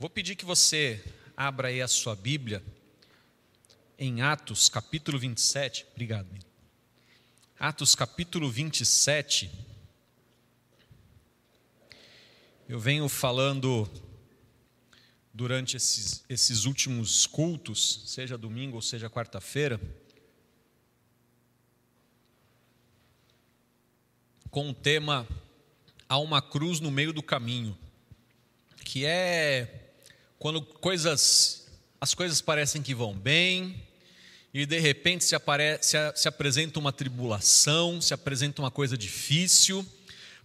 Vou 0.00 0.08
pedir 0.08 0.36
que 0.36 0.44
você 0.44 1.04
abra 1.36 1.66
aí 1.66 1.82
a 1.82 1.88
sua 1.88 2.14
Bíblia 2.14 2.62
em 3.98 4.22
Atos, 4.22 4.68
capítulo 4.68 5.18
27. 5.18 5.86
Obrigado. 5.90 6.28
Atos, 7.58 7.96
capítulo 7.96 8.48
27. 8.48 9.50
Eu 12.68 12.78
venho 12.78 13.08
falando 13.08 13.90
durante 15.34 15.76
esses, 15.76 16.24
esses 16.28 16.64
últimos 16.64 17.26
cultos, 17.26 18.04
seja 18.06 18.38
domingo 18.38 18.76
ou 18.76 18.82
seja 18.82 19.10
quarta-feira, 19.10 19.80
com 24.48 24.70
o 24.70 24.74
tema 24.74 25.26
Há 26.08 26.18
uma 26.18 26.40
cruz 26.40 26.78
no 26.78 26.90
meio 26.90 27.12
do 27.12 27.22
caminho, 27.22 27.76
que 28.84 29.04
é 29.04 29.87
quando 30.38 30.62
coisas, 30.62 31.66
as 32.00 32.14
coisas 32.14 32.40
parecem 32.40 32.80
que 32.80 32.94
vão 32.94 33.12
bem, 33.12 33.82
e 34.54 34.64
de 34.64 34.78
repente 34.78 35.24
se, 35.24 35.34
aparece, 35.34 35.90
se, 35.90 35.96
se 36.14 36.28
apresenta 36.28 36.78
uma 36.78 36.92
tribulação, 36.92 38.00
se 38.00 38.14
apresenta 38.14 38.62
uma 38.62 38.70
coisa 38.70 38.96
difícil, 38.96 39.84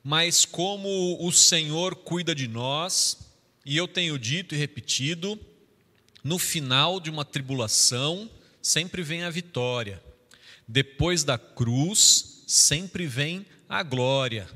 mas 0.04 0.46
como 0.46 1.18
o 1.26 1.32
Senhor 1.32 1.96
cuida 1.96 2.34
de 2.34 2.48
nós, 2.48 3.20
e 3.66 3.78
eu 3.78 3.88
tenho 3.88 4.18
dito 4.18 4.54
e 4.54 4.58
repetido, 4.58 5.40
no 6.24 6.40
final 6.40 7.00
de 7.00 7.10
uma 7.10 7.24
tribulação 7.24 8.30
sempre 8.62 9.04
vem 9.04 9.24
a 9.24 9.30
vitória. 9.30 10.02
Depois 10.68 11.24
da 11.24 11.38
cruz 11.38 12.44
sempre 12.48 13.06
vem 13.06 13.46
a 13.70 13.84
glória. 13.84 14.50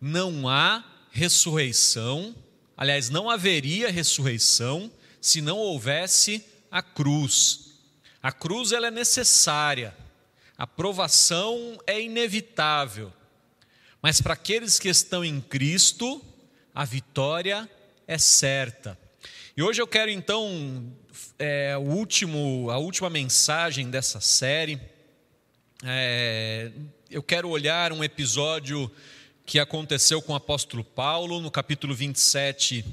Não 0.00 0.48
há 0.48 0.84
ressurreição, 1.10 2.34
aliás, 2.82 3.08
não 3.10 3.30
haveria 3.30 3.92
ressurreição 3.92 4.90
se 5.20 5.40
não 5.40 5.56
houvesse 5.56 6.44
a 6.68 6.82
cruz. 6.82 7.76
A 8.20 8.32
cruz 8.32 8.72
ela 8.72 8.88
é 8.88 8.90
necessária. 8.90 9.96
A 10.58 10.66
provação 10.66 11.78
é 11.86 12.02
inevitável. 12.02 13.12
Mas 14.02 14.20
para 14.20 14.34
aqueles 14.34 14.80
que 14.80 14.88
estão 14.88 15.24
em 15.24 15.40
Cristo, 15.40 16.20
a 16.74 16.84
vitória 16.84 17.70
é 18.04 18.18
certa. 18.18 18.98
E 19.56 19.62
hoje 19.62 19.80
eu 19.80 19.86
quero 19.86 20.10
então 20.10 20.92
é, 21.38 21.76
o 21.76 21.82
último, 21.82 22.68
a 22.68 22.78
última 22.78 23.08
mensagem 23.08 23.90
dessa 23.90 24.20
série. 24.20 24.80
É, 25.84 26.72
eu 27.08 27.22
quero 27.22 27.48
olhar 27.48 27.92
um 27.92 28.02
episódio 28.02 28.90
que 29.44 29.58
aconteceu 29.58 30.22
com 30.22 30.32
o 30.32 30.36
apóstolo 30.36 30.84
Paulo 30.84 31.40
no 31.40 31.50
capítulo 31.50 31.94
27 31.94 32.84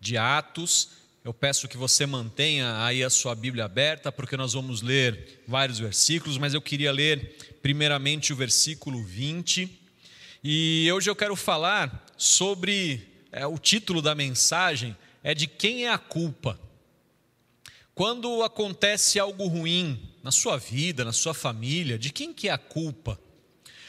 de 0.00 0.16
Atos. 0.16 0.90
Eu 1.24 1.34
peço 1.34 1.68
que 1.68 1.76
você 1.76 2.06
mantenha 2.06 2.82
aí 2.84 3.04
a 3.04 3.10
sua 3.10 3.34
Bíblia 3.34 3.64
aberta, 3.64 4.10
porque 4.10 4.36
nós 4.36 4.52
vamos 4.52 4.82
ler 4.82 5.42
vários 5.46 5.78
versículos, 5.78 6.38
mas 6.38 6.54
eu 6.54 6.62
queria 6.62 6.92
ler 6.92 7.58
primeiramente 7.60 8.32
o 8.32 8.36
versículo 8.36 9.02
20 9.02 9.78
e 10.42 10.88
hoje 10.92 11.10
eu 11.10 11.16
quero 11.16 11.34
falar 11.34 12.06
sobre 12.16 13.02
é, 13.32 13.44
o 13.46 13.58
título 13.58 14.00
da 14.00 14.14
mensagem 14.14 14.96
é 15.22 15.34
de 15.34 15.48
quem 15.48 15.84
é 15.84 15.90
a 15.90 15.98
culpa. 15.98 16.58
Quando 17.92 18.44
acontece 18.44 19.18
algo 19.18 19.46
ruim 19.48 20.00
na 20.22 20.30
sua 20.30 20.56
vida, 20.56 21.04
na 21.04 21.12
sua 21.12 21.34
família, 21.34 21.98
de 21.98 22.10
quem 22.10 22.32
que 22.32 22.48
é 22.48 22.52
a 22.52 22.58
culpa? 22.58 23.20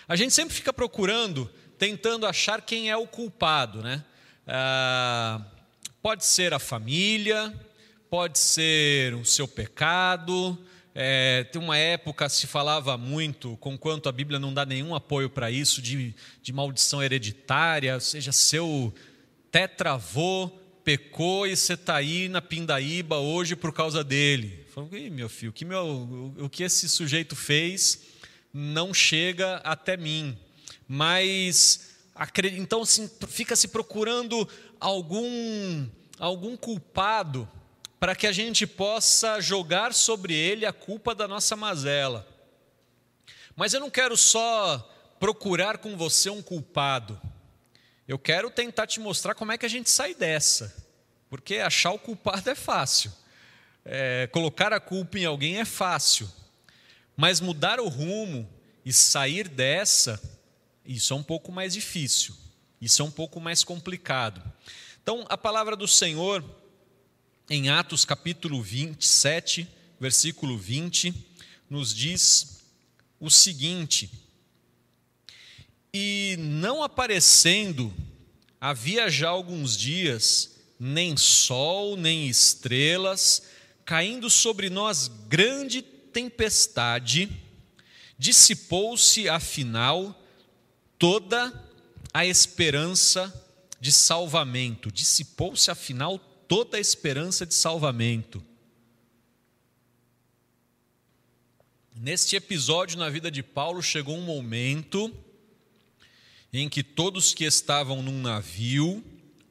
A 0.08 0.16
gente 0.16 0.34
sempre 0.34 0.56
fica 0.56 0.73
procurando, 0.73 1.47
tentando 1.80 2.27
achar 2.27 2.61
quem 2.61 2.91
é 2.91 2.97
o 2.97 3.08
culpado, 3.08 3.81
né? 3.81 4.03
Ah, 4.45 5.41
pode 6.02 6.25
ser 6.25 6.53
a 6.53 6.59
família, 6.59 7.53
pode 8.09 8.38
ser 8.38 9.16
o 9.16 9.23
seu 9.23 9.47
pecado, 9.47 10.57
é, 10.94 11.45
tem 11.45 11.61
uma 11.61 11.77
época 11.77 12.27
se 12.27 12.45
falava 12.45 12.97
muito, 12.97 13.55
conquanto 13.57 14.09
a 14.09 14.11
Bíblia 14.11 14.38
não 14.38 14.53
dá 14.53 14.66
nenhum 14.66 14.94
apoio 14.94 15.29
para 15.29 15.50
isso, 15.50 15.81
de, 15.81 16.13
de 16.41 16.51
maldição 16.51 17.01
hereditária, 17.01 17.94
ou 17.94 18.01
seja, 18.01 18.34
seu 18.34 18.94
tetravô 19.50 20.51
pecou 20.84 21.47
e 21.47 21.56
você 21.56 21.73
está 21.73 21.95
aí 21.95 22.28
na 22.28 22.41
pindaíba 22.41 23.19
hoje 23.19 23.56
por 23.56 23.72
causa 23.72 24.03
dele. 24.03 24.66
Falou, 24.73 24.89
meu 25.12 25.29
filho, 25.29 25.53
que, 25.53 25.63
meu, 25.63 26.34
o 26.39 26.50
que 26.50 26.63
esse 26.63 26.89
sujeito 26.89 27.35
fez 27.35 28.01
não 28.53 28.94
chega 28.94 29.57
até 29.57 29.95
mim. 29.95 30.38
Mas, 30.91 31.91
então, 32.55 32.81
assim, 32.81 33.07
fica 33.27 33.55
se 33.55 33.67
procurando 33.67 34.50
algum, 34.79 35.88
algum 36.17 36.57
culpado 36.57 37.47
para 38.00 38.16
que 38.16 38.25
a 38.25 38.31
gente 38.31 38.66
possa 38.66 39.39
jogar 39.39 39.94
sobre 39.94 40.33
ele 40.33 40.66
a 40.66 40.73
culpa 40.73 41.13
da 41.13 41.27
nossa 41.27 41.55
mazela. 41.55 42.27
Mas 43.55 43.72
eu 43.72 43.79
não 43.79 43.91
quero 43.91 44.17
só 44.17 44.79
procurar 45.19 45.77
com 45.77 45.95
você 45.95 46.31
um 46.31 46.41
culpado. 46.41 47.21
Eu 48.07 48.17
quero 48.17 48.50
tentar 48.50 48.88
te 48.88 49.00
mostrar 49.00 49.35
como 49.35 49.51
é 49.51 49.59
que 49.59 49.67
a 49.67 49.69
gente 49.69 49.91
sai 49.91 50.16
dessa. 50.16 50.75
Porque 51.29 51.57
achar 51.57 51.91
o 51.91 52.00
culpado 52.00 52.50
é 52.50 52.56
fácil. 52.56 53.11
É, 53.85 54.27
colocar 54.31 54.73
a 54.73 54.79
culpa 54.79 55.19
em 55.19 55.25
alguém 55.25 55.59
é 55.59 55.66
fácil. 55.66 56.27
Mas 57.16 57.39
mudar 57.39 57.79
o 57.79 57.88
rumo 57.88 58.50
e 58.83 58.91
sair 58.91 59.47
dessa, 59.47 60.19
isso 60.89 61.13
é 61.13 61.16
um 61.16 61.22
pouco 61.22 61.51
mais 61.51 61.73
difícil. 61.73 62.35
Isso 62.81 63.03
é 63.03 63.05
um 63.05 63.11
pouco 63.11 63.39
mais 63.39 63.63
complicado. 63.63 64.41
Então, 65.03 65.23
a 65.29 65.38
palavra 65.38 65.75
do 65.75 65.88
Senhor 65.88 66.44
em 67.47 67.69
Atos 67.69 68.05
capítulo 68.05 68.59
27, 68.63 69.67
versículo 70.00 70.57
20, 70.57 71.13
nos 71.69 71.94
diz 71.94 72.63
o 73.19 73.29
seguinte: 73.29 74.09
E 75.94 76.35
não 76.39 76.81
aparecendo, 76.81 77.94
havia 78.59 79.11
já 79.11 79.29
alguns 79.29 79.77
dias, 79.77 80.56
nem 80.79 81.16
sol, 81.16 81.97
nem 81.97 82.27
estrelas, 82.27 83.44
caindo 83.85 84.27
sobre 84.27 84.71
nós 84.71 85.07
grande 85.07 85.83
tempestade, 85.83 87.29
dissipou-se 88.17 89.29
afinal 89.29 90.19
toda 91.00 91.54
a 92.14 92.26
esperança 92.26 93.34
de 93.80 93.92
salvamento, 93.92 94.92
dissipou-se 94.92 95.72
afinal 95.72 96.20
toda 96.20 96.76
a 96.76 96.80
esperança 96.80 97.46
de 97.46 97.54
salvamento. 97.54 98.44
Neste 101.96 102.36
episódio 102.36 102.98
na 102.98 103.10
vida 103.10 103.32
de 103.32 103.42
Paulo 103.42 103.82
chegou 103.82 104.18
um 104.18 104.22
momento 104.22 105.14
em 106.52 106.68
que 106.68 106.84
todos 106.84 107.34
que 107.34 107.46
estavam 107.46 108.02
num 108.02 108.22
navio 108.22 109.04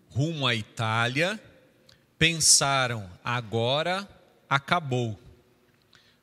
rumo 0.09 0.47
à 0.47 0.55
Itália 0.55 1.43
pensaram: 2.19 3.09
agora 3.25 4.09
acabou, 4.49 5.19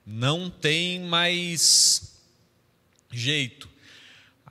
não 0.06 0.50
tem 0.50 1.00
mais 1.00 2.16
jeito. 3.12 3.75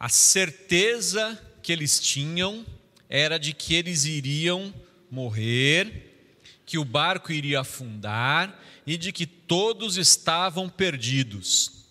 A 0.05 0.11
certeza 0.11 1.43
que 1.63 1.73
eles 1.73 1.99
tinham 1.99 2.67
era 3.09 3.39
de 3.39 3.55
que 3.55 3.75
eles 3.75 4.05
iriam 4.05 4.71
morrer 5.11 6.37
que 6.67 6.77
o 6.77 6.85
barco 6.85 7.33
iria 7.33 7.61
afundar 7.61 8.55
e 8.87 8.99
de 8.99 9.11
que 9.13 9.25
todos 9.25 9.97
estavam 9.97 10.69
perdidos. 10.69 11.87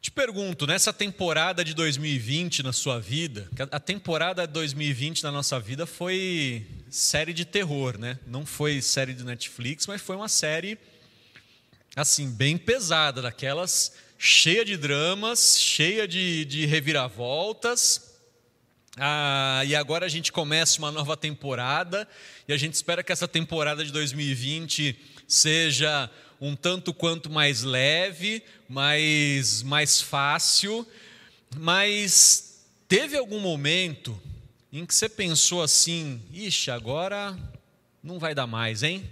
Te 0.00 0.12
pergunto, 0.12 0.64
nessa 0.64 0.92
temporada 0.92 1.64
de 1.64 1.74
2020 1.74 2.62
na 2.62 2.72
sua 2.72 3.00
vida, 3.00 3.50
a 3.72 3.80
temporada 3.80 4.46
de 4.46 4.52
2020 4.52 5.24
na 5.24 5.32
nossa 5.32 5.58
vida 5.58 5.86
foi 5.86 6.64
série 6.88 7.32
de 7.32 7.44
terror, 7.44 7.98
né? 7.98 8.16
Não 8.28 8.46
foi 8.46 8.80
série 8.80 9.12
de 9.12 9.24
Netflix, 9.24 9.88
mas 9.88 10.00
foi 10.00 10.14
uma 10.14 10.28
série 10.28 10.78
assim 11.96 12.30
bem 12.30 12.56
pesada, 12.56 13.22
daquelas 13.22 14.03
cheia 14.26 14.64
de 14.64 14.74
dramas, 14.78 15.60
cheia 15.60 16.08
de, 16.08 16.46
de 16.46 16.64
reviravoltas. 16.64 18.16
Ah, 18.96 19.62
e 19.66 19.74
agora 19.74 20.06
a 20.06 20.08
gente 20.08 20.32
começa 20.32 20.78
uma 20.78 20.90
nova 20.90 21.14
temporada 21.14 22.08
e 22.48 22.52
a 22.52 22.56
gente 22.56 22.72
espera 22.72 23.02
que 23.02 23.12
essa 23.12 23.28
temporada 23.28 23.84
de 23.84 23.92
2020 23.92 24.98
seja 25.28 26.10
um 26.40 26.56
tanto 26.56 26.94
quanto 26.94 27.28
mais 27.28 27.64
leve, 27.64 28.42
mais, 28.66 29.62
mais 29.62 30.00
fácil. 30.00 30.88
Mas 31.58 32.64
teve 32.88 33.18
algum 33.18 33.40
momento 33.40 34.18
em 34.72 34.86
que 34.86 34.94
você 34.94 35.06
pensou 35.06 35.62
assim: 35.62 36.22
ixi, 36.32 36.70
agora 36.70 37.38
não 38.02 38.18
vai 38.18 38.34
dar 38.34 38.46
mais, 38.46 38.82
hein? 38.82 39.04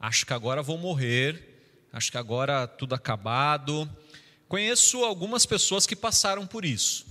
Acho 0.00 0.26
que 0.26 0.32
agora 0.32 0.60
vou 0.60 0.76
morrer, 0.76 1.40
acho 1.92 2.10
que 2.10 2.18
agora 2.18 2.66
tudo 2.66 2.96
acabado. 2.96 3.88
Conheço 4.48 5.04
algumas 5.04 5.44
pessoas 5.44 5.86
que 5.86 5.94
passaram 5.94 6.46
por 6.46 6.64
isso. 6.64 7.06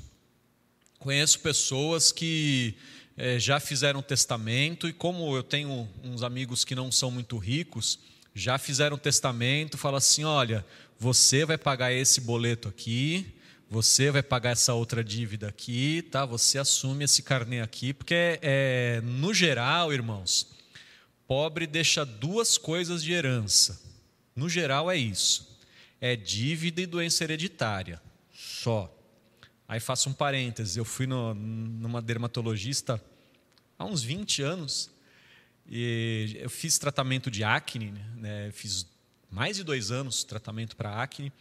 Conheço 0.98 1.40
pessoas 1.40 2.12
que 2.12 2.74
é, 3.16 3.40
já 3.40 3.60
fizeram 3.60 4.02
testamento, 4.02 4.88
e 4.88 4.94
como 4.94 5.36
eu 5.36 5.44
tenho 5.44 5.88
uns 6.04 6.24
amigos 6.24 6.66
que 6.66 6.74
não 6.74 6.92
são 6.92 7.12
muito 7.12 7.38
ricos, 7.38 8.00
já 8.34 8.58
fizeram 8.58 8.98
testamento, 8.98 9.78
fala 9.78 10.00
assim: 10.00 10.24
olha, 10.24 10.66
você 10.98 11.46
vai 11.46 11.60
pagar 11.60 11.94
esse 11.94 12.20
boleto 12.22 12.68
aqui, 12.68 13.28
você 13.70 14.10
vai 14.10 14.24
pagar 14.24 14.52
essa 14.52 14.74
outra 14.74 15.04
dívida 15.04 15.48
aqui, 15.48 16.02
tá? 16.02 16.26
Você 16.26 16.58
assume 16.58 17.06
esse 17.06 17.22
carnê 17.22 17.62
aqui, 17.62 17.94
porque 17.94 18.40
é, 18.42 19.00
no 19.04 19.32
geral, 19.32 19.94
irmãos, 19.94 20.48
pobre 21.28 21.68
deixa 21.68 22.04
duas 22.04 22.58
coisas 22.58 23.04
de 23.04 23.12
herança. 23.14 23.80
No 24.36 24.50
geral 24.50 24.90
é 24.90 24.98
isso. 24.98 25.57
É 26.00 26.16
dívida 26.16 26.82
e 26.82 26.86
doença 26.86 27.24
hereditária. 27.24 28.02
Só. 28.34 28.94
Aí 29.68 29.80
faço 29.80 30.10
um 30.10 30.14
parêntese, 30.14 30.80
eu 30.80 30.86
fui 30.86 31.06
no, 31.06 31.34
numa 31.34 32.02
dermatologista 32.02 33.04
há 33.78 33.84
uns 33.84 34.02
20 34.02 34.42
anos 34.42 34.90
e 35.70 36.38
eu 36.40 36.50
fiz 36.50 36.78
tratamento 36.78 37.30
de 37.30 37.44
acne, 37.44 37.94
né? 38.16 38.50
fiz 38.54 38.88
mais 39.30 39.58
de 39.58 39.64
dois 39.64 39.92
anos 39.92 40.24
tratamento 40.24 40.78
para 40.78 41.02
acne, 41.02 41.34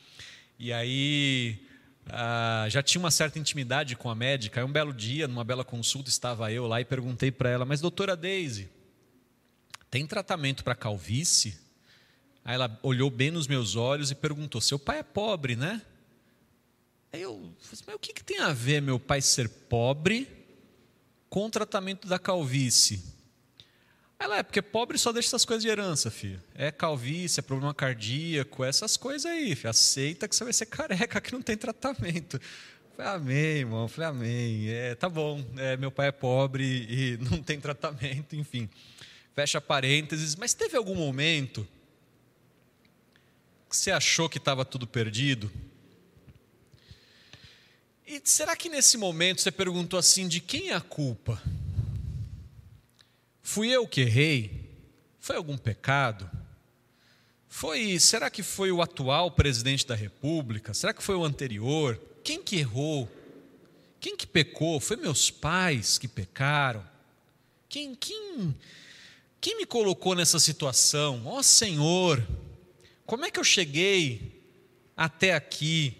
e 0.58 0.72
aí 0.72 1.64
ah, 2.08 2.66
já 2.68 2.82
tinha 2.82 3.00
uma 3.00 3.10
certa 3.10 3.38
intimidade 3.38 3.96
com 3.96 4.10
a 4.10 4.14
médica. 4.14 4.60
Aí 4.60 4.66
um 4.66 4.72
belo 4.72 4.92
dia, 4.92 5.28
numa 5.28 5.44
bela 5.44 5.64
consulta, 5.64 6.08
estava 6.08 6.50
eu 6.52 6.66
lá 6.66 6.80
e 6.80 6.84
perguntei 6.84 7.30
para 7.30 7.50
ela: 7.50 7.64
Mas 7.64 7.80
doutora 7.80 8.16
Daisy, 8.16 8.68
tem 9.90 10.06
tratamento 10.06 10.64
para 10.64 10.74
calvície? 10.74 11.58
Aí 12.46 12.54
ela 12.54 12.78
olhou 12.80 13.10
bem 13.10 13.32
nos 13.32 13.48
meus 13.48 13.74
olhos 13.74 14.12
e 14.12 14.14
perguntou: 14.14 14.60
Seu 14.60 14.78
pai 14.78 15.00
é 15.00 15.02
pobre, 15.02 15.56
né? 15.56 15.82
Aí 17.12 17.20
eu 17.20 17.52
falei: 17.58 17.84
Mas 17.88 17.96
o 17.96 17.98
que, 17.98 18.12
que 18.12 18.22
tem 18.22 18.38
a 18.38 18.52
ver 18.52 18.80
meu 18.80 19.00
pai 19.00 19.20
ser 19.20 19.48
pobre 19.48 20.28
com 21.28 21.46
o 21.46 21.50
tratamento 21.50 22.06
da 22.06 22.20
calvície? 22.20 23.02
Ela 24.16 24.38
é, 24.38 24.42
porque 24.44 24.62
pobre 24.62 24.96
só 24.96 25.10
deixa 25.10 25.30
essas 25.30 25.44
coisas 25.44 25.60
de 25.60 25.68
herança, 25.68 26.08
filho. 26.08 26.40
É 26.54 26.70
calvície, 26.70 27.40
é 27.40 27.42
problema 27.42 27.74
cardíaco, 27.74 28.62
essas 28.62 28.96
coisas 28.96 29.26
aí, 29.26 29.56
filho. 29.56 29.70
Aceita 29.70 30.28
que 30.28 30.36
você 30.36 30.44
vai 30.44 30.52
ser 30.52 30.66
careca, 30.66 31.20
que 31.20 31.32
não 31.32 31.42
tem 31.42 31.56
tratamento. 31.56 32.40
Falei, 32.96 33.12
amém, 33.12 33.56
irmão. 33.58 33.88
Falei, 33.88 34.08
amém. 34.08 34.68
É, 34.70 34.94
tá 34.94 35.08
bom, 35.08 35.44
é, 35.56 35.76
meu 35.76 35.90
pai 35.90 36.08
é 36.08 36.12
pobre 36.12 36.64
e 36.64 37.18
não 37.28 37.42
tem 37.42 37.58
tratamento, 37.58 38.36
enfim. 38.36 38.70
Fecha 39.34 39.60
parênteses. 39.60 40.36
Mas 40.36 40.54
teve 40.54 40.76
algum 40.76 40.94
momento 40.94 41.66
você 43.68 43.90
achou 43.90 44.28
que 44.28 44.38
estava 44.38 44.64
tudo 44.64 44.86
perdido? 44.86 45.50
E 48.06 48.20
será 48.24 48.54
que 48.54 48.68
nesse 48.68 48.96
momento 48.96 49.40
você 49.40 49.50
perguntou 49.50 49.98
assim: 49.98 50.28
de 50.28 50.40
quem 50.40 50.70
é 50.70 50.74
a 50.74 50.80
culpa? 50.80 51.42
Fui 53.42 53.68
eu 53.68 53.86
que 53.86 54.02
errei? 54.02 54.70
Foi 55.20 55.36
algum 55.36 55.58
pecado? 55.58 56.30
Foi, 57.48 57.98
será 57.98 58.28
que 58.28 58.42
foi 58.42 58.70
o 58.70 58.82
atual 58.82 59.30
presidente 59.30 59.86
da 59.86 59.94
República? 59.94 60.74
Será 60.74 60.92
que 60.92 61.02
foi 61.02 61.16
o 61.16 61.24
anterior? 61.24 62.00
Quem 62.22 62.42
que 62.42 62.56
errou? 62.56 63.10
Quem 63.98 64.16
que 64.16 64.26
pecou? 64.26 64.78
Foi 64.78 64.96
meus 64.96 65.30
pais 65.30 65.98
que 65.98 66.06
pecaram? 66.06 66.84
Quem 67.68 67.94
quem 67.94 68.54
quem 69.40 69.56
me 69.56 69.66
colocou 69.66 70.14
nessa 70.14 70.38
situação? 70.38 71.22
Ó 71.24 71.38
oh, 71.38 71.42
Senhor, 71.42 72.24
como 73.06 73.24
é 73.24 73.30
que 73.30 73.38
eu 73.38 73.44
cheguei 73.44 74.42
até 74.96 75.32
aqui? 75.32 75.96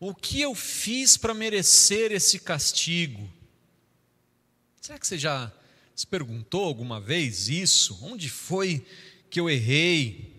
O 0.00 0.12
que 0.12 0.40
eu 0.40 0.52
fiz 0.52 1.16
para 1.16 1.32
merecer 1.32 2.10
esse 2.10 2.40
castigo? 2.40 3.30
Será 4.80 4.98
que 4.98 5.06
você 5.06 5.16
já 5.16 5.52
se 5.94 6.04
perguntou 6.04 6.64
alguma 6.64 7.00
vez 7.00 7.48
isso? 7.48 7.96
Onde 8.02 8.28
foi 8.28 8.84
que 9.30 9.38
eu 9.38 9.48
errei? 9.48 10.32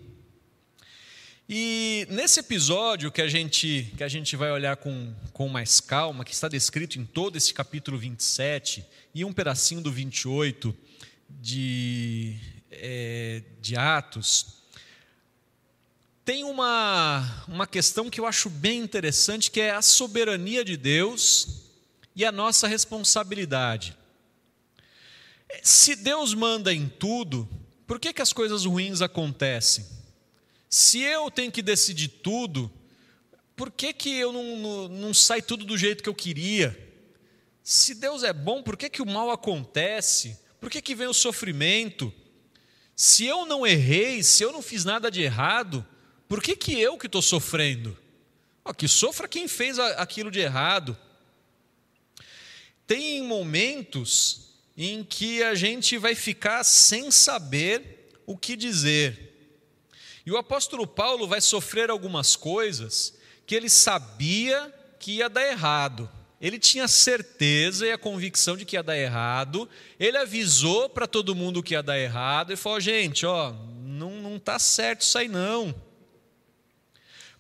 E 1.48 2.06
nesse 2.10 2.42
episódio 2.42 3.10
que 3.10 3.22
a 3.22 3.28
gente, 3.28 3.94
que 3.96 4.04
a 4.04 4.08
gente 4.10 4.36
vai 4.36 4.52
olhar 4.52 4.76
com, 4.76 5.16
com 5.32 5.48
mais 5.48 5.80
calma, 5.80 6.26
que 6.26 6.34
está 6.34 6.50
descrito 6.50 7.00
em 7.00 7.06
todo 7.06 7.38
esse 7.38 7.54
capítulo 7.54 7.98
27 7.98 8.86
e 9.16 9.24
um 9.24 9.32
pedacinho 9.32 9.80
do 9.80 9.92
28 9.92 10.76
de, 11.30 12.38
é, 12.70 13.44
de 13.62 13.78
Atos, 13.78 14.63
tem 16.26 16.44
uma, 16.44 17.44
uma 17.48 17.68
questão 17.68 18.10
que 18.10 18.20
eu 18.20 18.26
acho 18.26 18.50
bem 18.50 18.80
interessante, 18.80 19.52
que 19.52 19.60
é 19.60 19.72
a 19.72 19.82
soberania 19.82 20.64
de 20.64 20.78
Deus 20.78 21.64
e 22.16 22.24
a 22.24 22.32
nossa 22.32 22.68
responsabilidade. 22.68 23.98
Se 25.62 25.96
Deus 25.96 26.34
manda 26.34 26.74
em 26.74 26.88
tudo, 26.88 27.48
por 27.86 28.00
que, 28.00 28.14
que 28.14 28.22
as 28.22 28.32
coisas 28.32 28.66
ruins 28.66 29.02
acontecem? 29.02 29.86
Se 30.70 31.02
eu 31.02 31.30
tenho 31.30 31.52
que 31.52 31.62
decidir 31.62 32.08
tudo, 32.08 32.72
por 33.56 33.70
que, 33.70 33.94
que 33.94 34.18
eu 34.18 34.32
não, 34.32 34.58
não, 34.58 34.88
não 34.88 35.14
sai 35.14 35.42
tudo 35.42 35.66
do 35.66 35.78
jeito 35.78 36.02
que 36.02 36.10
eu 36.10 36.16
queria? 36.16 36.78
Se 37.62 37.94
Deus 37.96 38.24
é 38.24 38.32
bom, 38.32 38.64
por 38.64 38.78
que, 38.78 38.90
que 38.90 39.02
o 39.02 39.06
mal 39.06 39.30
acontece? 39.30 40.40
Por 40.60 40.70
que, 40.70 40.82
que 40.82 40.96
vem 40.96 41.08
o 41.08 41.14
sofrimento? 41.14 42.14
Se 42.96 43.26
eu 43.26 43.46
não 43.46 43.68
errei, 43.68 44.24
se 44.24 44.42
eu 44.42 44.52
não 44.52 44.62
fiz 44.62 44.86
nada 44.86 45.12
de 45.12 45.22
errado, 45.22 45.86
por 46.34 46.42
que, 46.42 46.56
que 46.56 46.82
eu 46.82 46.98
que 46.98 47.06
estou 47.06 47.22
sofrendo? 47.22 47.96
Oh, 48.66 48.74
que 48.74 48.88
sofra 48.88 49.28
quem 49.28 49.48
fez 49.48 49.78
aquilo 49.78 50.32
de 50.32 50.40
errado. 50.40 50.98
Tem 52.88 53.22
momentos 53.22 54.50
em 54.76 55.04
que 55.04 55.44
a 55.44 55.54
gente 55.54 55.96
vai 55.96 56.16
ficar 56.16 56.64
sem 56.64 57.12
saber 57.12 58.10
o 58.26 58.36
que 58.36 58.56
dizer. 58.56 59.32
E 60.26 60.32
o 60.32 60.38
apóstolo 60.38 60.88
Paulo 60.88 61.28
vai 61.28 61.40
sofrer 61.40 61.92
algumas 61.92 62.36
coisas 62.36 63.14
que 63.46 63.54
ele 63.54 63.70
sabia 63.70 64.74
que 65.00 65.18
ia 65.18 65.30
dar 65.30 65.46
errado. 65.48 66.10
Ele 66.42 66.58
tinha 66.58 66.88
certeza 66.88 67.86
e 67.86 67.92
a 67.92 67.98
convicção 68.00 68.58
de 68.58 68.66
que 68.66 68.76
ia 68.76 68.82
dar 68.82 68.98
errado. 68.98 69.70
Ele 70.00 70.18
avisou 70.18 70.90
para 70.90 71.06
todo 71.06 71.36
mundo 71.36 71.62
que 71.62 71.76
ia 71.76 71.84
dar 71.84 72.00
errado 72.00 72.52
e 72.52 72.56
falou: 72.56 72.80
gente, 72.80 73.24
ó, 73.24 73.54
não, 73.84 74.20
não 74.20 74.40
tá 74.40 74.58
certo 74.58 75.02
isso 75.02 75.16
aí 75.20 75.28
não. 75.28 75.93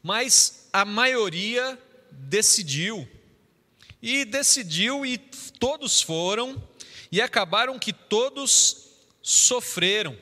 Mas 0.04 0.68
a 0.74 0.84
maioria 0.84 1.80
decidiu. 2.12 3.08
E 4.02 4.26
decidiu 4.26 5.06
e 5.06 5.18
todos 5.18 6.02
foram 6.02 6.62
e 7.10 7.22
acabaram 7.22 7.80
que 7.80 7.94
todos 7.94 8.90
sofreram. 9.22 10.18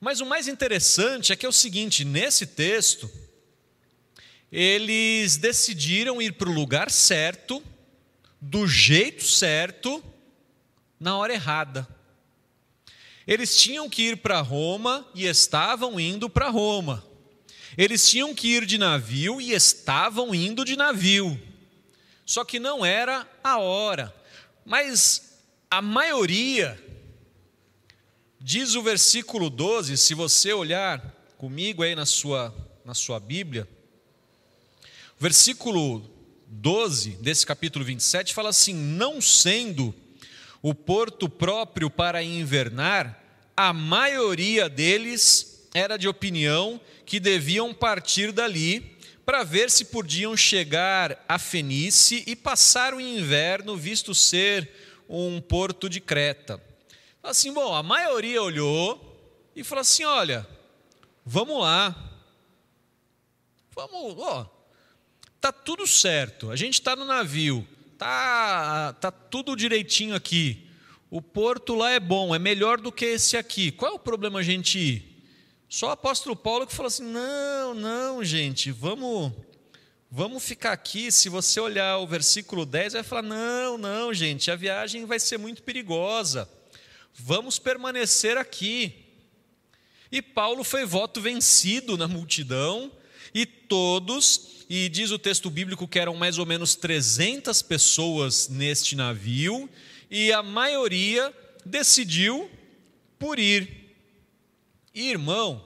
Mas 0.00 0.20
o 0.20 0.26
mais 0.26 0.46
interessante 0.46 1.32
é 1.32 1.36
que 1.36 1.44
é 1.44 1.48
o 1.48 1.52
seguinte: 1.52 2.04
nesse 2.04 2.46
texto, 2.46 3.10
eles 4.50 5.36
decidiram 5.36 6.22
ir 6.22 6.34
para 6.34 6.48
o 6.48 6.52
lugar 6.52 6.90
certo, 6.90 7.62
do 8.40 8.68
jeito 8.68 9.24
certo, 9.24 10.04
na 11.00 11.16
hora 11.16 11.32
errada. 11.32 11.88
Eles 13.26 13.56
tinham 13.56 13.88
que 13.88 14.02
ir 14.02 14.16
para 14.18 14.40
Roma 14.40 15.08
e 15.14 15.26
estavam 15.26 15.98
indo 15.98 16.28
para 16.28 16.50
Roma. 16.50 17.11
Eles 17.76 18.08
tinham 18.08 18.34
que 18.34 18.48
ir 18.48 18.66
de 18.66 18.76
navio 18.78 19.40
e 19.40 19.52
estavam 19.52 20.34
indo 20.34 20.64
de 20.64 20.76
navio. 20.76 21.40
Só 22.26 22.44
que 22.44 22.58
não 22.58 22.84
era 22.84 23.28
a 23.42 23.58
hora. 23.58 24.14
Mas 24.64 25.38
a 25.70 25.80
maioria, 25.80 26.78
diz 28.40 28.74
o 28.74 28.82
versículo 28.82 29.48
12, 29.48 29.96
se 29.96 30.14
você 30.14 30.52
olhar 30.52 31.00
comigo 31.38 31.82
aí 31.82 31.94
na 31.94 32.06
sua, 32.06 32.54
na 32.84 32.94
sua 32.94 33.18
Bíblia, 33.18 33.66
o 35.18 35.22
versículo 35.22 36.08
12 36.46 37.12
desse 37.22 37.46
capítulo 37.46 37.84
27 37.84 38.34
fala 38.34 38.50
assim: 38.50 38.74
Não 38.74 39.20
sendo 39.20 39.94
o 40.60 40.74
porto 40.74 41.28
próprio 41.28 41.88
para 41.88 42.22
invernar, 42.22 43.18
a 43.56 43.72
maioria 43.72 44.68
deles 44.68 45.51
era 45.74 45.96
de 45.96 46.08
opinião 46.08 46.80
que 47.06 47.18
deviam 47.18 47.72
partir 47.72 48.32
dali 48.32 48.96
para 49.24 49.44
ver 49.44 49.70
se 49.70 49.86
podiam 49.86 50.36
chegar 50.36 51.24
a 51.28 51.38
Fenície 51.38 52.24
e 52.26 52.34
passar 52.34 52.92
o 52.92 53.00
inverno, 53.00 53.76
visto 53.76 54.14
ser 54.14 54.70
um 55.08 55.40
porto 55.40 55.88
de 55.88 56.00
Creta. 56.00 56.62
Assim, 57.22 57.52
bom, 57.52 57.74
a 57.74 57.82
maioria 57.82 58.42
olhou 58.42 59.50
e 59.54 59.62
falou 59.62 59.82
assim: 59.82 60.04
olha, 60.04 60.46
vamos 61.24 61.60
lá, 61.60 61.94
vamos, 63.74 64.16
ó, 64.18 64.50
tá 65.40 65.52
tudo 65.52 65.86
certo, 65.86 66.50
a 66.50 66.56
gente 66.56 66.74
está 66.74 66.96
no 66.96 67.04
navio, 67.04 67.66
tá, 67.96 68.92
tá 68.94 69.10
tudo 69.10 69.56
direitinho 69.56 70.14
aqui. 70.14 70.68
O 71.08 71.20
porto 71.20 71.74
lá 71.74 71.90
é 71.90 72.00
bom, 72.00 72.34
é 72.34 72.38
melhor 72.38 72.80
do 72.80 72.90
que 72.90 73.04
esse 73.04 73.36
aqui. 73.36 73.70
Qual 73.70 73.92
é 73.92 73.94
o 73.94 73.98
problema 73.98 74.40
a 74.40 74.42
gente 74.42 74.78
ir? 74.78 75.11
Só 75.72 75.86
o 75.86 75.92
apóstolo 75.92 76.36
Paulo 76.36 76.66
que 76.66 76.74
falou 76.74 76.88
assim: 76.88 77.02
não, 77.02 77.72
não, 77.72 78.22
gente, 78.22 78.70
vamos, 78.70 79.32
vamos 80.10 80.42
ficar 80.44 80.72
aqui. 80.72 81.10
Se 81.10 81.30
você 81.30 81.58
olhar 81.60 81.96
o 81.96 82.06
versículo 82.06 82.66
10, 82.66 82.92
vai 82.92 83.02
falar: 83.02 83.22
não, 83.22 83.78
não, 83.78 84.12
gente, 84.12 84.50
a 84.50 84.54
viagem 84.54 85.06
vai 85.06 85.18
ser 85.18 85.38
muito 85.38 85.62
perigosa. 85.62 86.46
Vamos 87.14 87.58
permanecer 87.58 88.36
aqui. 88.36 88.94
E 90.10 90.20
Paulo 90.20 90.62
foi 90.62 90.84
voto 90.84 91.22
vencido 91.22 91.96
na 91.96 92.06
multidão, 92.06 92.92
e 93.34 93.46
todos, 93.46 94.66
e 94.68 94.90
diz 94.90 95.10
o 95.10 95.18
texto 95.18 95.48
bíblico 95.48 95.88
que 95.88 95.98
eram 95.98 96.14
mais 96.14 96.36
ou 96.36 96.44
menos 96.44 96.74
300 96.74 97.62
pessoas 97.62 98.46
neste 98.46 98.94
navio, 98.94 99.70
e 100.10 100.34
a 100.34 100.42
maioria 100.42 101.32
decidiu 101.64 102.50
por 103.18 103.38
ir. 103.38 103.81
Irmão, 104.94 105.64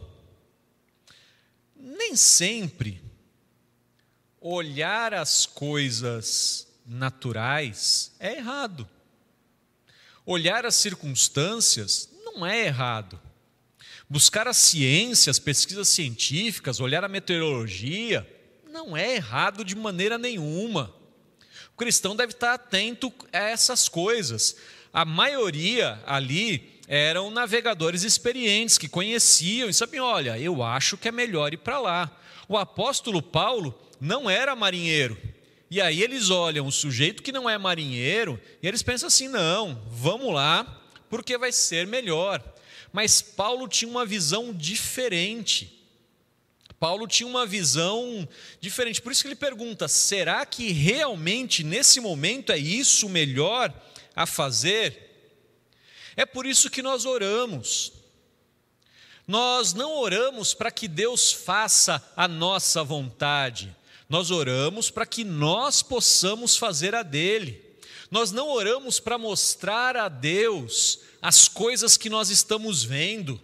nem 1.75 2.15
sempre 2.15 3.03
olhar 4.41 5.13
as 5.13 5.47
coisas 5.47 6.69
naturais 6.87 8.13
é 8.21 8.37
errado. 8.37 8.89
Olhar 10.25 10.65
as 10.65 10.77
circunstâncias 10.77 12.09
não 12.25 12.47
é 12.47 12.67
errado. 12.67 13.21
Buscar 14.09 14.47
as 14.47 14.57
ciências, 14.57 15.41
pesquisas 15.41 15.89
científicas, 15.89 16.79
olhar 16.79 17.03
a 17.03 17.09
meteorologia, 17.09 18.25
não 18.71 18.97
é 18.97 19.17
errado 19.17 19.65
de 19.65 19.75
maneira 19.75 20.17
nenhuma. 20.17 20.95
O 21.75 21.77
cristão 21.77 22.15
deve 22.15 22.33
estar 22.33 22.55
atento 22.55 23.13
a 23.33 23.39
essas 23.39 23.89
coisas. 23.89 24.57
A 24.93 25.05
maioria 25.05 26.01
ali 26.07 26.76
eram 26.89 27.31
navegadores 27.31 28.03
experientes 28.03 28.79
que 28.79 28.89
conheciam 28.89 29.69
e 29.69 29.75
sabiam: 29.75 30.05
olha, 30.05 30.39
eu 30.39 30.63
acho 30.63 30.97
que 30.97 31.09
é 31.09 31.13
melhor 31.13 31.53
ir 31.53 31.59
para 31.59 31.81
lá. 31.81 32.11
O 32.49 32.57
apóstolo 32.57 33.21
Paulo 33.21 33.79
não 34.01 34.31
era 34.31 34.55
marinheiro. 34.55 35.17
E 35.69 35.81
aí 35.81 36.01
eles 36.01 36.31
olham 36.31 36.67
o 36.67 36.73
sujeito 36.73 37.23
que 37.23 37.33
não 37.33 37.51
é 37.51 37.59
marinheiro 37.59 38.41
e 38.63 38.69
eles 38.69 38.83
pensam 38.83 39.09
assim: 39.09 39.29
não, 39.29 39.83
vamos 39.91 40.33
lá, 40.33 40.83
porque 41.11 41.37
vai 41.37 41.51
ser 41.51 41.87
melhor. 41.87 42.43
Mas 42.93 43.21
Paulo 43.21 43.67
tinha 43.67 43.91
uma 43.91 44.07
visão 44.07 44.53
diferente. 44.53 45.73
Paulo 46.79 47.09
tinha 47.09 47.27
uma 47.27 47.47
visão 47.47 48.29
diferente. 48.61 49.03
Por 49.03 49.11
isso 49.11 49.23
que 49.23 49.29
ele 49.29 49.35
pergunta: 49.35 49.89
será 49.89 50.47
que 50.47 50.71
realmente 50.71 51.65
nesse 51.65 52.01
momento 52.01 52.53
é 52.53 52.59
isso 52.59 53.09
melhor 53.09 53.75
a 54.15 54.25
fazer? 54.25 55.06
É 56.17 56.25
por 56.25 56.47
isso 56.47 56.71
que 56.71 56.83
nós 56.83 57.05
oramos. 57.05 57.93
Nós 59.27 59.75
não 59.75 59.97
oramos 59.97 60.55
para 60.55 60.71
que 60.71 60.89
Deus 60.89 61.33
faça 61.33 62.03
a 62.17 62.27
nossa 62.29 62.83
vontade, 62.85 63.75
nós 64.09 64.31
oramos 64.31 64.89
para 64.89 65.05
que 65.05 65.25
nós 65.25 65.83
possamos 65.83 66.57
fazer 66.57 66.95
a 66.95 67.03
dele. 67.03 67.61
Nós 68.09 68.31
não 68.31 68.49
oramos 68.49 69.01
para 69.01 69.19
mostrar 69.19 69.97
a 69.97 70.09
Deus 70.09 71.01
as 71.21 71.49
coisas 71.49 71.97
que 71.97 72.09
nós 72.09 72.31
estamos 72.31 72.85
vendo. 72.85 73.41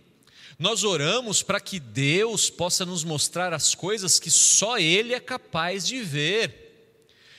Nós 0.57 0.85
oramos 0.85 1.43
para 1.43 1.59
que 1.59 1.81
Deus 1.81 2.49
possa 2.49 2.87
nos 2.87 3.03
mostrar 3.03 3.53
as 3.53 3.75
coisas 3.75 4.21
que 4.21 4.31
só 4.31 4.79
Ele 4.79 5.13
é 5.15 5.19
capaz 5.19 5.85
de 5.85 6.01
ver. 6.01 6.63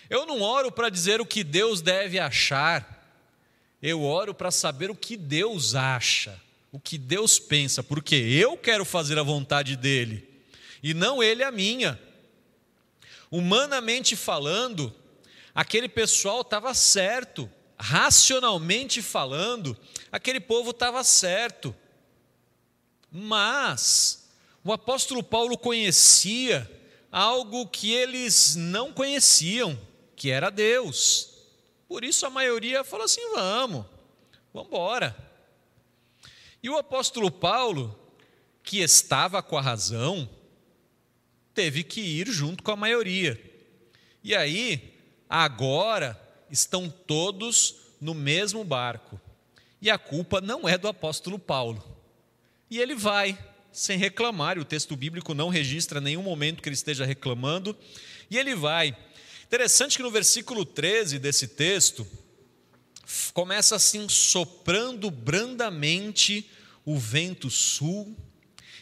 Eu 0.10 0.26
não 0.26 0.42
oro 0.42 0.70
para 0.70 0.90
dizer 0.90 1.22
o 1.22 1.26
que 1.26 1.46
Deus 1.46 1.82
deve 1.82 2.20
achar, 2.20 2.93
eu 3.84 4.02
oro 4.02 4.34
para 4.34 4.50
saber 4.50 4.90
o 4.90 4.96
que 4.96 5.18
Deus 5.18 5.76
acha, 5.76 6.42
o 6.72 6.80
que 6.80 6.98
Deus 6.98 7.38
pensa, 7.38 7.84
porque 7.84 8.16
eu 8.16 8.56
quero 8.56 8.86
fazer 8.86 9.20
a 9.20 9.24
vontade 9.24 9.76
dEle 9.76 10.26
e 10.82 10.94
não 10.94 11.22
Ele 11.22 11.44
a 11.44 11.52
minha. 11.52 12.00
Humanamente 13.30 14.16
falando, 14.16 14.96
aquele 15.54 15.90
pessoal 15.90 16.42
estava 16.42 16.74
certo, 16.74 17.52
racionalmente 17.78 19.02
falando, 19.02 19.78
aquele 20.10 20.40
povo 20.40 20.70
estava 20.72 21.04
certo. 21.04 21.76
Mas 23.12 24.30
o 24.64 24.72
apóstolo 24.72 25.22
Paulo 25.22 25.58
conhecia 25.58 26.72
algo 27.12 27.68
que 27.68 27.92
eles 27.92 28.56
não 28.56 28.94
conheciam, 28.94 29.78
que 30.16 30.32
era 30.32 30.50
Deus. 30.50 31.33
Por 31.94 32.04
isso 32.04 32.26
a 32.26 32.30
maioria 32.32 32.84
falou 32.84 33.06
assim: 33.06 33.22
vamos, 33.36 33.86
vamos 34.52 34.68
embora. 34.68 35.16
E 36.64 36.68
o 36.68 36.76
apóstolo 36.76 37.30
Paulo, 37.30 37.96
que 38.64 38.80
estava 38.80 39.44
com 39.44 39.56
a 39.56 39.62
razão, 39.62 40.28
teve 41.54 41.84
que 41.84 42.02
ir 42.02 42.32
junto 42.32 42.64
com 42.64 42.72
a 42.72 42.76
maioria. 42.76 43.40
E 44.24 44.34
aí, 44.34 44.96
agora, 45.30 46.20
estão 46.50 46.90
todos 46.90 47.76
no 48.02 48.16
mesmo 48.16 48.64
barco. 48.64 49.22
E 49.80 49.92
a 49.92 50.00
culpa 50.00 50.42
não 50.42 50.68
é 50.68 50.80
do 50.80 50.88
apóstolo 50.88 51.38
Paulo. 51.38 51.84
E 52.72 52.80
ele 52.80 52.96
vai, 52.96 53.38
sem 53.72 54.00
reclamar, 54.00 54.58
e 54.58 54.62
o 54.62 54.66
texto 54.66 54.96
bíblico 54.96 55.36
não 55.36 55.48
registra 55.48 56.02
nenhum 56.02 56.24
momento 56.24 56.60
que 56.60 56.70
ele 56.70 56.74
esteja 56.74 57.06
reclamando, 57.06 57.78
e 58.32 58.40
ele 58.40 58.56
vai. 58.56 58.98
Interessante 59.54 59.98
que 59.98 60.02
no 60.02 60.10
versículo 60.10 60.66
13 60.66 61.20
desse 61.20 61.48
texto, 61.48 62.08
começa 63.36 63.76
assim: 63.76 64.10
soprando 64.10 65.12
brandamente 65.12 66.50
o 66.84 66.98
vento 66.98 67.52
sul, 67.52 68.18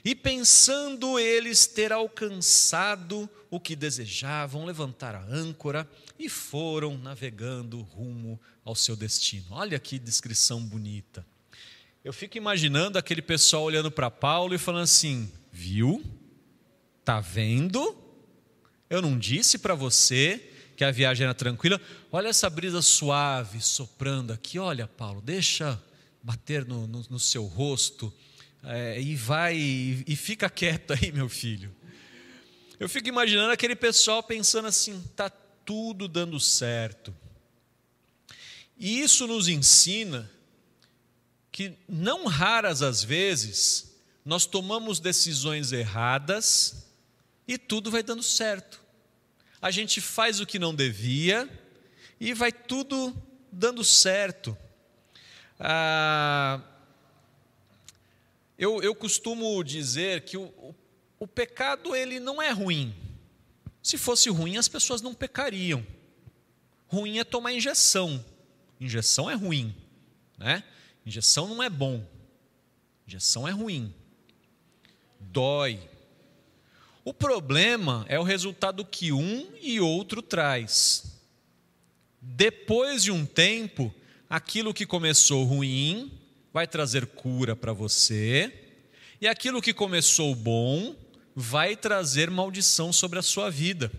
e 0.02 0.16
pensando 0.16 1.20
eles 1.20 1.68
ter 1.68 1.92
alcançado 1.92 3.30
o 3.50 3.60
que 3.60 3.76
desejavam, 3.76 4.64
levantaram 4.64 5.20
a 5.20 5.26
âncora 5.26 5.86
e 6.18 6.30
foram 6.30 6.98
navegando 6.98 7.82
rumo 7.82 8.40
ao 8.64 8.74
seu 8.74 8.96
destino. 8.96 9.48
Olha 9.50 9.78
que 9.78 10.00
descrição 10.00 10.64
bonita. 10.64 11.28
Eu 12.02 12.14
fico 12.14 12.38
imaginando 12.38 12.98
aquele 12.98 13.22
pessoal 13.22 13.64
olhando 13.64 13.92
para 13.92 14.10
Paulo 14.10 14.56
e 14.56 14.58
falando 14.58 14.84
assim: 14.84 15.30
viu? 15.52 16.02
Tá 17.04 17.20
vendo? 17.20 17.94
Eu 18.90 19.02
não 19.02 19.20
disse 19.20 19.58
para 19.58 19.76
você 19.76 20.48
que 20.82 20.86
a 20.86 20.90
viagem 20.90 21.26
era 21.26 21.34
tranquila. 21.36 21.80
Olha 22.12 22.30
essa 22.30 22.50
brisa 22.50 22.82
suave 22.82 23.62
soprando 23.62 24.34
aqui. 24.34 24.58
Olha, 24.58 24.88
Paulo, 24.88 25.22
deixa 25.22 25.80
bater 26.24 26.66
no, 26.66 26.88
no, 26.88 27.06
no 27.08 27.20
seu 27.20 27.46
rosto 27.46 28.12
é, 28.64 29.00
e 29.00 29.16
vai 29.16 29.56
e, 29.56 30.04
e 30.08 30.16
fica 30.16 30.50
quieto 30.50 30.94
aí, 30.94 31.12
meu 31.12 31.30
filho. 31.30 31.72
Eu 32.80 32.90
fico 32.90 33.08
imaginando 33.08 33.52
aquele 33.52 33.76
pessoal 33.76 34.24
pensando 34.24 34.70
assim: 34.70 35.00
tá 35.16 35.30
tudo 35.30 36.08
dando 36.08 36.40
certo. 36.40 37.16
E 38.76 39.02
isso 39.02 39.28
nos 39.28 39.48
ensina 39.48 40.28
que 41.52 41.78
não 41.88 42.26
raras 42.26 42.82
as 42.82 43.04
vezes 43.04 43.98
nós 44.26 44.48
tomamos 44.48 45.00
decisões 45.00 45.72
erradas 45.72 46.88
e 47.48 47.56
tudo 47.56 47.92
vai 47.92 48.02
dando 48.02 48.24
certo. 48.24 48.81
A 49.62 49.70
gente 49.70 50.02
faz 50.02 50.40
o 50.40 50.46
que 50.46 50.58
não 50.58 50.74
devia 50.74 51.48
e 52.20 52.34
vai 52.34 52.52
tudo 52.52 53.16
dando 53.52 53.84
certo. 53.84 54.58
Ah, 55.60 56.62
eu, 58.58 58.82
eu 58.82 58.96
costumo 58.96 59.64
dizer 59.64 60.22
que 60.22 60.38
o, 60.38 60.44
o, 60.44 60.76
o 61.20 61.28
pecado 61.28 61.96
ele 61.96 62.20
não 62.20 62.42
é 62.42 62.50
ruim. 62.50 62.96
Se 63.84 63.98
fosse 63.98 64.30
ruim, 64.30 64.58
as 64.58 64.68
pessoas 64.68 65.02
não 65.02 65.14
pecariam. 65.14 65.86
Ruim 66.88 67.20
é 67.20 67.24
tomar 67.24 67.54
injeção. 67.54 68.24
Injeção 68.80 69.30
é 69.30 69.36
ruim, 69.36 69.76
né? 70.38 70.64
Injeção 71.06 71.48
não 71.48 71.62
é 71.62 71.70
bom. 71.70 72.06
Injeção 73.08 73.48
é 73.48 73.52
ruim. 73.52 73.94
Dói. 75.20 75.80
O 77.04 77.14
problema 77.14 78.06
é 78.08 78.20
o 78.20 78.24
resultado 78.24 78.86
que 78.86 79.12
um 79.12 79.48
e 79.60 79.80
outro 79.80 80.22
traz. 80.22 81.20
Depois 82.22 83.02
de 83.02 83.12
um 83.12 83.26
tempo, 83.26 83.94
aquilo 84.30 84.74
que 84.74 84.86
começou 84.86 85.44
ruim 85.44 86.12
vai 86.54 86.68
trazer 86.68 87.08
cura 87.08 87.56
para 87.56 87.74
você, 87.74 88.54
e 89.20 89.28
aquilo 89.28 89.62
que 89.62 89.74
começou 89.74 90.36
bom 90.36 90.96
vai 91.36 91.76
trazer 91.76 92.30
maldição 92.30 92.94
sobre 92.94 93.18
a 93.18 93.24
sua 93.24 93.50
vida. 93.50 93.92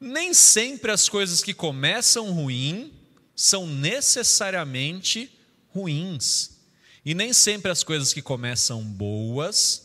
Nem 0.00 0.32
sempre 0.32 0.92
as 0.92 1.08
coisas 1.08 1.42
que 1.42 1.52
começam 1.52 2.32
ruim 2.32 2.92
são 3.36 3.66
necessariamente 3.66 5.30
ruins, 5.68 6.58
e 7.04 7.14
nem 7.14 7.34
sempre 7.34 7.70
as 7.70 7.82
coisas 7.82 8.14
que 8.14 8.22
começam 8.22 8.82
boas 8.82 9.83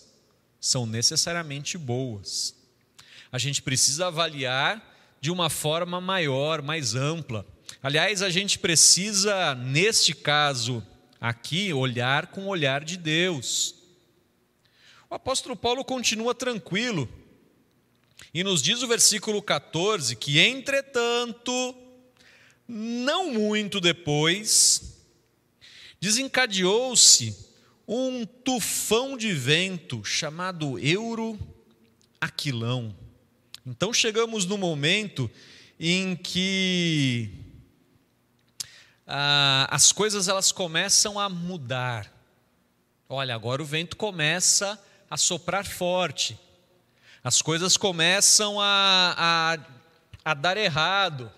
são 0.59 0.85
necessariamente 0.85 1.77
boas. 1.77 2.55
A 3.31 3.37
gente 3.37 3.61
precisa 3.61 4.07
avaliar 4.07 4.83
de 5.21 5.31
uma 5.31 5.49
forma 5.49 5.99
maior, 6.01 6.61
mais 6.61 6.95
ampla. 6.95 7.45
Aliás, 7.83 8.21
a 8.21 8.29
gente 8.29 8.57
precisa, 8.59 9.55
neste 9.55 10.13
caso, 10.13 10.83
Aqui, 11.21 11.73
olhar 11.73 12.27
com 12.27 12.45
o 12.45 12.47
olhar 12.47 12.81
de 12.83 12.95
Deus. 12.95 13.75
O 15.09 15.15
apóstolo 15.15 15.53
Paulo 15.53 15.83
continua 15.83 16.33
tranquilo. 16.33 17.09
E 18.33 18.41
nos 18.41 18.61
diz 18.61 18.81
o 18.81 18.87
versículo 18.87 19.41
14 19.41 20.15
que, 20.15 20.39
entretanto, 20.39 21.75
não 22.65 23.33
muito 23.33 23.81
depois, 23.81 24.97
desencadeou-se 25.99 27.35
um 27.91 28.23
tufão 28.23 29.17
de 29.17 29.33
vento 29.33 30.05
chamado 30.05 30.77
Euro 30.77 31.39
Aquilão. 32.21 32.95
Então 33.65 33.91
chegamos 33.91 34.45
no 34.45 34.59
momento 34.59 35.29
em 35.79 36.15
que 36.15 37.31
ah, 39.07 39.67
as 39.71 39.91
coisas 39.91 40.27
elas 40.27 40.51
começam 40.51 41.19
a 41.19 41.27
mudar. 41.27 42.13
Olha, 43.09 43.33
agora 43.33 43.59
o 43.59 43.65
vento 43.65 43.97
começa 43.97 44.79
a 45.09 45.17
soprar 45.17 45.65
forte, 45.65 46.37
as 47.23 47.41
coisas 47.41 47.75
começam 47.75 48.61
a, 48.61 49.15
a, 49.17 49.57
a 50.23 50.33
dar 50.35 50.57
errado. 50.57 51.31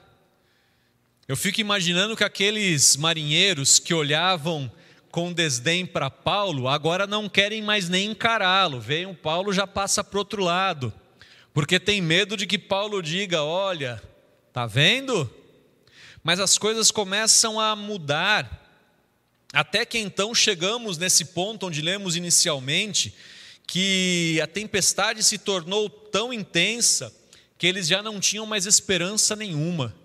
Eu 1.30 1.38
fico 1.38 1.62
imaginando 1.62 2.18
que 2.18 2.26
aqueles 2.26 2.98
marinheiros 2.98 3.80
que 3.80 3.94
olhavam 3.94 4.70
com 5.12 5.34
desdém 5.34 5.86
para 5.86 6.10
Paulo, 6.10 6.68
agora 6.68 7.06
não 7.06 7.28
querem 7.28 7.62
mais 7.62 7.90
nem 7.90 8.12
encará-lo. 8.12 8.80
Vem, 8.80 9.14
Paulo 9.14 9.52
já 9.52 9.68
passa 9.68 10.04
para 10.04 10.18
outro 10.18 10.44
lado, 10.44 10.94
porque 11.54 11.80
tem 11.80 12.02
medo 12.02 12.38
de 12.38 12.48
que 12.48 12.58
Paulo 12.58 13.02
diga: 13.02 13.44
Olha, 13.44 14.02
tá 14.54 14.66
vendo? 14.66 15.30
Mas 16.24 16.40
as 16.40 16.58
coisas 16.58 16.92
começam 16.92 17.60
a 17.60 17.76
mudar, 17.76 18.70
até 19.52 19.86
que 19.86 19.98
então 19.98 20.34
chegamos 20.34 20.98
nesse 20.98 21.26
ponto 21.26 21.68
onde 21.68 21.82
lemos 21.82 22.16
inicialmente 22.16 23.14
que 23.68 24.40
a 24.42 24.48
tempestade 24.48 25.24
se 25.24 25.38
tornou 25.38 25.90
tão 25.90 26.32
intensa 26.32 27.14
que 27.58 27.68
eles 27.68 27.88
já 27.88 28.02
não 28.02 28.20
tinham 28.20 28.46
mais 28.46 28.66
esperança 28.66 29.36
nenhuma. 29.36 29.96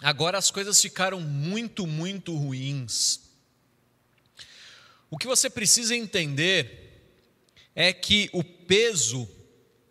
Agora 0.00 0.38
as 0.38 0.50
coisas 0.50 0.80
ficaram 0.80 1.20
muito, 1.20 1.86
muito 1.86 2.36
ruins. 2.36 3.20
O 5.10 5.18
que 5.18 5.26
você 5.26 5.48
precisa 5.50 5.96
entender 5.96 6.88
é 7.74 7.92
que 7.92 8.28
o 8.32 8.44
peso 8.44 9.28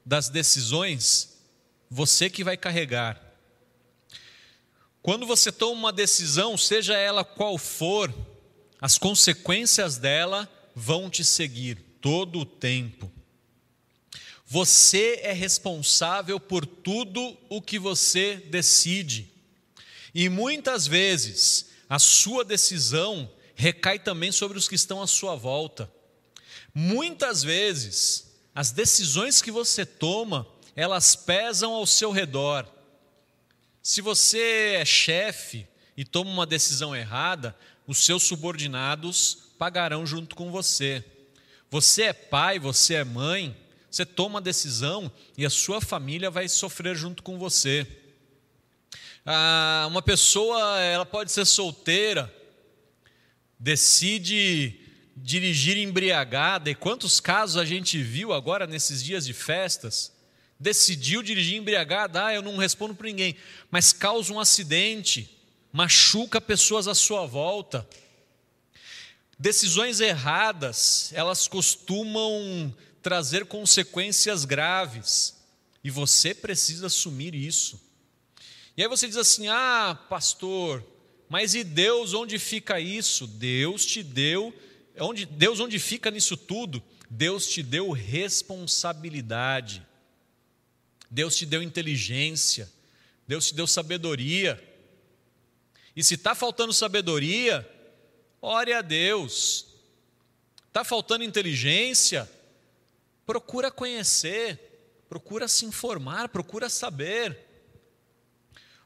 das 0.06 0.30
decisões 0.30 1.38
você 1.90 2.30
que 2.30 2.44
vai 2.44 2.58
carregar. 2.58 3.22
Quando 5.02 5.26
você 5.26 5.52
toma 5.52 5.80
uma 5.80 5.94
decisão, 5.94 6.58
seja 6.58 6.96
ela 6.96 7.24
qual 7.24 7.58
for, 7.58 8.14
as 8.80 8.98
consequências 8.98 9.98
dela 9.98 10.50
vão 10.76 11.10
te 11.10 11.24
seguir 11.24 11.78
todo 12.02 12.40
o 12.40 12.46
tempo. 12.46 13.12
Você 14.46 15.20
é 15.24 15.34
responsável 15.34 16.40
por 16.40 16.66
tudo 16.66 17.38
o 17.50 17.62
que 17.62 17.80
você 17.80 18.36
decide. 18.36 19.32
E 20.18 20.30
muitas 20.30 20.88
vezes 20.88 21.68
a 21.88 22.00
sua 22.00 22.44
decisão 22.44 23.32
recai 23.54 24.00
também 24.00 24.32
sobre 24.32 24.58
os 24.58 24.68
que 24.68 24.74
estão 24.74 25.00
à 25.00 25.06
sua 25.06 25.36
volta. 25.36 25.88
Muitas 26.74 27.44
vezes 27.44 28.36
as 28.56 28.72
decisões 28.72 29.44
que 29.44 29.52
você 29.52 29.86
toma 29.86 30.48
elas 30.76 31.16
pesam 31.16 31.72
ao 31.72 31.86
seu 31.86 32.10
redor. 32.10 32.68
Se 33.84 34.02
você 34.02 34.78
é 34.80 34.86
chefe 34.86 35.68
e 35.96 36.04
toma 36.04 36.32
uma 36.32 36.48
decisão 36.48 36.96
errada, 36.96 37.56
os 37.86 38.04
seus 38.04 38.24
subordinados 38.24 39.52
pagarão 39.60 40.04
junto 40.04 40.36
com 40.36 40.50
você. 40.50 41.06
Você 41.70 42.06
é 42.06 42.14
pai, 42.14 42.58
você 42.58 42.96
é 42.96 43.04
mãe, 43.04 43.56
você 43.92 44.04
toma 44.04 44.38
uma 44.38 44.42
decisão 44.42 45.12
e 45.38 45.46
a 45.46 45.50
sua 45.52 45.80
família 45.80 46.32
vai 46.32 46.50
sofrer 46.50 46.96
junto 46.96 47.22
com 47.22 47.38
você. 47.38 47.86
Ah, 49.30 49.86
uma 49.90 50.02
pessoa, 50.02 50.80
ela 50.80 51.06
pode 51.06 51.34
ser 51.34 51.44
solteira, 51.44 52.34
decide 53.60 54.80
dirigir 55.18 55.76
embriagada, 55.76 56.70
e 56.70 56.76
quantos 56.76 57.20
casos 57.20 57.58
a 57.58 57.66
gente 57.66 58.02
viu 58.02 58.32
agora 58.32 58.66
nesses 58.66 59.04
dias 59.04 59.26
de 59.26 59.34
festas? 59.34 60.16
decidiu 60.60 61.22
dirigir 61.22 61.58
embriagado, 61.58 62.18
ah, 62.18 62.34
eu 62.34 62.42
não 62.42 62.58
respondo 62.58 62.96
para 62.96 63.08
ninguém, 63.08 63.36
mas 63.70 63.94
causa 63.94 64.34
um 64.34 64.40
acidente, 64.40 65.38
machuca 65.72 66.42
pessoas 66.42 66.88
à 66.88 66.96
sua 66.96 67.26
volta. 67.26 67.88
Decisões 69.38 70.00
erradas, 70.00 71.12
elas 71.14 71.48
costumam 71.48 72.74
trazer 73.02 73.46
consequências 73.46 74.46
graves, 74.46 75.36
e 75.84 75.92
você 75.92 76.34
precisa 76.34 76.88
assumir 76.88 77.36
isso. 77.36 77.87
E 78.78 78.84
aí 78.84 78.88
você 78.88 79.08
diz 79.08 79.18
assim: 79.18 79.48
ah, 79.48 80.00
pastor, 80.08 80.86
mas 81.28 81.56
e 81.56 81.64
Deus 81.64 82.14
onde 82.14 82.38
fica 82.38 82.80
isso? 82.80 83.26
Deus 83.26 83.84
te 83.84 84.04
deu, 84.04 84.54
onde, 85.00 85.26
Deus 85.26 85.60
onde 85.60 85.80
fica 85.80 86.12
nisso 86.12 86.38
tudo? 86.38 86.82
Deus 87.10 87.48
te 87.48 87.64
deu 87.64 87.92
responsabilidade. 87.92 89.86
Deus 91.10 91.36
te 91.36 91.46
deu 91.46 91.64
inteligência, 91.64 92.72
Deus 93.28 93.48
te 93.48 93.56
deu 93.56 93.66
sabedoria. 93.66 94.64
E 95.96 96.04
se 96.04 96.14
está 96.14 96.36
faltando 96.36 96.72
sabedoria, 96.72 97.68
ore 98.40 98.74
a 98.74 98.82
Deus. 98.82 99.66
Está 100.68 100.84
faltando 100.84 101.24
inteligência, 101.24 102.30
procura 103.26 103.72
conhecer, 103.72 104.60
procura 105.10 105.48
se 105.48 105.66
informar, 105.66 106.30
procura 106.30 106.70
saber. 106.70 107.47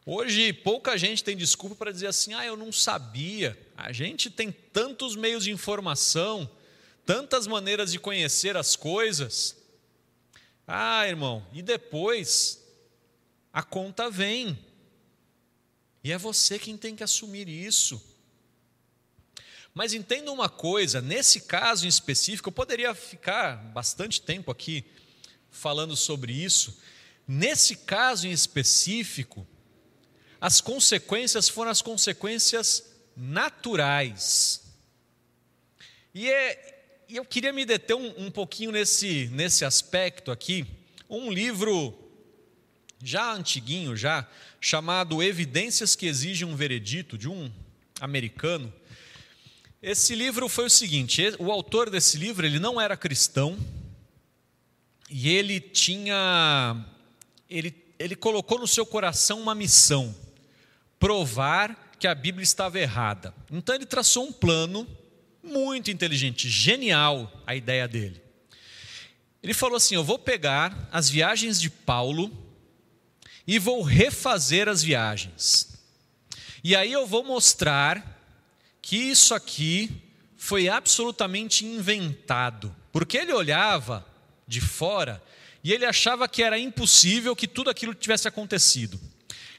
Hoje, 0.06 0.52
pouca 0.52 0.98
gente 0.98 1.24
tem 1.24 1.38
desculpa 1.38 1.76
para 1.76 1.92
dizer 1.92 2.08
assim: 2.08 2.34
ah, 2.34 2.46
eu 2.46 2.58
não 2.58 2.72
sabia. 2.72 3.58
A 3.78 3.92
gente 3.92 4.30
tem 4.30 4.52
tantos 4.52 5.16
meios 5.16 5.44
de 5.44 5.52
informação, 5.52 6.50
tantas 7.06 7.46
maneiras 7.46 7.92
de 7.92 8.00
conhecer 8.00 8.58
as 8.58 8.76
coisas. 8.76 9.56
Ah, 10.68 11.08
irmão, 11.08 11.46
e 11.54 11.62
depois 11.62 12.64
a 13.54 13.62
conta 13.62 14.10
vem. 14.10 14.58
E 16.04 16.12
é 16.12 16.18
você 16.18 16.58
quem 16.58 16.78
tem 16.78 16.96
que 16.96 17.04
assumir 17.04 17.48
isso. 17.48 18.02
Mas 19.74 19.94
entenda 19.94 20.32
uma 20.32 20.50
coisa, 20.50 21.00
nesse 21.00 21.42
caso 21.42 21.86
em 21.86 21.90
específico, 21.90 22.50
eu 22.50 22.54
poderia 22.54 22.94
ficar 22.96 23.56
bastante 23.56 24.20
tempo 24.22 24.52
aqui 24.52 24.84
falando 25.50 25.96
sobre 25.96 26.34
isso. 26.34 26.78
Nesse 27.28 27.76
caso 27.76 28.28
em 28.28 28.32
específico, 28.32 29.48
as 30.42 30.60
consequências 30.60 31.48
foram 31.48 31.70
as 31.70 31.84
consequências 31.84 32.84
naturais. 33.16 34.64
E 36.14 36.28
é, 36.28 37.04
eu 37.08 37.24
queria 37.24 37.54
me 37.54 37.64
deter 37.64 37.96
um, 37.96 38.26
um 38.26 38.32
pouquinho 38.32 38.72
nesse, 38.72 39.30
nesse 39.32 39.64
aspecto 39.64 40.32
aqui. 40.32 40.66
Um 41.08 41.32
livro 41.32 41.98
já 43.04 43.34
antiguinho, 43.34 43.96
já, 43.96 44.28
chamado 44.60 45.22
Evidências 45.22 45.96
que 45.96 46.08
Exigem 46.08 46.48
um 46.48 46.56
Veredito, 46.56 47.18
de 47.18 47.30
um 47.30 47.52
americano. 48.00 48.74
Esse 49.82 50.16
livro 50.16 50.50
foi 50.50 50.66
o 50.66 50.70
seguinte: 50.70 51.22
o 51.40 51.52
autor 51.52 51.90
desse 51.90 52.18
livro 52.18 52.46
ele 52.46 52.60
não 52.60 52.82
era 52.82 52.98
cristão 52.98 53.58
e 55.10 55.30
ele 55.30 55.60
tinha, 55.60 56.86
ele, 57.50 57.76
ele 58.00 58.16
colocou 58.16 58.60
no 58.60 58.68
seu 58.68 58.86
coração 58.86 59.40
uma 59.40 59.56
missão: 59.56 60.16
provar 61.02 61.96
que 62.00 62.06
a 62.06 62.14
Bíblia 62.14 62.44
estava 62.44 62.80
errada. 62.80 63.34
Então 63.52 63.74
ele 63.74 63.88
traçou 63.88 64.24
um 64.24 64.32
plano 64.32 64.88
muito 65.44 65.90
inteligente, 65.90 66.48
genial 66.48 67.42
a 67.46 67.56
ideia 67.56 67.88
dele. 67.88 68.22
Ele 69.42 69.54
falou 69.54 69.78
assim: 69.78 69.96
Eu 69.96 70.04
vou 70.04 70.20
pegar 70.20 70.88
as 70.92 71.10
viagens 71.10 71.60
de 71.60 71.72
Paulo 71.72 72.32
e 73.48 73.58
vou 73.58 73.82
refazer 73.82 74.70
as 74.70 74.84
viagens. 74.84 75.76
E 76.64 76.76
aí 76.76 76.92
eu 76.92 77.08
vou 77.08 77.24
mostrar 77.24 78.20
que 78.80 78.96
isso 78.96 79.34
aqui 79.34 79.90
foi 80.38 80.70
absolutamente 80.70 81.66
inventado, 81.66 82.76
porque 82.92 83.18
ele 83.18 83.34
olhava 83.34 84.06
de 84.48 84.62
fora 84.62 85.22
e 85.64 85.74
ele 85.74 85.86
achava 85.86 86.28
que 86.28 86.44
era 86.44 86.60
impossível 86.60 87.36
que 87.36 87.48
tudo 87.48 87.72
aquilo 87.72 87.96
tivesse 87.96 88.28
acontecido. 88.28 89.00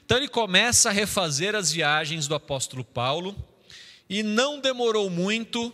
Então 0.05 0.17
ele 0.17 0.27
começa 0.27 0.89
a 0.89 0.91
refazer 0.91 1.55
as 1.55 1.71
viagens 1.71 2.27
do 2.27 2.35
apóstolo 2.35 2.83
Paulo 2.83 3.35
e 4.09 4.21
não 4.21 4.59
demorou 4.59 5.09
muito 5.09 5.73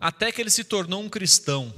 até 0.00 0.32
que 0.32 0.40
ele 0.40 0.50
se 0.50 0.64
tornou 0.64 1.02
um 1.02 1.08
cristão. 1.08 1.72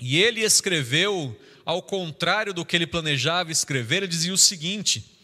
E 0.00 0.18
ele 0.18 0.40
escreveu, 0.40 1.38
ao 1.64 1.82
contrário 1.82 2.54
do 2.54 2.64
que 2.64 2.76
ele 2.76 2.86
planejava 2.86 3.52
escrever, 3.52 3.98
ele 3.98 4.06
dizia 4.06 4.32
o 4.32 4.38
seguinte: 4.38 5.18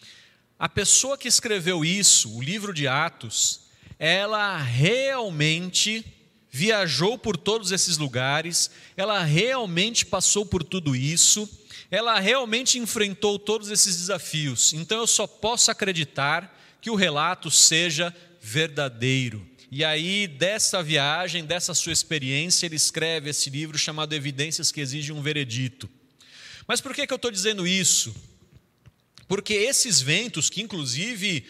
a 0.58 0.68
pessoa 0.68 1.16
que 1.16 1.28
escreveu 1.28 1.84
isso, 1.84 2.36
o 2.36 2.42
livro 2.42 2.74
de 2.74 2.86
Atos, 2.86 3.60
ela 3.98 4.56
realmente 4.58 6.04
viajou 6.50 7.18
por 7.18 7.36
todos 7.36 7.72
esses 7.72 7.98
lugares, 7.98 8.70
ela 8.96 9.22
realmente 9.24 10.06
passou 10.06 10.46
por 10.46 10.62
tudo 10.62 10.94
isso, 10.94 11.48
ela 11.94 12.18
realmente 12.18 12.78
enfrentou 12.78 13.38
todos 13.38 13.70
esses 13.70 13.96
desafios. 13.96 14.72
Então 14.72 14.98
eu 14.98 15.06
só 15.06 15.26
posso 15.26 15.70
acreditar 15.70 16.60
que 16.80 16.90
o 16.90 16.96
relato 16.96 17.50
seja 17.50 18.14
verdadeiro. 18.40 19.46
E 19.70 19.84
aí, 19.84 20.26
dessa 20.26 20.82
viagem, 20.82 21.44
dessa 21.44 21.72
sua 21.72 21.92
experiência, 21.92 22.66
ele 22.66 22.76
escreve 22.76 23.30
esse 23.30 23.48
livro 23.48 23.78
chamado 23.78 24.12
Evidências 24.12 24.70
que 24.70 24.80
Exigem 24.80 25.14
um 25.14 25.22
Veredito. 25.22 25.88
Mas 26.66 26.80
por 26.80 26.94
que, 26.94 27.06
que 27.06 27.12
eu 27.12 27.16
estou 27.16 27.30
dizendo 27.30 27.66
isso? 27.66 28.14
Porque 29.26 29.54
esses 29.54 30.00
ventos, 30.00 30.50
que 30.50 30.62
inclusive 30.62 31.44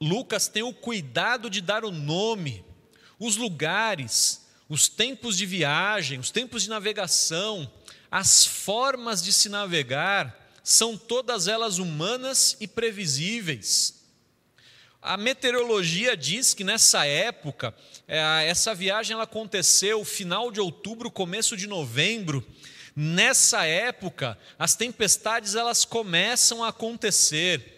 Lucas 0.00 0.48
tem 0.48 0.62
o 0.62 0.74
cuidado 0.74 1.48
de 1.48 1.60
dar 1.60 1.84
o 1.84 1.90
nome, 1.90 2.64
os 3.18 3.36
lugares, 3.36 4.46
os 4.68 4.88
tempos 4.88 5.36
de 5.36 5.46
viagem, 5.46 6.18
os 6.18 6.30
tempos 6.30 6.64
de 6.64 6.68
navegação, 6.68 7.70
as 8.10 8.46
formas 8.46 9.22
de 9.22 9.32
se 9.32 9.48
navegar, 9.48 10.46
são 10.62 10.96
todas 10.96 11.46
elas 11.46 11.78
humanas 11.78 12.56
e 12.60 12.66
previsíveis. 12.66 13.94
A 15.00 15.16
meteorologia 15.16 16.16
diz 16.16 16.52
que 16.52 16.64
nessa 16.64 17.06
época, 17.06 17.72
é, 18.08 18.46
essa 18.48 18.74
viagem 18.74 19.14
ela 19.14 19.22
aconteceu 19.22 20.04
final 20.04 20.50
de 20.50 20.60
outubro, 20.60 21.10
começo 21.10 21.56
de 21.56 21.68
novembro. 21.68 22.44
Nessa 22.96 23.64
época, 23.64 24.36
as 24.58 24.74
tempestades 24.74 25.54
elas 25.54 25.84
começam 25.84 26.64
a 26.64 26.68
acontecer. 26.68 27.74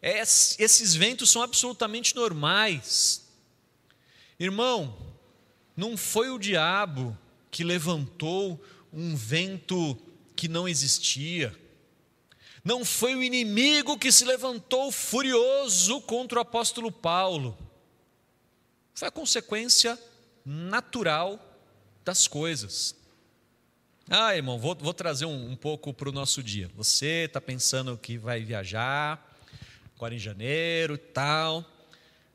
Esses 0.00 0.94
ventos 0.94 1.30
são 1.30 1.42
absolutamente 1.42 2.16
normais. 2.16 3.28
Irmão, 4.40 4.96
não 5.76 5.96
foi 5.96 6.30
o 6.30 6.38
diabo 6.38 7.16
que 7.50 7.62
levantou 7.62 8.58
um 8.92 9.16
vento 9.16 9.96
que 10.36 10.48
não 10.48 10.68
existia. 10.68 11.56
Não 12.64 12.84
foi 12.84 13.14
o 13.14 13.22
inimigo 13.22 13.98
que 13.98 14.12
se 14.12 14.24
levantou 14.24 14.92
furioso 14.92 16.00
contra 16.02 16.38
o 16.38 16.42
apóstolo 16.42 16.92
Paulo. 16.92 17.58
Foi 18.94 19.08
a 19.08 19.10
consequência 19.10 19.98
natural 20.44 21.40
das 22.04 22.28
coisas. 22.28 22.94
Ah, 24.08 24.36
irmão, 24.36 24.58
vou, 24.58 24.76
vou 24.76 24.92
trazer 24.92 25.24
um, 25.24 25.50
um 25.50 25.56
pouco 25.56 25.92
para 25.94 26.08
o 26.08 26.12
nosso 26.12 26.42
dia. 26.42 26.70
Você 26.76 27.24
está 27.24 27.40
pensando 27.40 27.96
que 27.96 28.18
vai 28.18 28.42
viajar 28.42 29.28
agora 29.96 30.14
em 30.14 30.18
janeiro 30.18 30.94
e 30.94 30.98
tal. 30.98 31.64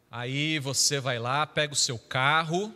Aí 0.09 0.57
você 0.59 0.99
vai 0.99 1.19
lá, 1.19 1.45
pega 1.45 1.73
o 1.73 1.75
seu 1.75 1.99
carro, 1.99 2.73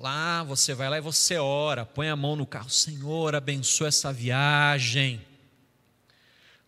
lá, 0.00 0.42
você 0.44 0.72
vai 0.72 0.88
lá 0.88 0.98
e 0.98 1.00
você 1.00 1.36
ora, 1.36 1.84
põe 1.84 2.08
a 2.08 2.14
mão 2.14 2.36
no 2.36 2.46
carro, 2.46 2.70
Senhor, 2.70 3.34
abençoa 3.34 3.88
essa 3.88 4.12
viagem. 4.12 5.20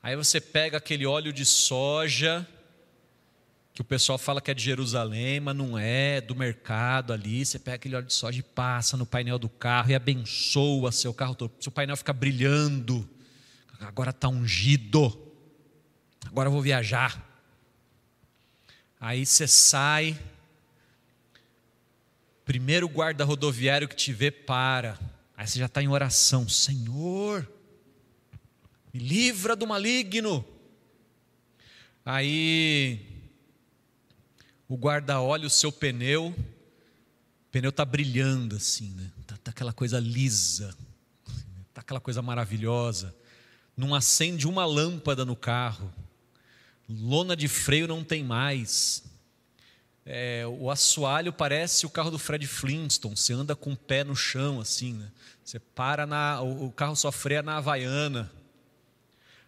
Aí 0.02 0.16
você 0.16 0.40
pega 0.40 0.78
aquele 0.78 1.06
óleo 1.06 1.32
de 1.32 1.44
soja, 1.44 2.46
que 3.72 3.80
o 3.80 3.84
pessoal 3.84 4.16
fala 4.16 4.40
que 4.40 4.50
é 4.50 4.54
de 4.54 4.62
Jerusalém, 4.62 5.38
mas 5.38 5.54
não 5.54 5.76
é, 5.76 6.20
do 6.20 6.34
mercado 6.34 7.12
ali. 7.12 7.44
Você 7.44 7.58
pega 7.58 7.76
aquele 7.76 7.94
óleo 7.94 8.06
de 8.06 8.14
soja 8.14 8.40
e 8.40 8.42
passa 8.42 8.96
no 8.96 9.04
painel 9.04 9.38
do 9.38 9.48
carro 9.48 9.90
e 9.90 9.94
abençoa 9.94 10.90
seu 10.90 11.12
carro 11.12 11.34
todo. 11.34 11.52
Seu 11.60 11.70
painel 11.70 11.96
fica 11.96 12.12
brilhando. 12.12 13.08
Agora 13.80 14.10
está 14.10 14.28
ungido. 14.28 15.16
Agora 16.26 16.48
eu 16.48 16.52
vou 16.52 16.62
viajar. 16.62 17.22
Aí 18.98 19.26
você 19.26 19.46
sai. 19.46 20.18
Primeiro 22.46 22.88
guarda 22.88 23.24
rodoviário 23.24 23.88
que 23.88 23.96
te 23.96 24.12
vê 24.12 24.30
para. 24.30 24.96
Aí 25.36 25.46
você 25.46 25.58
já 25.58 25.66
está 25.66 25.82
em 25.82 25.88
oração. 25.88 26.48
Senhor, 26.48 27.46
me 28.94 29.00
livra 29.00 29.56
do 29.56 29.66
maligno. 29.66 30.46
Aí 32.04 33.04
o 34.68 34.76
guarda 34.76 35.20
olha 35.20 35.48
o 35.48 35.50
seu 35.50 35.72
pneu, 35.72 36.28
o 36.28 37.50
pneu 37.50 37.70
está 37.70 37.84
brilhando 37.84 38.54
assim, 38.54 38.90
né? 38.90 39.10
Tá, 39.26 39.36
tá, 39.42 39.50
aquela 39.50 39.72
coisa 39.72 39.98
lisa, 39.98 40.72
tá 41.74 41.80
aquela 41.80 42.00
coisa 42.00 42.22
maravilhosa. 42.22 43.12
Não 43.76 43.92
acende 43.92 44.46
uma 44.46 44.64
lâmpada 44.64 45.24
no 45.24 45.34
carro, 45.34 45.92
lona 46.88 47.36
de 47.36 47.48
freio 47.48 47.88
não 47.88 48.04
tem 48.04 48.22
mais. 48.22 49.02
É, 50.08 50.44
o 50.46 50.70
assoalho 50.70 51.32
parece 51.32 51.84
o 51.84 51.90
carro 51.90 52.12
do 52.12 52.18
Fred 52.18 52.46
Flintstone. 52.46 53.16
Você 53.16 53.32
anda 53.32 53.56
com 53.56 53.72
o 53.72 53.76
pé 53.76 54.04
no 54.04 54.14
chão 54.14 54.60
assim, 54.60 54.92
né? 54.92 55.08
Você 55.44 55.58
para 55.58 56.06
na, 56.06 56.40
o 56.40 56.70
carro 56.70 56.94
só 56.94 57.10
freia 57.10 57.42
na 57.42 57.56
Havaiana. 57.56 58.30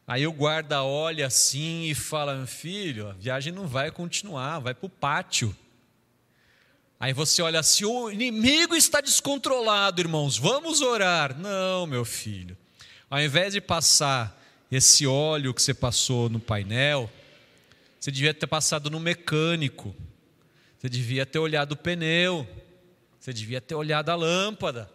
Aí 0.06 0.26
o 0.26 0.32
guarda 0.32 0.82
olha 0.82 1.26
assim 1.26 1.84
e 1.84 1.94
fala: 1.94 2.44
Filho, 2.44 3.08
a 3.08 3.12
viagem 3.12 3.52
não 3.52 3.68
vai 3.68 3.92
continuar, 3.92 4.58
vai 4.58 4.74
para 4.74 4.86
o 4.86 4.90
pátio. 4.90 5.54
Aí 6.98 7.12
você 7.12 7.40
olha 7.40 7.60
assim: 7.60 7.84
o 7.84 8.10
inimigo 8.10 8.74
está 8.74 9.00
descontrolado, 9.00 10.00
irmãos, 10.00 10.36
vamos 10.36 10.80
orar. 10.80 11.38
Não, 11.38 11.86
meu 11.86 12.04
filho. 12.04 12.56
Ao 13.08 13.20
invés 13.20 13.52
de 13.52 13.60
passar 13.60 14.36
esse 14.72 15.06
óleo 15.06 15.54
que 15.54 15.62
você 15.62 15.72
passou 15.72 16.28
no 16.28 16.40
painel, 16.40 17.08
você 18.00 18.10
devia 18.10 18.34
ter 18.34 18.46
passado 18.46 18.90
no 18.90 18.98
mecânico, 18.98 19.94
você 20.88 20.90
devia 20.90 21.26
ter 21.26 21.38
olhado 21.38 21.72
o 21.72 21.76
pneu, 21.76 22.48
você 23.20 23.30
devia 23.30 23.60
ter 23.60 23.74
olhado 23.74 24.08
a 24.08 24.14
lâmpada. 24.14 24.90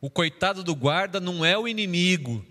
O 0.00 0.08
coitado 0.08 0.64
do 0.64 0.74
guarda 0.74 1.20
não 1.20 1.44
é 1.44 1.58
o 1.58 1.68
inimigo, 1.68 2.42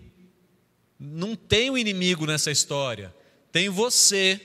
não 0.98 1.34
tem 1.34 1.68
o 1.68 1.72
um 1.72 1.78
inimigo 1.78 2.26
nessa 2.26 2.52
história. 2.52 3.12
Tem 3.50 3.68
você 3.68 4.40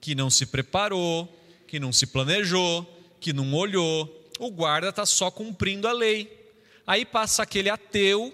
que 0.00 0.14
não 0.14 0.30
se 0.30 0.46
preparou, 0.46 1.28
que 1.66 1.78
não 1.78 1.92
se 1.92 2.06
planejou, 2.06 2.82
que 3.20 3.34
não 3.34 3.52
olhou. 3.52 4.26
O 4.38 4.50
guarda 4.50 4.88
está 4.88 5.04
só 5.04 5.30
cumprindo 5.30 5.86
a 5.86 5.92
lei. 5.92 6.50
Aí 6.86 7.04
passa 7.04 7.42
aquele 7.42 7.68
ateu, 7.68 8.32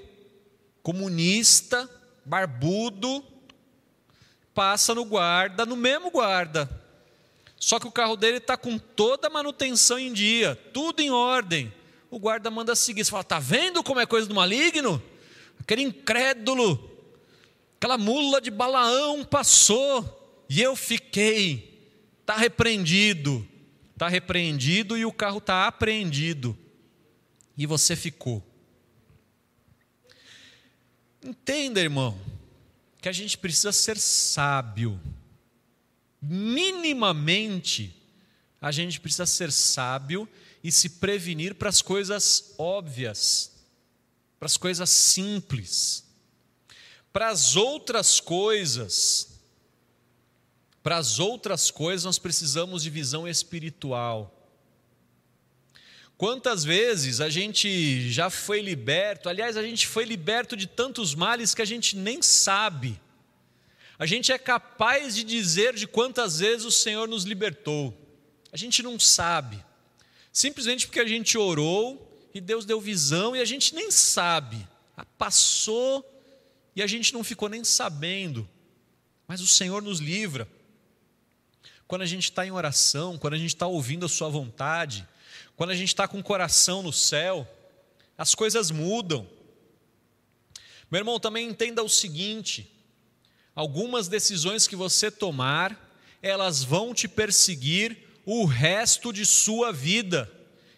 comunista, 0.85 1.90
barbudo, 2.25 3.25
passa 4.55 4.94
no 4.94 5.05
guarda, 5.05 5.66
no 5.66 5.75
mesmo 5.75 6.12
guarda. 6.12 6.80
Só 7.61 7.79
que 7.79 7.87
o 7.87 7.92
carro 7.92 8.16
dele 8.16 8.38
está 8.38 8.57
com 8.57 8.77
toda 8.77 9.29
a 9.29 9.31
manutenção 9.31 10.01
em 10.01 10.12
dia, 10.12 10.57
tudo 10.73 10.99
em 10.99 11.11
ordem. 11.11 11.73
O 12.11 12.18
guarda 12.18 12.51
manda 12.51 12.75
seguir. 12.75 13.05
Você 13.05 13.11
fala, 13.12 13.20
está 13.20 13.38
vendo 13.38 13.85
como 13.85 14.01
é 14.01 14.07
coisa 14.07 14.27
do 14.27 14.35
maligno? 14.35 15.01
Aquele 15.61 15.83
incrédulo 15.83 16.90
Aquela 17.81 17.96
mula 17.96 18.42
de 18.42 18.51
Balaão 18.51 19.25
passou 19.25 20.44
e 20.51 20.61
eu 20.61 20.77
fiquei. 20.77 21.81
Está 22.20 22.37
repreendido. 22.37 23.49
Está 23.94 24.07
repreendido 24.07 24.99
e 24.99 25.07
o 25.07 25.12
carro 25.12 25.38
está 25.38 25.66
apreendido. 25.66 26.55
E 27.57 27.64
você 27.64 27.96
ficou. 27.96 28.46
Entenda, 31.25 31.81
irmão, 31.81 32.20
que 33.01 33.09
a 33.09 33.12
gente 33.12 33.38
precisa 33.38 33.73
ser 33.73 33.96
sábio. 33.96 35.01
Minimamente, 36.20 37.96
a 38.61 38.70
gente 38.70 39.00
precisa 39.00 39.26
ser 39.26 39.50
sábio 39.50 40.28
e 40.62 40.70
se 40.70 40.90
prevenir 40.90 41.54
para 41.54 41.68
as 41.68 41.80
coisas 41.80 42.54
óbvias, 42.59 43.52
para 44.38 44.46
as 44.46 44.56
coisas 44.56 44.90
simples. 44.90 46.04
Para 47.12 47.28
as 47.28 47.56
outras 47.56 48.20
coisas, 48.20 49.40
para 50.83 50.96
as 50.96 51.18
outras 51.18 51.70
coisas 51.70 52.04
nós 52.04 52.18
precisamos 52.18 52.83
de 52.83 52.90
visão 52.90 53.26
espiritual. 53.26 54.37
Quantas 56.16 56.62
vezes 56.64 57.20
a 57.20 57.30
gente 57.30 58.11
já 58.12 58.28
foi 58.28 58.61
liberto, 58.61 59.28
aliás, 59.28 59.56
a 59.56 59.62
gente 59.62 59.87
foi 59.87 60.04
liberto 60.04 60.54
de 60.54 60.66
tantos 60.66 61.14
males 61.14 61.54
que 61.54 61.62
a 61.62 61.66
gente 61.66 61.96
nem 61.96 62.20
sabe. 62.20 63.00
A 64.01 64.07
gente 64.07 64.33
é 64.33 64.39
capaz 64.39 65.15
de 65.15 65.23
dizer 65.23 65.75
de 65.75 65.87
quantas 65.87 66.39
vezes 66.39 66.65
o 66.65 66.71
Senhor 66.71 67.07
nos 67.07 67.25
libertou. 67.25 67.95
A 68.51 68.57
gente 68.57 68.83
não 68.83 68.99
sabe. 68.99 69.63
Simplesmente 70.33 70.87
porque 70.87 71.01
a 71.01 71.07
gente 71.07 71.37
orou 71.37 72.27
e 72.33 72.41
Deus 72.41 72.65
deu 72.65 72.81
visão 72.81 73.37
e 73.37 73.43
a 73.43 73.45
gente 73.45 73.75
nem 73.75 73.91
sabe. 73.91 74.67
Ah, 74.97 75.05
passou 75.05 76.03
e 76.75 76.83
a 76.83 76.87
gente 76.87 77.13
não 77.13 77.23
ficou 77.23 77.47
nem 77.47 77.63
sabendo, 77.63 78.49
mas 79.29 79.43
o 79.43 79.47
Senhor 79.47 79.83
nos 79.83 80.01
livra. 80.01 80.49
Quando 81.87 82.01
a 82.01 82.07
gente 82.07 82.25
está 82.25 82.47
em 82.47 82.53
oração, 82.53 83.19
quando 83.19 83.35
a 83.35 83.39
gente 83.39 83.55
está 83.55 83.67
ouvindo 83.67 84.07
a 84.07 84.09
Sua 84.09 84.31
vontade, 84.31 85.07
quando 85.57 85.73
a 85.73 85.77
gente 85.77 85.89
está 85.89 86.09
com 86.09 86.19
o 86.19 86.25
coração 86.25 86.83
no 86.83 86.91
céu, 86.91 87.47
as 88.17 88.35
coisas 88.35 88.71
mudam. 88.71 89.29
Meu 90.91 91.01
irmão, 91.01 91.21
também 91.21 91.47
entenda 91.47 91.83
o 91.83 91.89
seguinte: 91.89 92.80
algumas 93.55 94.09
decisões 94.09 94.67
que 94.67 94.77
você 94.77 95.11
tomar, 95.11 95.91
elas 96.23 96.63
vão 96.63 96.95
te 96.95 97.09
perseguir 97.09 97.99
o 98.25 98.45
resto 98.45 99.13
de 99.13 99.25
sua 99.25 99.73
vida. 99.73 100.31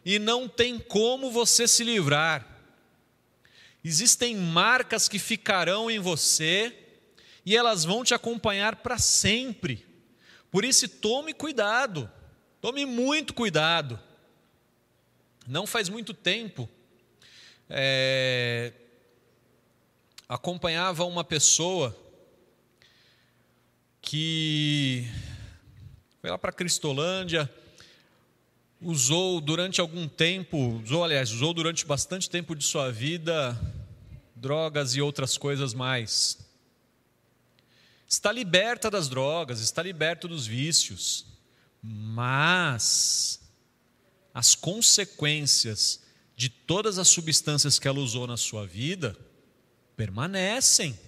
e 0.05 0.19
não 0.19 0.49
tem 0.49 0.81
como 0.81 1.31
você 1.31 1.69
se 1.69 1.85
livrar. 1.85 2.45
Existem 3.85 4.35
marcas 4.35 5.09
que 5.09 5.17
ficarão 5.17 5.89
em 5.89 6.01
você 6.01 6.77
e 7.47 7.57
elas 7.57 7.85
vão 7.85 8.03
te 8.03 8.13
acompanhar 8.13 8.77
para 8.77 8.99
sempre. 8.99 9.87
Por 10.51 10.65
isso, 10.65 10.89
tome 10.89 11.33
cuidado, 11.33 12.11
tome 12.61 12.85
muito 12.85 13.33
cuidado. 13.33 13.99
Não 15.47 15.67
faz 15.67 15.89
muito 15.89 16.13
tempo, 16.15 16.69
é, 17.69 18.73
acompanhava 20.29 21.05
uma 21.05 21.25
pessoa 21.25 21.97
que 24.03 25.09
foi 26.21 26.29
lá 26.29 26.37
para 26.37 26.53
Cristolândia, 26.53 27.51
usou 28.81 29.41
durante 29.41 29.81
algum 29.81 30.09
tempo, 30.09 30.83
usou, 30.85 31.05
aliás, 31.05 31.31
usou 31.31 31.55
durante 31.55 31.87
bastante 31.87 32.29
tempo 32.29 32.55
de 32.55 32.65
sua 32.65 32.91
vida 32.91 33.59
drogas 34.35 34.97
e 34.97 35.01
outras 35.01 35.39
coisas 35.39 35.73
mais. 35.73 36.37
Está 38.09 38.33
liberta 38.33 38.91
das 38.91 39.09
drogas, 39.09 39.61
está 39.61 39.83
liberto 39.83 40.27
dos 40.27 40.47
vícios, 40.47 41.25
mas 41.81 43.41
as 44.35 44.55
consequências 44.55 46.03
de 46.37 46.49
todas 46.49 46.99
as 46.99 47.09
substâncias 47.09 47.79
que 47.79 47.87
ela 47.87 48.01
usou 48.01 48.27
na 48.27 48.37
sua 48.37 48.67
vida 48.67 49.17
permanecem. 49.97 50.99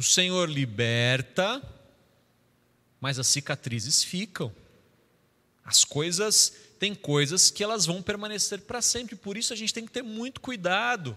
O 0.00 0.02
Senhor 0.02 0.48
liberta, 0.48 1.62
mas 2.98 3.18
as 3.18 3.26
cicatrizes 3.26 4.02
ficam. 4.02 4.50
As 5.62 5.84
coisas, 5.84 6.54
tem 6.78 6.94
coisas 6.94 7.50
que 7.50 7.62
elas 7.62 7.84
vão 7.84 8.00
permanecer 8.00 8.62
para 8.62 8.80
sempre, 8.80 9.14
por 9.14 9.36
isso 9.36 9.52
a 9.52 9.56
gente 9.56 9.74
tem 9.74 9.84
que 9.84 9.92
ter 9.92 10.00
muito 10.00 10.40
cuidado 10.40 11.14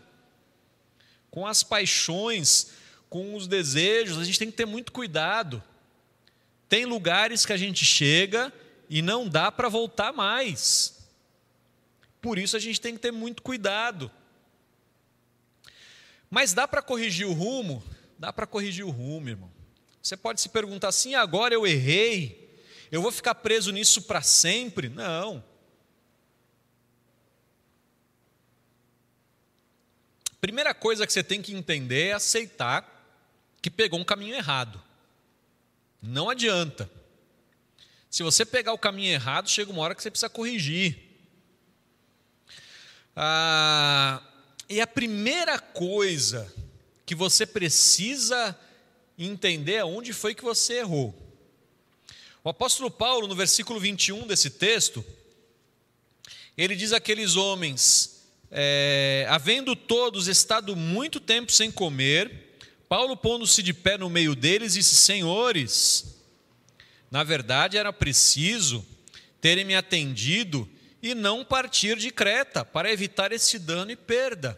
com 1.32 1.48
as 1.48 1.64
paixões, 1.64 2.72
com 3.10 3.36
os 3.36 3.48
desejos, 3.48 4.18
a 4.18 4.26
gente 4.26 4.38
tem 4.38 4.52
que 4.52 4.58
ter 4.58 4.66
muito 4.66 4.92
cuidado. 4.92 5.64
Tem 6.68 6.84
lugares 6.84 7.46
que 7.46 7.54
a 7.54 7.58
gente 7.58 7.86
chega 7.86 8.52
e 8.90 9.02
não 9.02 9.30
dá 9.30 9.50
para 9.50 9.70
voltar 9.70 10.12
mais. 10.12 11.08
Por 12.22 12.38
isso 12.38 12.58
a 12.58 12.60
gente 12.60 12.82
tem 12.82 12.96
que 12.96 13.00
ter 13.00 13.14
muito 13.14 13.44
cuidado. 13.44 14.12
Mas 16.30 16.54
dá 16.54 16.68
para 16.68 16.82
corrigir 16.82 17.26
o 17.26 17.32
rumo? 17.32 17.82
Dá 18.24 18.32
para 18.32 18.48
corrigir 18.48 18.86
o 18.86 18.90
rumo, 18.90 19.28
irmão. 19.28 19.52
Você 20.02 20.16
pode 20.16 20.40
se 20.40 20.48
perguntar 20.48 20.88
assim: 20.88 21.14
agora 21.14 21.54
eu 21.54 21.68
errei, 21.68 22.58
eu 22.90 23.02
vou 23.02 23.12
ficar 23.12 23.36
preso 23.36 23.70
nisso 23.70 24.04
para 24.04 24.22
sempre? 24.22 24.88
Não. 24.88 25.44
Primeira 30.40 30.74
coisa 30.74 31.06
que 31.06 31.12
você 31.12 31.22
tem 31.22 31.42
que 31.42 31.54
entender 31.54 32.08
é 32.08 32.14
aceitar 32.14 32.90
que 33.62 33.70
pegou 33.70 34.00
um 34.00 34.06
caminho 34.06 34.36
errado. 34.36 34.82
Não 36.02 36.30
adianta. 36.30 36.90
Se 38.10 38.24
você 38.24 38.46
pegar 38.46 38.72
o 38.72 38.78
caminho 38.78 39.12
errado, 39.12 39.50
chega 39.50 39.70
uma 39.70 39.82
hora 39.82 39.94
que 39.94 40.02
você 40.02 40.10
precisa 40.10 40.30
corrigir. 40.30 40.98
Ah, 43.18 44.24
e 44.70 44.80
a 44.80 44.88
primeira 44.88 45.60
coisa 45.60 46.50
que 47.06 47.16
você 47.16 47.46
precisa 47.46 48.58
entender 49.18 49.76
é 49.76 49.86
onde 49.86 50.14
foi 50.14 50.34
que 50.34 50.44
você 50.44 50.80
errou. 50.80 51.14
O 52.44 52.50
apóstolo 52.50 52.92
Paulo, 52.92 53.28
no 53.28 53.36
versículo 53.36 53.80
21 53.80 54.28
desse 54.28 54.50
texto, 54.50 55.04
ele 56.58 56.76
diz 56.76 56.94
àqueles 56.94 57.36
homens: 57.36 58.24
é, 58.52 59.26
havendo 59.30 59.76
todos 59.76 60.28
estado 60.28 60.76
muito 60.76 61.20
tempo 61.20 61.52
sem 61.52 61.72
comer, 61.72 62.58
Paulo, 62.88 63.18
pondo-se 63.18 63.64
de 63.64 63.74
pé 63.74 63.98
no 63.98 64.10
meio 64.10 64.36
deles, 64.36 64.74
disse: 64.74 64.96
Senhores, 64.96 66.22
na 67.10 67.24
verdade 67.24 67.78
era 67.78 67.92
preciso 67.92 68.86
terem 69.42 69.66
me 69.66 69.76
atendido 69.76 70.70
e 71.02 71.14
não 71.14 71.44
partir 71.44 71.98
de 71.98 72.12
Creta, 72.12 72.64
para 72.64 72.92
evitar 72.92 73.34
esse 73.34 73.60
dano 73.60 73.92
e 73.92 73.96
perda. 73.96 74.58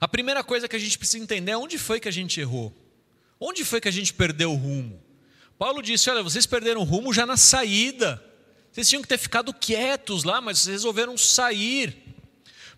A 0.00 0.08
primeira 0.08 0.42
coisa 0.42 0.68
que 0.68 0.76
a 0.76 0.78
gente 0.78 0.98
precisa 0.98 1.22
entender 1.22 1.52
é 1.52 1.56
onde 1.56 1.78
foi 1.78 2.00
que 2.00 2.08
a 2.08 2.12
gente 2.12 2.40
errou. 2.40 2.72
Onde 3.38 3.64
foi 3.64 3.80
que 3.80 3.88
a 3.88 3.92
gente 3.92 4.12
perdeu 4.12 4.52
o 4.52 4.56
rumo? 4.56 5.02
Paulo 5.58 5.82
disse: 5.82 6.10
Olha, 6.10 6.22
vocês 6.22 6.46
perderam 6.46 6.80
o 6.80 6.84
rumo 6.84 7.12
já 7.12 7.24
na 7.24 7.36
saída. 7.36 8.22
Vocês 8.72 8.88
tinham 8.88 9.02
que 9.02 9.08
ter 9.08 9.18
ficado 9.18 9.52
quietos 9.52 10.24
lá, 10.24 10.40
mas 10.40 10.58
vocês 10.58 10.74
resolveram 10.76 11.16
sair. 11.16 11.96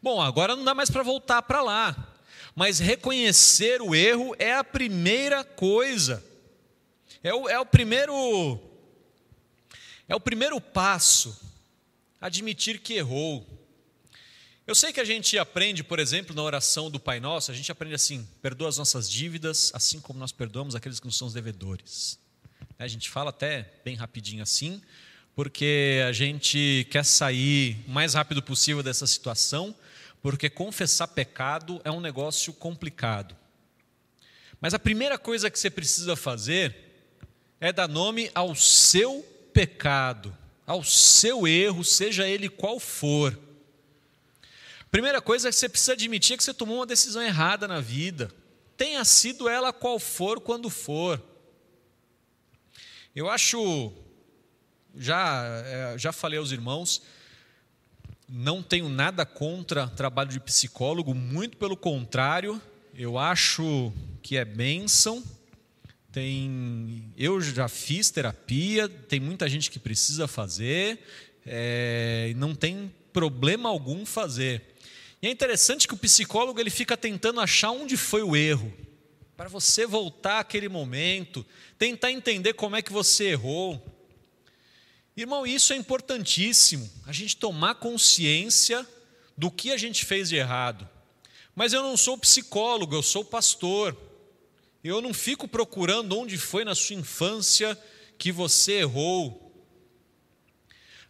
Bom, 0.02 0.20
agora 0.20 0.56
não 0.56 0.64
dá 0.64 0.74
mais 0.74 0.90
para 0.90 1.02
voltar 1.02 1.42
para 1.42 1.62
lá. 1.62 2.14
Mas 2.54 2.78
reconhecer 2.78 3.80
o 3.80 3.94
erro 3.94 4.34
é 4.38 4.54
a 4.54 4.62
primeira 4.62 5.42
coisa. 5.44 6.24
É 7.22 7.32
o, 7.32 7.48
é 7.48 7.58
o 7.58 7.66
primeiro. 7.66 8.60
É 10.08 10.14
o 10.14 10.20
primeiro 10.20 10.60
passo. 10.60 11.40
Admitir 12.20 12.80
que 12.80 12.94
errou. 12.94 13.46
Eu 14.66 14.74
sei 14.74 14.94
que 14.94 15.00
a 15.00 15.04
gente 15.04 15.36
aprende, 15.36 15.84
por 15.84 15.98
exemplo, 15.98 16.34
na 16.34 16.42
oração 16.42 16.90
do 16.90 16.98
Pai 16.98 17.20
Nosso, 17.20 17.50
a 17.50 17.54
gente 17.54 17.70
aprende 17.70 17.94
assim: 17.94 18.26
perdoa 18.40 18.70
as 18.70 18.78
nossas 18.78 19.10
dívidas, 19.10 19.70
assim 19.74 20.00
como 20.00 20.18
nós 20.18 20.32
perdoamos 20.32 20.74
aqueles 20.74 20.98
que 20.98 21.04
nos 21.04 21.18
são 21.18 21.28
os 21.28 21.34
devedores. 21.34 22.18
A 22.78 22.88
gente 22.88 23.10
fala 23.10 23.28
até 23.28 23.70
bem 23.84 23.94
rapidinho 23.94 24.42
assim, 24.42 24.80
porque 25.36 26.00
a 26.08 26.12
gente 26.12 26.86
quer 26.90 27.04
sair 27.04 27.76
o 27.86 27.90
mais 27.90 28.14
rápido 28.14 28.42
possível 28.42 28.82
dessa 28.82 29.06
situação, 29.06 29.74
porque 30.22 30.48
confessar 30.48 31.08
pecado 31.08 31.78
é 31.84 31.90
um 31.90 32.00
negócio 32.00 32.50
complicado. 32.54 33.36
Mas 34.62 34.72
a 34.72 34.78
primeira 34.78 35.18
coisa 35.18 35.50
que 35.50 35.58
você 35.58 35.68
precisa 35.68 36.16
fazer 36.16 36.74
é 37.60 37.70
dar 37.70 37.86
nome 37.86 38.30
ao 38.34 38.54
seu 38.54 39.20
pecado, 39.52 40.34
ao 40.66 40.82
seu 40.82 41.46
erro, 41.46 41.84
seja 41.84 42.26
ele 42.26 42.48
qual 42.48 42.80
for. 42.80 43.43
Primeira 44.94 45.20
coisa 45.20 45.50
que 45.50 45.56
você 45.56 45.68
precisa 45.68 45.94
admitir 45.94 46.34
é 46.34 46.36
que 46.36 46.44
você 46.44 46.54
tomou 46.54 46.76
uma 46.76 46.86
decisão 46.86 47.20
errada 47.20 47.66
na 47.66 47.80
vida, 47.80 48.30
tenha 48.76 49.04
sido 49.04 49.48
ela 49.48 49.72
qual 49.72 49.98
for, 49.98 50.40
quando 50.40 50.70
for. 50.70 51.20
Eu 53.12 53.28
acho, 53.28 53.92
já, 54.96 55.62
é, 55.66 55.98
já 55.98 56.12
falei 56.12 56.38
aos 56.38 56.52
irmãos, 56.52 57.02
não 58.28 58.62
tenho 58.62 58.88
nada 58.88 59.26
contra 59.26 59.88
trabalho 59.88 60.30
de 60.30 60.38
psicólogo, 60.38 61.12
muito 61.12 61.56
pelo 61.56 61.76
contrário, 61.76 62.62
eu 62.94 63.18
acho 63.18 63.92
que 64.22 64.36
é 64.36 64.44
bênção. 64.44 65.24
Tem, 66.12 67.12
eu 67.16 67.40
já 67.40 67.66
fiz 67.66 68.12
terapia, 68.12 68.88
tem 68.88 69.18
muita 69.18 69.48
gente 69.48 69.72
que 69.72 69.80
precisa 69.80 70.28
fazer, 70.28 71.00
é, 71.44 72.32
não 72.36 72.54
tem 72.54 72.94
problema 73.12 73.68
algum 73.68 74.06
fazer. 74.06 74.73
E 75.24 75.26
é 75.26 75.30
interessante 75.30 75.88
que 75.88 75.94
o 75.94 75.96
psicólogo 75.96 76.60
ele 76.60 76.68
fica 76.68 76.98
tentando 76.98 77.40
achar 77.40 77.70
onde 77.70 77.96
foi 77.96 78.22
o 78.22 78.36
erro, 78.36 78.70
para 79.34 79.48
você 79.48 79.86
voltar 79.86 80.40
àquele 80.40 80.68
momento, 80.68 81.46
tentar 81.78 82.12
entender 82.12 82.52
como 82.52 82.76
é 82.76 82.82
que 82.82 82.92
você 82.92 83.28
errou. 83.28 83.82
Irmão, 85.16 85.46
isso 85.46 85.72
é 85.72 85.76
importantíssimo, 85.76 86.90
a 87.06 87.10
gente 87.10 87.38
tomar 87.38 87.76
consciência 87.76 88.86
do 89.34 89.50
que 89.50 89.72
a 89.72 89.78
gente 89.78 90.04
fez 90.04 90.28
de 90.28 90.36
errado. 90.36 90.86
Mas 91.54 91.72
eu 91.72 91.82
não 91.82 91.96
sou 91.96 92.18
psicólogo, 92.18 92.94
eu 92.94 93.02
sou 93.02 93.24
pastor. 93.24 93.96
Eu 94.84 95.00
não 95.00 95.14
fico 95.14 95.48
procurando 95.48 96.18
onde 96.18 96.36
foi 96.36 96.66
na 96.66 96.74
sua 96.74 96.96
infância 96.96 97.78
que 98.18 98.30
você 98.30 98.72
errou. 98.80 99.43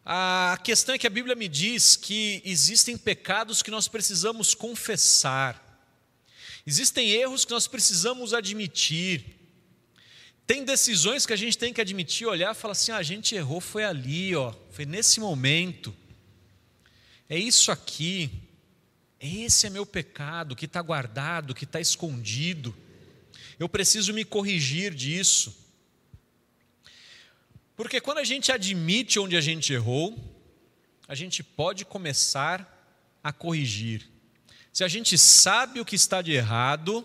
A 0.05 0.59
questão 0.63 0.95
é 0.95 0.99
que 0.99 1.07
a 1.07 1.11
Bíblia 1.11 1.35
me 1.35 1.49
diz 1.49 1.97
que 1.97 2.43
existem 2.45 2.95
pecados 2.95 3.63
que 3.63 3.71
nós 3.71 3.89
precisamos 3.89 4.55
confessar, 4.55 5.63
existem 6.67 7.09
erros 7.11 7.47
que 7.47 7.53
nós 7.53 7.67
precisamos 7.67 8.35
admitir, 8.35 9.25
tem 10.47 10.63
decisões 10.63 11.25
que 11.25 11.33
a 11.33 11.37
gente 11.37 11.57
tem 11.57 11.73
que 11.73 11.81
admitir, 11.81 12.27
olhar 12.27 12.55
e 12.55 12.59
falar 12.59 12.73
assim: 12.73 12.93
ah, 12.93 12.99
a 12.99 13.03
gente 13.03 13.35
errou, 13.35 13.63
foi 13.63 13.83
ali, 13.83 14.37
ó, 14.37 14.53
foi 14.73 14.85
nesse 14.85 15.21
momento, 15.21 15.97
é 17.27 17.39
isso 17.39 17.73
aqui, 17.73 18.31
esse 19.19 19.67
é 19.67 19.71
meu 19.71 19.87
pecado 19.87 20.55
que 20.55 20.67
está 20.67 20.83
guardado, 20.83 21.55
que 21.55 21.65
está 21.65 21.81
escondido, 21.81 22.77
eu 23.59 23.71
preciso 23.71 24.13
me 24.13 24.23
corrigir 24.23 24.93
disso. 24.93 25.64
Porque 27.77 28.01
quando 28.01 28.19
a 28.19 28.25
gente 28.25 28.53
admite 28.53 29.19
onde 29.19 29.37
a 29.37 29.41
gente 29.41 29.73
errou, 29.73 30.17
a 31.09 31.15
gente 31.15 31.43
pode 31.43 31.85
começar 31.85 32.71
a 33.23 33.33
corrigir. 33.33 34.09
Se 34.73 34.85
a 34.85 34.89
gente 34.89 35.19
sabe 35.19 35.81
o 35.81 35.85
que 35.85 35.97
está 35.97 36.23
de 36.23 36.33
errado, 36.33 37.05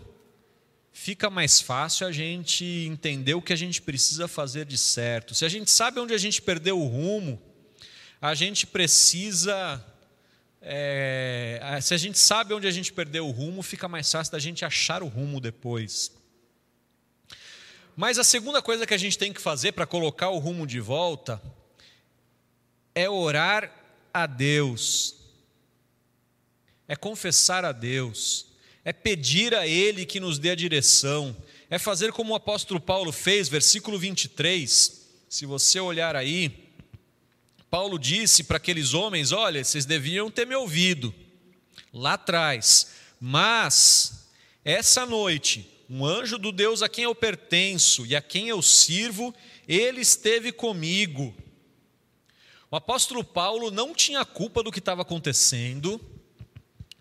fica 0.91 1.29
mais 1.29 1.59
fácil 1.61 2.05
a 2.05 2.11
gente 2.11 2.65
entender 2.65 3.33
o 3.33 3.41
que 3.41 3.53
a 3.53 3.55
gente 3.55 3.81
precisa 3.81 4.27
fazer 4.27 4.65
de 4.65 4.77
certo. 4.77 5.33
Se 5.33 5.45
a 5.45 5.49
gente 5.49 5.71
sabe 5.71 5.99
onde 5.99 6.13
a 6.13 6.17
gente 6.17 6.41
perdeu 6.41 6.79
o 6.79 6.87
rumo, 6.87 7.41
a 8.21 8.35
gente 8.35 8.67
precisa. 8.67 9.83
É, 10.61 11.79
se 11.81 11.93
a 11.93 11.97
gente 11.97 12.19
sabe 12.19 12.53
onde 12.53 12.67
a 12.67 12.71
gente 12.71 12.91
perdeu 12.91 13.27
o 13.27 13.31
rumo, 13.31 13.63
fica 13.63 13.87
mais 13.87 14.11
fácil 14.11 14.33
da 14.33 14.39
gente 14.39 14.65
achar 14.65 15.01
o 15.01 15.07
rumo 15.07 15.39
depois. 15.39 16.11
Mas 17.99 18.17
a 18.17 18.23
segunda 18.23 18.61
coisa 18.61 18.87
que 18.87 18.93
a 18.93 18.97
gente 18.97 19.17
tem 19.17 19.33
que 19.33 19.41
fazer 19.41 19.73
para 19.73 19.85
colocar 19.85 20.29
o 20.29 20.37
rumo 20.37 20.65
de 20.65 20.79
volta 20.79 21.41
é 22.95 23.09
orar 23.09 23.69
a 24.13 24.25
Deus, 24.25 25.17
é 26.87 26.95
confessar 26.95 27.65
a 27.65 27.73
Deus, 27.73 28.45
é 28.85 28.93
pedir 28.93 29.53
a 29.53 29.67
Ele 29.67 30.05
que 30.05 30.17
nos 30.17 30.39
dê 30.39 30.51
a 30.51 30.55
direção, 30.55 31.35
é 31.69 31.77
fazer 31.77 32.13
como 32.13 32.31
o 32.31 32.35
apóstolo 32.37 32.79
Paulo 32.79 33.11
fez, 33.11 33.49
versículo 33.49 33.99
23. 33.99 35.09
Se 35.27 35.45
você 35.45 35.77
olhar 35.81 36.15
aí, 36.15 36.71
Paulo 37.69 37.99
disse 37.99 38.45
para 38.45 38.55
aqueles 38.55 38.93
homens: 38.93 39.33
Olha, 39.33 39.61
vocês 39.61 39.83
deviam 39.83 40.31
ter 40.31 40.47
me 40.47 40.55
ouvido 40.55 41.13
lá 41.93 42.13
atrás, 42.13 42.91
mas 43.19 44.29
essa 44.63 45.05
noite, 45.05 45.78
um 45.89 46.05
anjo 46.05 46.37
do 46.37 46.51
Deus 46.51 46.81
a 46.81 46.89
quem 46.89 47.05
eu 47.05 47.15
pertenço 47.15 48.05
e 48.05 48.15
a 48.15 48.21
quem 48.21 48.47
eu 48.47 48.61
sirvo, 48.61 49.33
ele 49.67 50.01
esteve 50.01 50.51
comigo. 50.51 51.33
O 52.69 52.75
apóstolo 52.75 53.23
Paulo 53.23 53.71
não 53.71 53.95
tinha 53.95 54.23
culpa 54.23 54.61
do 54.61 54.71
que 54.71 54.79
estava 54.79 55.01
acontecendo, 55.01 55.99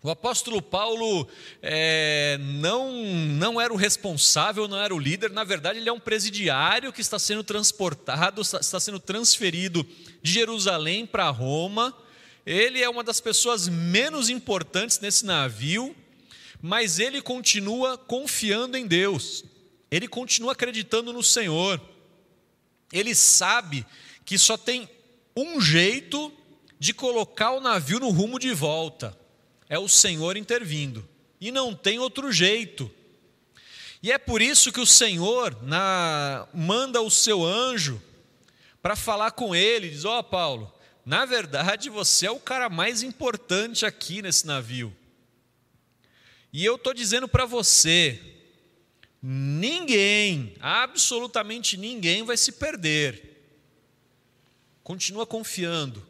o 0.01 0.09
apóstolo 0.09 0.61
Paulo 0.61 1.27
é, 1.61 2.37
não, 2.39 2.93
não 2.93 3.59
era 3.59 3.73
o 3.73 3.75
responsável, 3.75 4.65
não 4.65 4.79
era 4.79 4.95
o 4.95 4.99
líder, 4.99 5.29
na 5.29 5.43
verdade, 5.43 5.77
ele 5.77 5.89
é 5.89 5.91
um 5.91 5.99
presidiário 5.99 6.93
que 6.93 7.01
está 7.01 7.19
sendo 7.19 7.43
transportado, 7.43 8.41
está 8.41 8.79
sendo 8.79 8.97
transferido 8.97 9.85
de 10.23 10.31
Jerusalém 10.31 11.05
para 11.05 11.29
Roma. 11.29 11.93
Ele 12.45 12.81
é 12.81 12.89
uma 12.89 13.03
das 13.03 13.19
pessoas 13.19 13.67
menos 13.67 14.29
importantes 14.29 15.01
nesse 15.01 15.25
navio, 15.25 15.93
mas 16.61 16.99
ele 16.99 17.21
continua 17.21 17.97
confiando 17.97 18.77
em 18.77 18.85
Deus, 18.85 19.43
ele 19.89 20.07
continua 20.07 20.51
acreditando 20.51 21.13
no 21.13 21.23
Senhor. 21.23 21.81
Ele 22.91 23.13
sabe 23.13 23.85
que 24.25 24.37
só 24.37 24.57
tem 24.57 24.89
um 25.35 25.61
jeito 25.61 26.31
de 26.79 26.93
colocar 26.93 27.51
o 27.51 27.61
navio 27.61 27.99
no 27.99 28.09
rumo 28.09 28.39
de 28.39 28.53
volta 28.53 29.17
é 29.69 29.77
o 29.77 29.87
Senhor 29.87 30.35
intervindo. 30.35 31.07
E 31.39 31.51
não 31.51 31.73
tem 31.73 31.99
outro 31.99 32.31
jeito. 32.31 32.91
E 34.01 34.11
é 34.11 34.17
por 34.17 34.41
isso 34.41 34.71
que 34.71 34.81
o 34.81 34.85
Senhor 34.85 35.55
na, 35.61 36.47
manda 36.53 37.01
o 37.01 37.11
seu 37.11 37.45
anjo 37.45 38.01
para 38.81 38.95
falar 38.95 39.31
com 39.31 39.55
ele, 39.55 39.89
diz: 39.89 40.03
Ó 40.03 40.19
oh, 40.19 40.23
Paulo, 40.23 40.73
na 41.05 41.25
verdade 41.25 41.89
você 41.89 42.25
é 42.25 42.31
o 42.31 42.39
cara 42.39 42.67
mais 42.67 43.03
importante 43.03 43.85
aqui 43.85 44.21
nesse 44.21 44.47
navio. 44.47 44.93
E 46.51 46.65
eu 46.65 46.75
estou 46.75 46.93
dizendo 46.93 47.27
para 47.27 47.45
você: 47.45 48.19
ninguém, 49.21 50.55
absolutamente 50.59 51.77
ninguém 51.77 52.23
vai 52.23 52.37
se 52.37 52.53
perder. 52.53 53.27
Continua 54.83 55.25
confiando 55.25 56.05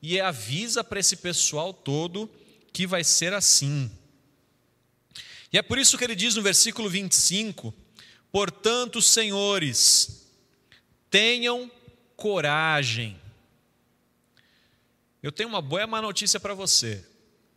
e 0.00 0.20
avisa 0.20 0.84
para 0.84 1.00
esse 1.00 1.16
pessoal 1.16 1.74
todo 1.74 2.30
que 2.72 2.86
vai 2.86 3.02
ser 3.02 3.32
assim. 3.32 3.90
E 5.52 5.58
é 5.58 5.62
por 5.62 5.78
isso 5.78 5.98
que 5.98 6.04
ele 6.04 6.14
diz 6.14 6.36
no 6.36 6.42
versículo 6.42 6.88
25: 6.88 7.74
Portanto, 8.30 9.02
senhores, 9.02 10.28
tenham 11.10 11.70
coragem. 12.16 13.20
Eu 15.22 15.32
tenho 15.32 15.48
uma 15.48 15.60
boa 15.60 15.82
e 15.82 15.86
má 15.86 16.00
notícia 16.00 16.38
para 16.38 16.54
você. 16.54 17.04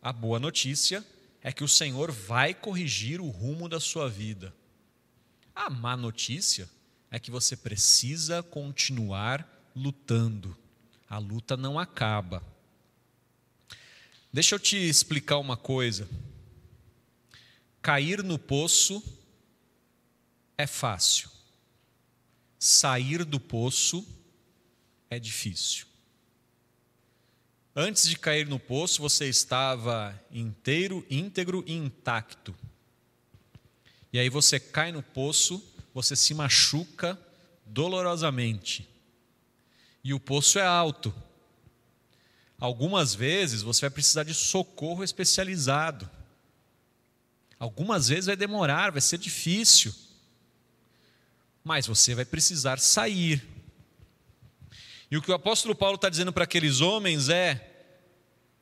A 0.02 0.12
boa 0.12 0.38
notícia 0.38 1.04
é 1.44 1.52
que 1.52 1.62
o 1.62 1.68
Senhor 1.68 2.10
vai 2.10 2.54
corrigir 2.54 3.20
o 3.20 3.28
rumo 3.28 3.68
da 3.68 3.78
sua 3.78 4.08
vida. 4.08 4.54
A 5.54 5.68
má 5.68 5.94
notícia 5.94 6.68
é 7.10 7.20
que 7.20 7.30
você 7.30 7.54
precisa 7.54 8.42
continuar 8.42 9.46
lutando. 9.76 10.56
A 11.08 11.18
luta 11.18 11.54
não 11.54 11.78
acaba. 11.78 12.42
Deixa 14.32 14.54
eu 14.54 14.58
te 14.58 14.76
explicar 14.76 15.36
uma 15.36 15.56
coisa. 15.56 16.08
Cair 17.82 18.24
no 18.24 18.38
poço 18.38 19.02
é 20.56 20.66
fácil, 20.66 21.28
sair 22.58 23.22
do 23.22 23.38
poço 23.38 24.06
é 25.10 25.18
difícil. 25.18 25.86
Antes 27.76 28.08
de 28.08 28.16
cair 28.16 28.46
no 28.46 28.60
poço, 28.60 29.02
você 29.02 29.28
estava 29.28 30.18
inteiro, 30.30 31.04
íntegro 31.10 31.64
e 31.66 31.72
intacto. 31.72 32.54
E 34.12 34.18
aí 34.18 34.28
você 34.28 34.60
cai 34.60 34.92
no 34.92 35.02
poço, 35.02 35.60
você 35.92 36.14
se 36.14 36.32
machuca 36.34 37.18
dolorosamente. 37.66 38.88
E 40.04 40.14
o 40.14 40.20
poço 40.20 40.60
é 40.60 40.64
alto. 40.64 41.12
Algumas 42.60 43.12
vezes 43.12 43.62
você 43.62 43.80
vai 43.80 43.90
precisar 43.90 44.22
de 44.22 44.34
socorro 44.34 45.02
especializado. 45.02 46.08
Algumas 47.58 48.06
vezes 48.08 48.26
vai 48.26 48.36
demorar, 48.36 48.92
vai 48.92 49.00
ser 49.00 49.18
difícil. 49.18 49.92
Mas 51.64 51.88
você 51.88 52.14
vai 52.14 52.24
precisar 52.24 52.78
sair. 52.78 53.53
E 55.10 55.16
o 55.16 55.22
que 55.22 55.30
o 55.30 55.34
apóstolo 55.34 55.74
Paulo 55.74 55.96
está 55.96 56.08
dizendo 56.08 56.32
para 56.32 56.44
aqueles 56.44 56.80
homens 56.80 57.28
é: 57.28 57.86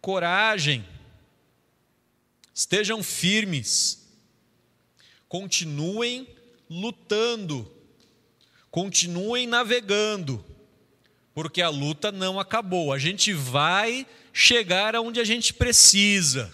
coragem, 0.01 0.87
estejam 2.55 3.03
firmes, 3.03 4.09
continuem 5.29 6.29
lutando, 6.69 7.71
continuem 8.71 9.47
navegando 9.47 10.45
porque 11.35 11.63
a 11.63 11.69
luta 11.69 12.13
não 12.13 12.39
acabou. 12.39 12.93
A 12.93 12.99
gente 12.99 13.33
vai 13.33 14.07
chegar 14.33 14.95
aonde 14.95 15.21
a 15.21 15.25
gente 15.25 15.53
precisa, 15.55 16.53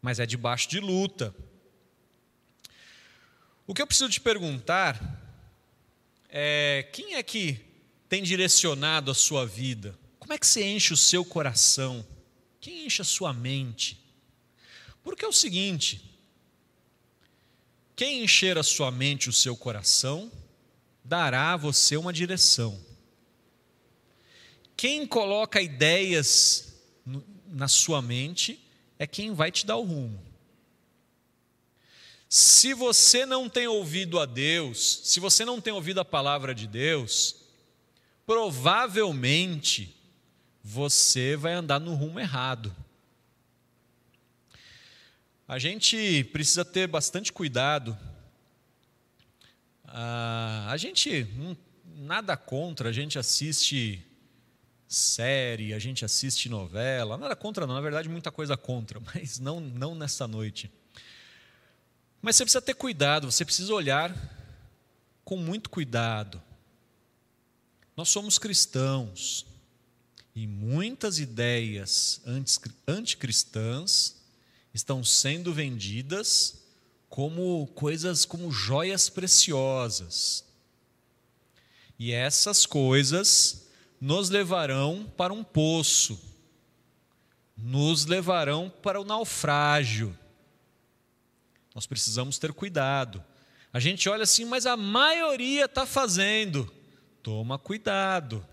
mas 0.00 0.18
é 0.18 0.26
debaixo 0.26 0.68
de 0.68 0.80
luta. 0.80 1.34
O 3.66 3.74
que 3.74 3.80
eu 3.80 3.86
preciso 3.86 4.10
te 4.10 4.20
perguntar 4.20 5.00
é: 6.28 6.88
quem 6.92 7.14
é 7.14 7.22
que 7.22 7.60
tem 8.08 8.22
direcionado 8.22 9.10
a 9.10 9.14
sua 9.14 9.46
vida? 9.46 9.98
Como 10.18 10.32
é 10.32 10.38
que 10.38 10.46
você 10.46 10.64
enche 10.64 10.92
o 10.92 10.96
seu 10.96 11.24
coração? 11.24 12.06
Quem 12.60 12.86
enche 12.86 13.02
a 13.02 13.04
sua 13.04 13.32
mente? 13.32 13.98
Porque 15.02 15.24
é 15.24 15.28
o 15.28 15.32
seguinte: 15.32 16.18
quem 17.94 18.24
encher 18.24 18.56
a 18.58 18.62
sua 18.62 18.90
mente, 18.90 19.28
o 19.28 19.32
seu 19.32 19.56
coração, 19.56 20.32
dará 21.04 21.52
a 21.52 21.56
você 21.56 21.96
uma 21.96 22.12
direção. 22.12 22.80
Quem 24.76 25.06
coloca 25.06 25.60
ideias 25.60 26.74
na 27.46 27.68
sua 27.68 28.02
mente 28.02 28.58
é 28.98 29.06
quem 29.06 29.32
vai 29.32 29.52
te 29.52 29.64
dar 29.66 29.76
o 29.76 29.84
rumo. 29.84 30.20
Se 32.28 32.74
você 32.74 33.24
não 33.24 33.48
tem 33.48 33.68
ouvido 33.68 34.18
a 34.18 34.26
Deus, 34.26 35.02
se 35.04 35.20
você 35.20 35.44
não 35.44 35.60
tem 35.60 35.72
ouvido 35.72 36.00
a 36.00 36.04
palavra 36.04 36.52
de 36.52 36.66
Deus, 36.66 37.43
provavelmente 38.26 39.94
você 40.62 41.36
vai 41.36 41.52
andar 41.52 41.78
no 41.78 41.94
rumo 41.94 42.18
errado. 42.18 42.74
A 45.46 45.58
gente 45.58 46.24
precisa 46.32 46.64
ter 46.64 46.86
bastante 46.86 47.32
cuidado. 47.32 47.96
Ah, 49.84 50.66
a 50.70 50.76
gente, 50.78 51.26
nada 51.96 52.36
contra, 52.36 52.88
a 52.88 52.92
gente 52.92 53.18
assiste 53.18 54.02
série, 54.88 55.74
a 55.74 55.78
gente 55.78 56.04
assiste 56.04 56.48
novela, 56.48 57.16
nada 57.16 57.36
contra 57.36 57.66
não, 57.66 57.74
na 57.74 57.80
verdade 57.80 58.08
muita 58.08 58.30
coisa 58.30 58.56
contra, 58.56 59.00
mas 59.14 59.38
não, 59.38 59.60
não 59.60 59.94
nessa 59.94 60.26
noite. 60.26 60.70
Mas 62.22 62.36
você 62.36 62.44
precisa 62.44 62.62
ter 62.62 62.74
cuidado, 62.74 63.30
você 63.30 63.44
precisa 63.44 63.74
olhar 63.74 64.16
com 65.24 65.36
muito 65.36 65.68
cuidado. 65.68 66.42
Nós 67.96 68.08
somos 68.08 68.38
cristãos 68.38 69.46
e 70.34 70.46
muitas 70.48 71.20
ideias 71.20 72.20
anticristãs 72.88 74.16
estão 74.72 75.04
sendo 75.04 75.52
vendidas 75.54 76.64
como 77.08 77.68
coisas, 77.68 78.24
como 78.24 78.50
joias 78.50 79.08
preciosas. 79.08 80.44
E 81.96 82.10
essas 82.10 82.66
coisas 82.66 83.68
nos 84.00 84.28
levarão 84.28 85.08
para 85.16 85.32
um 85.32 85.44
poço, 85.44 86.20
nos 87.56 88.04
levarão 88.04 88.68
para 88.82 89.00
o 89.00 89.04
naufrágio. 89.04 90.18
Nós 91.72 91.86
precisamos 91.86 92.36
ter 92.36 92.52
cuidado. 92.52 93.22
A 93.72 93.78
gente 93.78 94.08
olha 94.08 94.24
assim, 94.24 94.44
mas 94.44 94.66
a 94.66 94.76
maioria 94.76 95.66
está 95.66 95.86
fazendo. 95.86 96.73
Toma 97.24 97.58
cuidado. 97.58 98.46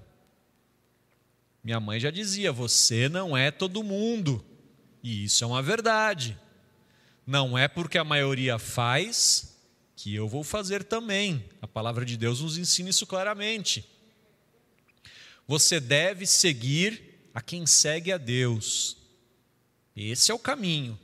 Minha 1.61 1.77
mãe 1.77 1.99
já 1.99 2.09
dizia: 2.09 2.53
você 2.53 3.09
não 3.09 3.35
é 3.35 3.51
todo 3.51 3.83
mundo. 3.83 4.45
E 5.03 5.25
isso 5.25 5.43
é 5.43 5.47
uma 5.47 5.61
verdade. 5.61 6.39
Não 7.27 7.57
é 7.57 7.67
porque 7.67 7.97
a 7.97 8.03
maioria 8.05 8.57
faz 8.57 9.57
que 9.93 10.15
eu 10.15 10.25
vou 10.25 10.41
fazer 10.41 10.85
também. 10.85 11.43
A 11.61 11.67
palavra 11.67 12.05
de 12.05 12.15
Deus 12.15 12.39
nos 12.39 12.57
ensina 12.57 12.89
isso 12.89 13.05
claramente. 13.05 13.85
Você 15.45 15.77
deve 15.81 16.25
seguir 16.25 17.29
a 17.33 17.41
quem 17.41 17.67
segue 17.67 18.09
a 18.09 18.17
Deus. 18.17 18.95
Esse 19.93 20.31
é 20.31 20.33
o 20.33 20.39
caminho. 20.39 20.97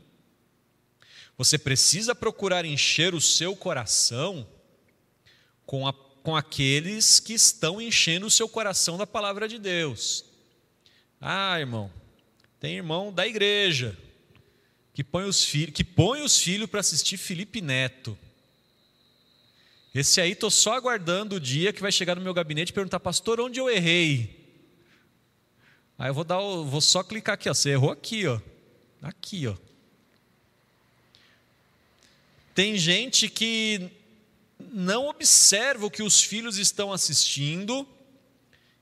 Você 1.37 1.57
precisa 1.57 2.15
procurar 2.15 2.63
encher 2.63 3.13
o 3.13 3.19
seu 3.19 3.57
coração 3.57 4.47
com, 5.65 5.85
a, 5.85 5.93
com 6.27 6.35
aqueles 6.35 7.21
que 7.21 7.31
estão 7.31 7.81
enchendo 7.81 8.25
o 8.25 8.29
seu 8.29 8.49
coração 8.49 8.97
da 8.97 9.07
palavra 9.07 9.47
de 9.47 9.57
Deus. 9.57 10.25
Ah, 11.21 11.57
irmão, 11.57 11.89
tem 12.59 12.75
irmão 12.75 13.13
da 13.13 13.25
igreja 13.25 13.97
que 14.93 15.05
põe 15.05 15.23
os 15.23 15.45
filhos, 15.45 15.73
que 15.73 15.85
põe 15.85 16.21
os 16.21 16.37
filhos 16.37 16.69
para 16.69 16.81
assistir 16.81 17.15
Felipe 17.15 17.61
Neto. 17.61 18.19
Esse 19.95 20.19
aí 20.19 20.33
estou 20.33 20.51
só 20.51 20.73
aguardando 20.73 21.37
o 21.37 21.39
dia 21.39 21.71
que 21.71 21.81
vai 21.81 21.93
chegar 21.93 22.13
no 22.13 22.21
meu 22.21 22.33
gabinete 22.33 22.71
e 22.71 22.73
perguntar, 22.73 22.99
pastor, 22.99 23.39
onde 23.39 23.57
eu 23.57 23.69
errei? 23.69 24.53
Aí 25.97 26.09
eu 26.09 26.13
vou 26.13 26.25
dar, 26.25 26.39
vou 26.39 26.81
só 26.81 27.03
clicar 27.03 27.35
aqui, 27.35 27.49
ó. 27.49 27.53
Você 27.53 27.69
errou 27.69 27.91
aqui, 27.91 28.27
ó. 28.27 28.41
Aqui, 29.01 29.47
ó. 29.47 29.55
Tem 32.53 32.75
gente 32.75 33.29
que 33.29 33.89
não 34.79 35.07
observa 35.07 35.87
o 35.87 35.89
que 35.89 36.03
os 36.03 36.21
filhos 36.21 36.59
estão 36.59 36.93
assistindo 36.93 37.87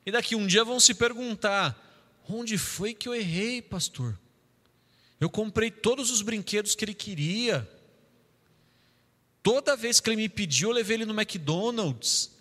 e 0.05 0.11
daqui 0.11 0.35
um 0.35 0.45
dia 0.45 0.61
vão 0.61 0.77
se 0.77 0.93
perguntar: 0.93 2.21
onde 2.27 2.57
foi 2.57 2.93
que 2.93 3.07
eu 3.07 3.15
errei, 3.15 3.61
pastor? 3.61 4.19
Eu 5.21 5.29
comprei 5.29 5.71
todos 5.71 6.11
os 6.11 6.21
brinquedos 6.21 6.75
que 6.75 6.83
ele 6.83 6.93
queria. 6.93 7.65
Toda 9.41 9.77
vez 9.77 10.01
que 10.01 10.09
ele 10.09 10.17
me 10.17 10.27
pediu, 10.27 10.69
eu 10.69 10.75
levei 10.75 10.97
ele 10.97 11.05
no 11.05 11.13
McDonald's. 11.13 12.31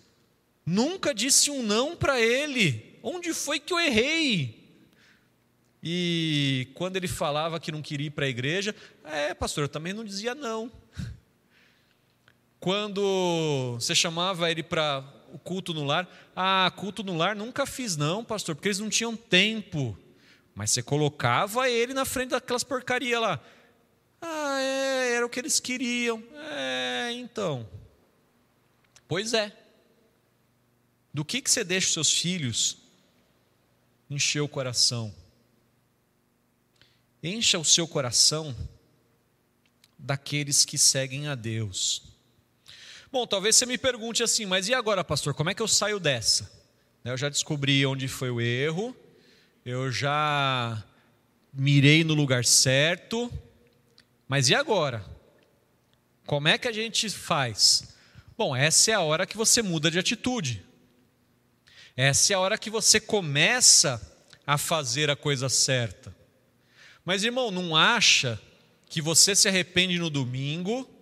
Nunca 0.65 1.13
disse 1.13 1.49
um 1.49 1.63
não 1.63 1.95
para 1.95 2.19
ele. 2.19 2.99
Onde 3.01 3.33
foi 3.33 3.57
que 3.57 3.71
eu 3.71 3.79
errei? 3.79 4.65
E 5.81 6.67
quando 6.73 6.97
ele 6.97 7.07
falava 7.07 7.59
que 7.59 7.71
não 7.71 7.81
queria 7.81 8.07
ir 8.07 8.11
para 8.11 8.25
a 8.25 8.29
igreja, 8.29 8.75
é, 9.05 9.33
pastor, 9.33 9.63
eu 9.63 9.69
também 9.69 9.93
não 9.93 10.03
dizia 10.03 10.35
não. 10.35 10.69
Quando 12.65 13.75
você 13.75 13.93
chamava 13.93 14.49
ele 14.49 14.63
para 14.63 15.03
o 15.31 15.37
culto 15.37 15.71
no 15.71 15.83
lar, 15.83 16.09
ah, 16.35 16.73
culto 16.75 17.03
no 17.03 17.15
lar 17.15 17.35
nunca 17.35 17.63
fiz 17.63 17.95
não, 17.95 18.25
pastor, 18.25 18.55
porque 18.55 18.69
eles 18.69 18.79
não 18.79 18.89
tinham 18.89 19.15
tempo. 19.15 19.95
Mas 20.55 20.71
você 20.71 20.81
colocava 20.81 21.69
ele 21.69 21.93
na 21.93 22.05
frente 22.05 22.31
daquelas 22.31 22.63
porcaria 22.63 23.19
lá. 23.19 23.39
Ah, 24.19 24.59
é, 24.59 25.13
era 25.13 25.23
o 25.23 25.29
que 25.29 25.39
eles 25.39 25.59
queriam. 25.59 26.23
É, 26.33 27.11
então. 27.11 27.69
Pois 29.07 29.35
é. 29.35 29.55
Do 31.13 31.23
que, 31.23 31.43
que 31.43 31.51
você 31.51 31.63
deixa 31.63 31.85
os 31.85 31.93
seus 31.93 32.11
filhos 32.19 32.77
encher 34.09 34.41
o 34.41 34.49
coração? 34.49 35.13
Encha 37.21 37.59
o 37.59 37.63
seu 37.63 37.87
coração 37.87 38.55
daqueles 39.99 40.65
que 40.65 40.79
seguem 40.79 41.27
a 41.27 41.35
Deus. 41.35 42.14
Bom, 43.15 43.25
talvez 43.25 43.55
você 43.55 43.65
me 43.65 43.77
pergunte 43.77 44.21
assim, 44.21 44.45
mas 44.45 44.67
e 44.67 44.73
agora, 44.73 45.01
pastor, 45.01 45.33
como 45.33 45.49
é 45.49 45.53
que 45.53 45.61
eu 45.61 45.69
saio 45.69 46.01
dessa? 46.01 46.51
Né, 47.01 47.13
eu 47.13 47.17
já 47.17 47.29
descobri 47.29 47.85
onde 47.85 48.09
foi 48.09 48.29
o 48.29 48.41
erro, 48.41 48.93
eu 49.65 49.89
já 49.89 50.83
mirei 51.53 52.03
no 52.03 52.13
lugar 52.13 52.43
certo, 52.43 53.31
mas 54.27 54.49
e 54.49 54.53
agora? 54.53 55.01
Como 56.25 56.49
é 56.49 56.57
que 56.57 56.67
a 56.67 56.73
gente 56.73 57.09
faz? 57.09 57.95
Bom, 58.37 58.53
essa 58.53 58.91
é 58.91 58.95
a 58.95 58.99
hora 58.99 59.25
que 59.25 59.37
você 59.37 59.61
muda 59.61 59.89
de 59.89 59.97
atitude. 59.97 60.61
Essa 61.95 62.33
é 62.33 62.35
a 62.35 62.39
hora 62.41 62.57
que 62.57 62.69
você 62.69 62.99
começa 62.99 64.13
a 64.45 64.57
fazer 64.57 65.09
a 65.09 65.15
coisa 65.15 65.47
certa. 65.47 66.13
Mas, 67.05 67.23
irmão, 67.23 67.49
não 67.49 67.77
acha 67.77 68.37
que 68.89 69.01
você 69.01 69.33
se 69.33 69.47
arrepende 69.47 69.97
no 69.97 70.09
domingo 70.09 70.94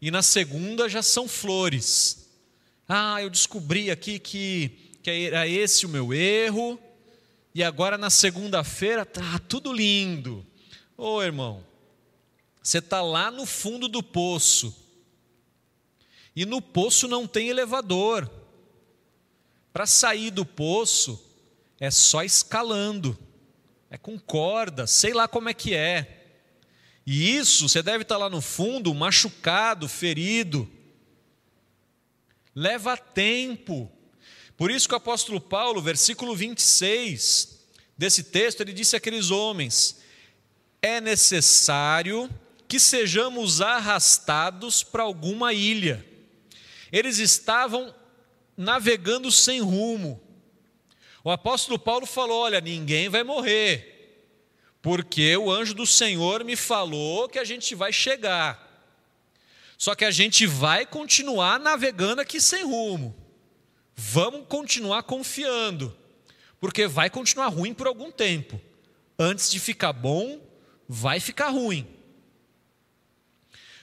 e 0.00 0.10
na 0.10 0.22
segunda 0.22 0.88
já 0.88 1.02
são 1.02 1.28
flores. 1.28 2.28
Ah, 2.88 3.22
eu 3.22 3.30
descobri 3.30 3.90
aqui 3.90 4.18
que, 4.18 4.90
que 5.02 5.10
era 5.10 5.46
esse 5.46 5.86
o 5.86 5.88
meu 5.88 6.12
erro, 6.12 6.80
e 7.54 7.62
agora 7.62 7.98
na 7.98 8.10
segunda-feira 8.10 9.04
tá 9.04 9.38
tudo 9.48 9.72
lindo. 9.72 10.44
Ô 10.96 11.22
irmão, 11.22 11.64
você 12.62 12.78
está 12.78 13.02
lá 13.02 13.30
no 13.30 13.44
fundo 13.46 13.88
do 13.88 14.02
poço, 14.02 14.74
e 16.34 16.46
no 16.46 16.62
poço 16.62 17.06
não 17.06 17.26
tem 17.26 17.48
elevador. 17.48 18.30
Para 19.72 19.86
sair 19.86 20.30
do 20.30 20.44
poço 20.44 21.22
é 21.78 21.90
só 21.90 22.24
escalando, 22.24 23.16
é 23.88 23.96
com 23.96 24.18
corda, 24.18 24.86
sei 24.86 25.12
lá 25.12 25.28
como 25.28 25.48
é 25.48 25.54
que 25.54 25.74
é. 25.74 26.19
E 27.06 27.36
isso, 27.36 27.68
você 27.68 27.82
deve 27.82 28.02
estar 28.02 28.16
lá 28.16 28.28
no 28.28 28.40
fundo, 28.40 28.94
machucado, 28.94 29.88
ferido. 29.88 30.70
Leva 32.54 32.96
tempo. 32.96 33.90
Por 34.56 34.70
isso 34.70 34.86
que 34.88 34.94
o 34.94 34.98
apóstolo 34.98 35.40
Paulo, 35.40 35.80
versículo 35.80 36.36
26 36.36 37.60
desse 37.96 38.24
texto, 38.24 38.60
ele 38.60 38.72
disse 38.72 38.96
àqueles 38.96 39.30
homens: 39.30 40.00
É 40.82 41.00
necessário 41.00 42.28
que 42.68 42.78
sejamos 42.78 43.60
arrastados 43.60 44.82
para 44.82 45.02
alguma 45.02 45.52
ilha. 45.52 46.06
Eles 46.92 47.18
estavam 47.18 47.94
navegando 48.56 49.32
sem 49.32 49.60
rumo. 49.60 50.20
O 51.24 51.30
apóstolo 51.30 51.78
Paulo 51.78 52.06
falou: 52.06 52.42
Olha, 52.42 52.60
ninguém 52.60 53.08
vai 53.08 53.24
morrer 53.24 53.99
porque 54.82 55.36
o 55.36 55.50
anjo 55.50 55.74
do 55.74 55.86
Senhor 55.86 56.44
me 56.44 56.56
falou 56.56 57.28
que 57.28 57.38
a 57.38 57.44
gente 57.44 57.74
vai 57.74 57.92
chegar. 57.92 58.68
Só 59.76 59.94
que 59.94 60.04
a 60.04 60.10
gente 60.10 60.46
vai 60.46 60.84
continuar 60.86 61.58
navegando 61.58 62.20
aqui 62.20 62.40
sem 62.40 62.64
rumo. 62.64 63.14
Vamos 63.94 64.46
continuar 64.48 65.02
confiando, 65.02 65.96
porque 66.58 66.86
vai 66.86 67.10
continuar 67.10 67.48
ruim 67.48 67.74
por 67.74 67.86
algum 67.86 68.10
tempo. 68.10 68.60
Antes 69.18 69.50
de 69.50 69.60
ficar 69.60 69.92
bom, 69.92 70.40
vai 70.88 71.20
ficar 71.20 71.48
ruim. 71.48 71.86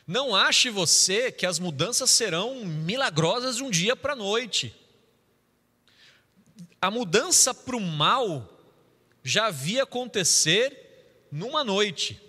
Não 0.07 0.35
ache 0.35 0.69
você 0.69 1.31
que 1.31 1.45
as 1.45 1.59
mudanças 1.59 2.09
serão 2.09 2.63
milagrosas 2.65 3.57
de 3.57 3.63
um 3.63 3.69
dia 3.69 3.95
para 3.95 4.13
a 4.13 4.15
noite. 4.15 4.73
A 6.81 6.89
mudança 6.89 7.53
para 7.53 7.75
o 7.75 7.81
mal 7.81 8.57
já 9.23 9.47
havia 9.47 9.83
acontecer 9.83 10.86
numa 11.31 11.63
noite, 11.63 12.21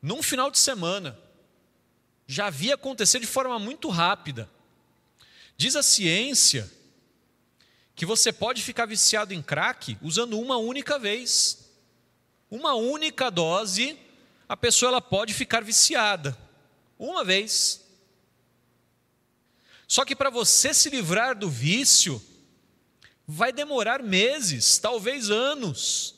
num 0.00 0.22
final 0.22 0.50
de 0.50 0.58
semana. 0.58 1.18
Já 2.26 2.46
havia 2.46 2.74
acontecido 2.74 3.22
de 3.22 3.26
forma 3.26 3.58
muito 3.58 3.88
rápida. 3.88 4.48
Diz 5.56 5.76
a 5.76 5.82
ciência 5.82 6.70
que 7.94 8.06
você 8.06 8.32
pode 8.32 8.62
ficar 8.62 8.86
viciado 8.86 9.34
em 9.34 9.42
crack 9.42 9.98
usando 10.00 10.38
uma 10.38 10.56
única 10.56 10.98
vez. 10.98 11.70
Uma 12.50 12.74
única 12.74 13.30
dose, 13.30 13.98
a 14.48 14.56
pessoa 14.56 14.90
ela 14.90 15.00
pode 15.00 15.34
ficar 15.34 15.62
viciada. 15.62 16.36
Uma 16.98 17.24
vez. 17.24 17.82
Só 19.86 20.04
que 20.04 20.16
para 20.16 20.30
você 20.30 20.72
se 20.72 20.88
livrar 20.88 21.36
do 21.36 21.50
vício, 21.50 22.22
vai 23.26 23.52
demorar 23.52 24.02
meses, 24.02 24.78
talvez 24.78 25.30
anos, 25.30 26.14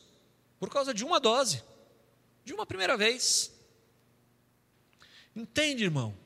por 0.61 0.71
causa 0.71 0.95
de 0.95 1.05
uma 1.05 1.19
dose 1.19 1.63
de 2.45 2.53
uma 2.53 2.67
primeira 2.67 2.97
vez. 2.97 3.53
Entende, 5.35 5.85
irmão? 5.85 6.17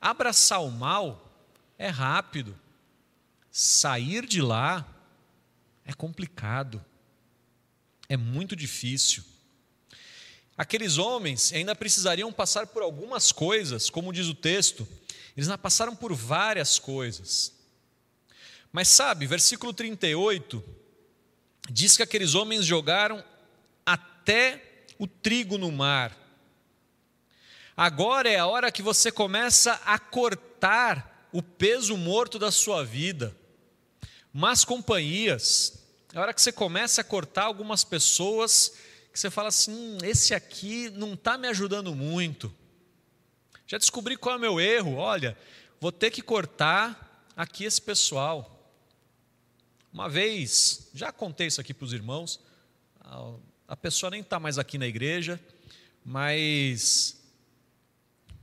Abraçar 0.00 0.62
o 0.62 0.70
mal 0.70 1.48
é 1.78 1.88
rápido, 1.88 2.58
sair 3.50 4.26
de 4.26 4.40
lá 4.42 4.86
é 5.84 5.92
complicado, 5.92 6.84
é 8.08 8.16
muito 8.16 8.54
difícil. 8.54 9.24
Aqueles 10.56 10.98
homens 10.98 11.52
ainda 11.52 11.74
precisariam 11.74 12.32
passar 12.32 12.66
por 12.66 12.82
algumas 12.82 13.32
coisas, 13.32 13.90
como 13.90 14.12
diz 14.12 14.26
o 14.26 14.34
texto, 14.34 14.86
eles 15.36 15.48
ainda 15.48 15.58
passaram 15.58 15.96
por 15.96 16.14
várias 16.14 16.78
coisas. 16.78 17.52
Mas 18.72 18.88
sabe, 18.88 19.26
versículo 19.26 19.72
38 19.72 20.62
diz 21.70 21.96
que 21.96 22.02
aqueles 22.02 22.34
homens 22.34 22.64
jogaram 22.64 23.24
até 23.86 24.73
o 24.98 25.06
trigo 25.06 25.58
no 25.58 25.70
mar. 25.72 26.16
Agora 27.76 28.28
é 28.30 28.38
a 28.38 28.46
hora 28.46 28.70
que 28.70 28.82
você 28.82 29.10
começa 29.10 29.80
a 29.84 29.98
cortar 29.98 31.28
o 31.32 31.42
peso 31.42 31.96
morto 31.96 32.38
da 32.38 32.52
sua 32.52 32.84
vida. 32.84 33.36
Más 34.32 34.64
companhias, 34.64 35.80
É 36.12 36.18
a 36.18 36.20
hora 36.20 36.32
que 36.32 36.40
você 36.40 36.52
começa 36.52 37.00
a 37.00 37.04
cortar 37.04 37.44
algumas 37.44 37.82
pessoas 37.82 38.74
que 39.12 39.18
você 39.18 39.30
fala 39.30 39.48
assim: 39.48 39.72
hum, 39.72 39.98
esse 40.02 40.32
aqui 40.32 40.88
não 40.90 41.14
está 41.14 41.36
me 41.36 41.48
ajudando 41.48 41.94
muito. 41.94 42.54
Já 43.66 43.78
descobri 43.78 44.16
qual 44.16 44.34
é 44.34 44.38
o 44.38 44.40
meu 44.40 44.60
erro. 44.60 44.96
Olha, 44.96 45.36
vou 45.80 45.90
ter 45.90 46.10
que 46.12 46.22
cortar 46.22 47.26
aqui 47.36 47.64
esse 47.64 47.80
pessoal. 47.80 48.72
Uma 49.92 50.08
vez, 50.08 50.90
já 50.94 51.10
contei 51.10 51.46
isso 51.46 51.60
aqui 51.60 51.72
para 51.72 51.84
os 51.84 51.92
irmãos, 51.92 52.40
a 53.66 53.76
pessoa 53.76 54.10
nem 54.10 54.20
está 54.20 54.38
mais 54.38 54.58
aqui 54.58 54.76
na 54.78 54.86
igreja, 54.86 55.40
mas 56.04 57.16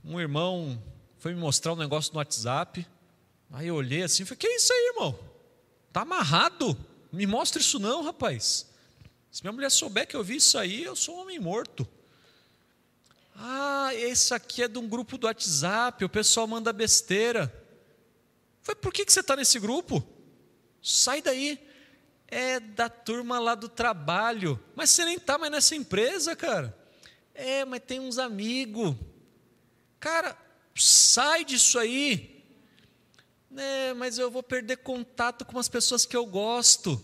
um 0.04 0.20
irmão 0.20 0.82
foi 1.18 1.32
me 1.32 1.40
mostrar 1.40 1.72
um 1.72 1.76
negócio 1.76 2.12
no 2.12 2.18
WhatsApp. 2.18 2.86
Aí 3.50 3.68
eu 3.68 3.76
olhei 3.76 4.02
assim 4.02 4.24
e 4.24 4.26
falei: 4.26 4.38
Que 4.38 4.46
é 4.46 4.56
isso 4.56 4.72
aí, 4.72 4.92
irmão? 4.94 5.18
Está 5.88 6.02
amarrado? 6.02 6.76
Me 7.12 7.26
mostra 7.26 7.60
isso 7.60 7.78
não, 7.78 8.02
rapaz. 8.02 8.66
Se 9.30 9.42
minha 9.42 9.52
mulher 9.52 9.70
souber 9.70 10.06
que 10.06 10.16
eu 10.16 10.24
vi 10.24 10.36
isso 10.36 10.58
aí, 10.58 10.82
eu 10.82 10.96
sou 10.96 11.16
um 11.16 11.20
homem 11.20 11.38
morto. 11.38 11.86
Ah, 13.36 13.90
esse 13.94 14.34
aqui 14.34 14.62
é 14.62 14.68
de 14.68 14.78
um 14.78 14.88
grupo 14.88 15.16
do 15.16 15.26
WhatsApp, 15.26 16.04
o 16.04 16.08
pessoal 16.08 16.46
manda 16.46 16.72
besteira. 16.72 17.52
Foi 18.60 18.74
por 18.74 18.92
que, 18.92 19.04
que 19.04 19.12
você 19.12 19.20
está 19.20 19.36
nesse 19.36 19.58
grupo? 19.58 20.06
Sai 20.82 21.22
daí. 21.22 21.58
É 22.34 22.58
da 22.58 22.88
turma 22.88 23.38
lá 23.38 23.54
do 23.54 23.68
trabalho. 23.68 24.58
Mas 24.74 24.88
você 24.88 25.04
nem 25.04 25.16
está 25.16 25.36
mais 25.36 25.52
nessa 25.52 25.76
empresa, 25.76 26.34
cara. 26.34 26.74
É, 27.34 27.62
mas 27.66 27.82
tem 27.86 28.00
uns 28.00 28.16
amigos. 28.16 28.96
Cara, 30.00 30.34
sai 30.74 31.44
disso 31.44 31.78
aí. 31.78 32.42
É, 33.54 33.92
mas 33.92 34.16
eu 34.16 34.30
vou 34.30 34.42
perder 34.42 34.78
contato 34.78 35.44
com 35.44 35.58
as 35.58 35.68
pessoas 35.68 36.06
que 36.06 36.16
eu 36.16 36.24
gosto. 36.24 36.98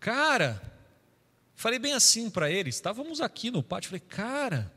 Cara, 0.00 0.60
falei 1.54 1.78
bem 1.78 1.92
assim 1.92 2.28
para 2.28 2.50
eles. 2.50 2.74
Estávamos 2.74 3.20
aqui 3.20 3.52
no 3.52 3.62
pátio. 3.62 3.90
Falei, 3.90 4.02
cara, 4.08 4.74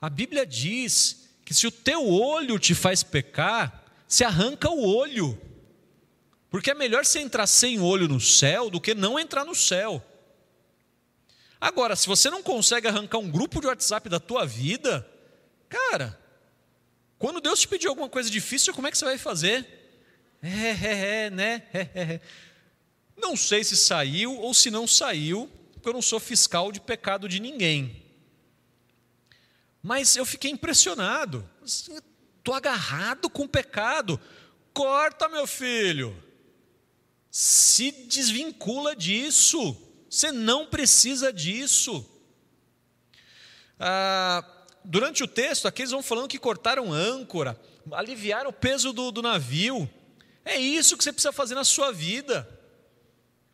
a 0.00 0.08
Bíblia 0.08 0.46
diz 0.46 1.28
que 1.44 1.52
se 1.52 1.66
o 1.66 1.72
teu 1.72 2.06
olho 2.06 2.60
te 2.60 2.76
faz 2.76 3.02
pecar, 3.02 3.84
se 4.06 4.22
arranca 4.22 4.70
o 4.70 4.86
olho. 4.86 5.36
Porque 6.50 6.70
é 6.70 6.74
melhor 6.74 7.04
você 7.04 7.20
entrar 7.20 7.46
sem 7.46 7.80
olho 7.80 8.08
no 8.08 8.20
céu 8.20 8.70
do 8.70 8.80
que 8.80 8.94
não 8.94 9.18
entrar 9.18 9.44
no 9.44 9.54
céu. 9.54 10.02
Agora, 11.60 11.96
se 11.96 12.06
você 12.06 12.30
não 12.30 12.42
consegue 12.42 12.86
arrancar 12.86 13.18
um 13.18 13.30
grupo 13.30 13.60
de 13.60 13.66
WhatsApp 13.66 14.08
da 14.08 14.20
tua 14.20 14.46
vida, 14.46 15.06
cara, 15.68 16.18
quando 17.18 17.40
Deus 17.40 17.60
te 17.60 17.68
pedir 17.68 17.88
alguma 17.88 18.08
coisa 18.08 18.30
difícil, 18.30 18.72
como 18.72 18.86
é 18.86 18.90
que 18.90 18.96
você 18.98 19.04
vai 19.04 19.18
fazer? 19.18 19.66
É, 20.40 20.48
é, 20.48 21.24
é, 21.24 21.30
né? 21.30 21.62
É, 21.72 21.80
é, 21.80 21.88
é. 21.94 22.20
Não 23.16 23.36
sei 23.36 23.64
se 23.64 23.76
saiu 23.76 24.38
ou 24.38 24.54
se 24.54 24.70
não 24.70 24.86
saiu, 24.86 25.50
porque 25.72 25.88
eu 25.88 25.92
não 25.92 26.02
sou 26.02 26.20
fiscal 26.20 26.70
de 26.70 26.80
pecado 26.80 27.28
de 27.28 27.40
ninguém. 27.40 28.04
Mas 29.82 30.16
eu 30.16 30.24
fiquei 30.24 30.50
impressionado. 30.50 31.48
Estou 31.64 32.54
agarrado 32.54 33.28
com 33.28 33.42
o 33.42 33.48
pecado. 33.48 34.20
Corta, 34.72 35.28
meu 35.28 35.46
filho. 35.46 36.16
Se 37.30 37.90
desvincula 37.90 38.96
disso. 38.96 39.76
Você 40.08 40.32
não 40.32 40.66
precisa 40.66 41.32
disso. 41.32 42.04
Ah, 43.78 44.44
durante 44.84 45.22
o 45.22 45.28
texto, 45.28 45.68
aqui 45.68 45.82
eles 45.82 45.92
vão 45.92 46.02
falando 46.02 46.28
que 46.28 46.38
cortaram 46.38 46.92
âncora, 46.92 47.60
aliviaram 47.92 48.50
o 48.50 48.52
peso 48.52 48.92
do, 48.92 49.12
do 49.12 49.22
navio. 49.22 49.88
É 50.44 50.56
isso 50.56 50.96
que 50.96 51.04
você 51.04 51.12
precisa 51.12 51.32
fazer 51.32 51.54
na 51.54 51.64
sua 51.64 51.92
vida. 51.92 52.48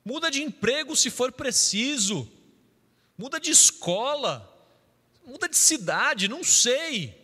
Muda 0.04 0.30
de 0.30 0.42
emprego 0.42 0.94
se 0.94 1.10
for 1.10 1.32
preciso. 1.32 2.30
Muda 3.18 3.40
de 3.40 3.50
escola. 3.50 4.50
Muda 5.26 5.48
de 5.48 5.56
cidade, 5.56 6.28
não 6.28 6.44
sei. 6.44 7.20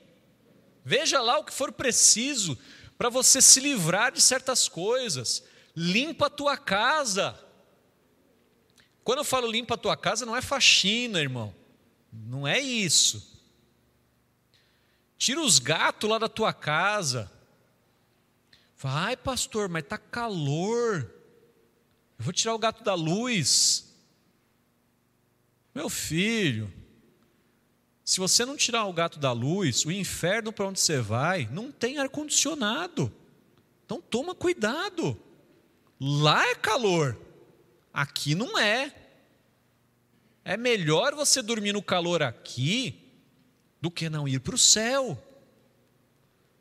Veja 0.84 1.20
lá 1.20 1.38
o 1.38 1.44
que 1.44 1.52
for 1.52 1.70
preciso 1.70 2.58
para 2.98 3.08
você 3.08 3.40
se 3.40 3.60
livrar 3.60 4.10
de 4.10 4.20
certas 4.20 4.68
coisas 4.68 5.44
limpa 5.74 6.26
a 6.26 6.30
tua 6.30 6.56
casa. 6.56 7.38
Quando 9.02 9.18
eu 9.18 9.24
falo 9.24 9.50
limpa 9.50 9.74
a 9.74 9.78
tua 9.78 9.96
casa, 9.96 10.26
não 10.26 10.36
é 10.36 10.42
faxina, 10.42 11.20
irmão. 11.20 11.54
Não 12.12 12.46
é 12.46 12.58
isso. 12.60 13.40
Tira 15.16 15.40
os 15.40 15.58
gatos 15.58 16.08
lá 16.08 16.18
da 16.18 16.28
tua 16.28 16.52
casa. 16.52 17.30
Vai, 18.76 19.16
pastor, 19.16 19.68
mas 19.68 19.82
está 19.82 19.98
calor. 19.98 21.12
Eu 22.18 22.24
vou 22.24 22.32
tirar 22.32 22.54
o 22.54 22.58
gato 22.58 22.82
da 22.82 22.94
luz. 22.94 23.94
Meu 25.74 25.88
filho, 25.88 26.72
se 28.04 28.18
você 28.18 28.44
não 28.44 28.56
tirar 28.56 28.86
o 28.86 28.92
gato 28.92 29.18
da 29.18 29.32
luz, 29.32 29.84
o 29.84 29.92
inferno 29.92 30.52
para 30.52 30.66
onde 30.66 30.80
você 30.80 31.00
vai 31.00 31.48
não 31.52 31.70
tem 31.70 31.98
ar-condicionado. 31.98 33.12
Então 33.84 34.00
toma 34.00 34.34
cuidado. 34.34 35.16
Lá 36.00 36.46
é 36.48 36.54
calor, 36.54 37.16
aqui 37.92 38.34
não 38.34 38.58
é. 38.58 38.92
É 40.42 40.56
melhor 40.56 41.14
você 41.14 41.42
dormir 41.42 41.72
no 41.72 41.82
calor 41.82 42.22
aqui 42.22 42.98
do 43.80 43.90
que 43.90 44.08
não 44.08 44.26
ir 44.26 44.40
para 44.40 44.54
o 44.54 44.58
céu. 44.58 45.22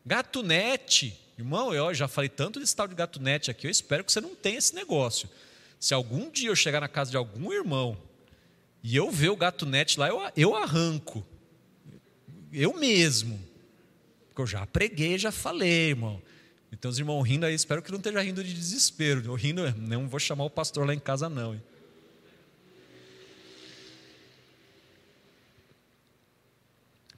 Gatunete, 0.06 1.18
irmão, 1.38 1.74
eu 1.74 1.94
já 1.94 2.08
falei 2.08 2.30
tanto 2.30 2.60
desse 2.60 2.76
tal 2.76 2.88
de 2.88 2.96
gatunete 2.96 3.50
aqui, 3.50 3.68
eu 3.68 3.72
espero 3.72 4.04
que 4.04 4.12
você 4.12 4.20
não 4.20 4.36
tenha 4.36 4.58
esse 4.58 4.76
negócio. 4.76 5.30
Se 5.80 5.94
algum 5.94 6.30
dia 6.30 6.50
eu 6.50 6.56
chegar 6.56 6.82
na 6.82 6.90
casa 6.90 7.10
de 7.10 7.16
algum 7.16 7.54
irmão 7.54 7.98
e 8.84 8.96
eu 8.96 9.10
ver 9.10 9.30
o 9.30 9.38
gatunete 9.38 9.98
lá, 9.98 10.10
eu, 10.10 10.20
eu 10.36 10.56
arranco. 10.56 11.26
Eu 12.52 12.74
mesmo. 12.74 13.40
Porque 14.28 14.42
eu 14.42 14.48
já 14.48 14.66
preguei, 14.66 15.18
já 15.18 15.32
falei, 15.32 15.90
irmão. 15.90 16.22
Então, 16.72 16.90
os 16.90 17.00
irmãos 17.00 17.24
rindo 17.24 17.46
aí, 17.46 17.54
espero 17.54 17.82
que 17.82 17.92
não 17.92 17.98
esteja 17.98 18.22
rindo 18.22 18.44
de 18.44 18.54
desespero. 18.54 19.24
Eu 19.26 19.36
rindo, 19.36 19.70
não 19.78 20.08
vou 20.08 20.20
chamar 20.20 20.44
o 20.46 20.50
pastor 20.50 20.86
lá 20.86 20.94
em 20.94 21.00
casa, 21.00 21.28
não. 21.28 21.56
Hein? 21.56 21.64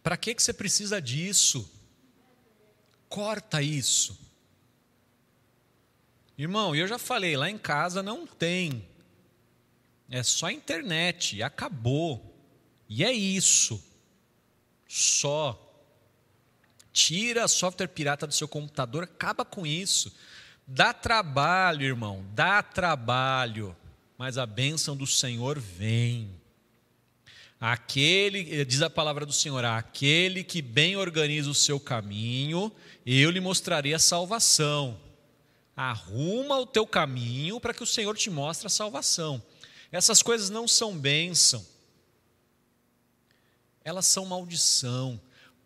Para 0.02 0.18
que, 0.18 0.34
que 0.34 0.41
você 0.41 0.54
precisa 0.54 1.02
disso? 1.02 1.70
Corta 3.08 3.62
isso. 3.62 4.18
Irmão, 6.38 6.76
eu 6.76 6.88
já 6.88 6.97
falei, 6.97 7.38
lá 7.38 7.49
em 7.49 7.58
casa 7.58 8.02
não 8.02 8.26
tem. 8.26 8.88
É 10.10 10.24
só 10.24 10.49
internet, 10.49 11.43
acabou. 11.43 12.36
E 12.89 13.04
é 13.04 13.12
isso. 13.12 13.84
Só. 14.88 15.70
Tira 16.94 17.48
software 17.48 17.88
pirata 17.88 18.28
do 18.28 18.34
seu 18.34 18.48
computador, 18.48 19.04
acaba 19.04 19.46
com 19.46 19.66
isso. 19.66 20.14
Dá 20.68 20.94
trabalho, 20.94 21.86
irmão, 21.86 22.26
dá 22.34 22.62
trabalho, 22.62 23.76
mas 24.18 24.38
a 24.38 24.46
bênção 24.46 24.96
do 24.96 25.08
Senhor 25.08 25.60
vem. 25.60 26.30
Aquele, 27.60 28.66
diz 28.66 28.82
a 28.82 28.89
palavra 28.89 29.26
do 29.26 29.34
Senhor, 29.34 29.64
aquele 29.64 30.44
que 30.44 30.62
bem 30.62 30.96
organiza 30.96 31.50
o 31.50 31.56
seu 31.56 31.80
caminho, 31.80 32.72
eu 33.06 33.30
lhe 33.30 33.39
mostrarei 33.39 33.94
a 33.94 34.00
salvação. 34.00 35.00
Arruma 35.76 36.58
o 36.58 36.66
teu 36.66 36.88
caminho 36.88 37.60
para 37.60 37.74
que 37.74 37.84
o 37.84 37.88
Senhor 37.88 38.18
te 38.18 38.30
mostre 38.30 38.68
a 38.68 38.70
salvação. 38.70 39.42
Essas 39.92 40.22
coisas 40.22 40.50
não 40.50 40.68
são 40.68 40.98
bênção, 40.98 41.66
elas 43.84 44.06
são 44.06 44.26
maldição. 44.26 45.20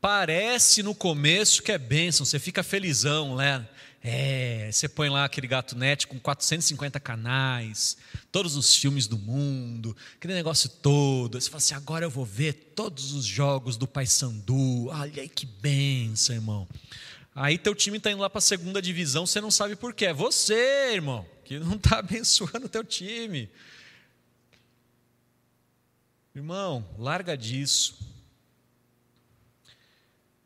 Parece 0.05 0.83
no 0.83 0.93
começo 0.93 1.63
que 1.63 1.71
é 1.71 1.79
bênção, 1.79 2.27
você 2.27 2.37
fica 2.37 2.61
felizão, 2.61 3.37
né? 3.37 3.67
É, 4.03 4.69
você 4.71 4.87
põe 4.87 5.09
lá 5.09 5.25
aquele 5.25 5.47
gato 5.47 5.75
net 5.75 6.05
com 6.05 6.19
450 6.19 6.99
canais, 6.99 7.97
todos 8.31 8.55
os 8.55 8.75
filmes 8.75 9.07
do 9.07 9.17
mundo, 9.17 9.97
aquele 10.15 10.35
negócio 10.35 10.69
todo. 10.69 11.41
Você 11.41 11.49
fala 11.49 11.57
assim: 11.57 11.73
agora 11.73 12.05
eu 12.05 12.11
vou 12.11 12.23
ver 12.23 12.53
todos 12.75 13.13
os 13.13 13.25
jogos 13.25 13.77
do 13.77 13.87
Paysandu. 13.87 14.89
Olha 14.89 15.23
aí 15.23 15.27
que 15.27 15.47
benção, 15.47 16.35
irmão. 16.35 16.67
Aí 17.33 17.57
teu 17.57 17.73
time 17.73 17.97
está 17.97 18.11
indo 18.11 18.21
lá 18.21 18.29
para 18.29 18.37
a 18.37 18.41
segunda 18.43 18.79
divisão, 18.79 19.25
você 19.25 19.41
não 19.41 19.49
sabe 19.49 19.75
por 19.75 19.91
quê. 19.91 20.05
É 20.05 20.13
você, 20.13 20.93
irmão, 20.93 21.25
que 21.43 21.57
não 21.57 21.77
está 21.77 21.97
abençoando 21.97 22.67
o 22.67 22.69
teu 22.69 22.83
time. 22.83 23.49
Irmão, 26.35 26.87
larga 26.95 27.35
disso. 27.35 28.13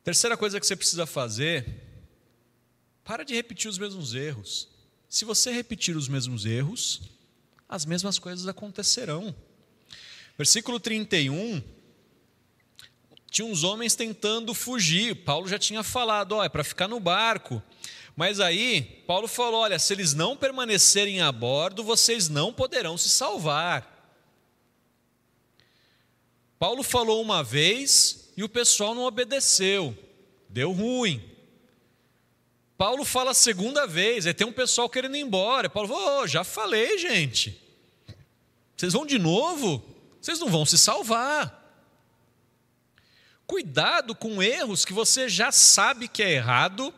Terceira 0.03 0.37
coisa 0.37 0.59
que 0.59 0.65
você 0.65 0.75
precisa 0.75 1.05
fazer, 1.05 1.65
para 3.03 3.23
de 3.23 3.35
repetir 3.35 3.69
os 3.69 3.77
mesmos 3.77 4.13
erros. 4.13 4.67
Se 5.09 5.25
você 5.25 5.51
repetir 5.51 5.97
os 5.97 6.07
mesmos 6.07 6.45
erros, 6.45 7.01
as 7.67 7.85
mesmas 7.85 8.17
coisas 8.17 8.47
acontecerão. 8.47 9.35
Versículo 10.37 10.79
31, 10.79 11.61
tinha 13.29 13.45
uns 13.45 13.63
homens 13.63 13.95
tentando 13.95 14.53
fugir. 14.53 15.15
Paulo 15.23 15.47
já 15.47 15.59
tinha 15.59 15.83
falado, 15.83 16.33
ó, 16.33 16.43
é 16.43 16.49
para 16.49 16.63
ficar 16.63 16.87
no 16.87 16.99
barco. 16.99 17.61
Mas 18.15 18.39
aí, 18.39 18.81
Paulo 19.07 19.27
falou: 19.27 19.61
olha, 19.61 19.79
se 19.79 19.93
eles 19.93 20.13
não 20.13 20.35
permanecerem 20.35 21.21
a 21.21 21.31
bordo, 21.31 21.83
vocês 21.83 22.27
não 22.27 22.51
poderão 22.51 22.97
se 22.97 23.09
salvar. 23.09 23.95
Paulo 26.57 26.83
falou 26.83 27.21
uma 27.21 27.43
vez 27.43 28.18
e 28.39 28.43
o 28.43 28.47
pessoal 28.47 28.95
não 28.95 29.03
obedeceu, 29.03 29.93
deu 30.47 30.71
ruim. 30.71 31.21
Paulo 32.77 33.03
fala 33.03 33.31
a 33.31 33.33
segunda 33.33 33.85
vez, 33.85 34.25
aí 34.25 34.33
tem 34.33 34.47
um 34.47 34.53
pessoal 34.53 34.89
querendo 34.89 35.17
ir 35.17 35.19
embora. 35.19 35.69
Paulo 35.69 35.89
falou: 35.89 36.21
oh, 36.21 36.25
já 36.25 36.41
falei, 36.45 36.97
gente. 36.97 37.61
Vocês 38.77 38.93
vão 38.93 39.05
de 39.05 39.19
novo? 39.19 39.83
Vocês 40.21 40.39
não 40.39 40.47
vão 40.47 40.65
se 40.65 40.77
salvar. 40.77 41.53
Cuidado 43.45 44.15
com 44.15 44.41
erros 44.41 44.85
que 44.85 44.93
você 44.93 45.27
já 45.27 45.51
sabe 45.51 46.07
que 46.07 46.23
é 46.23 46.31
errado, 46.31 46.93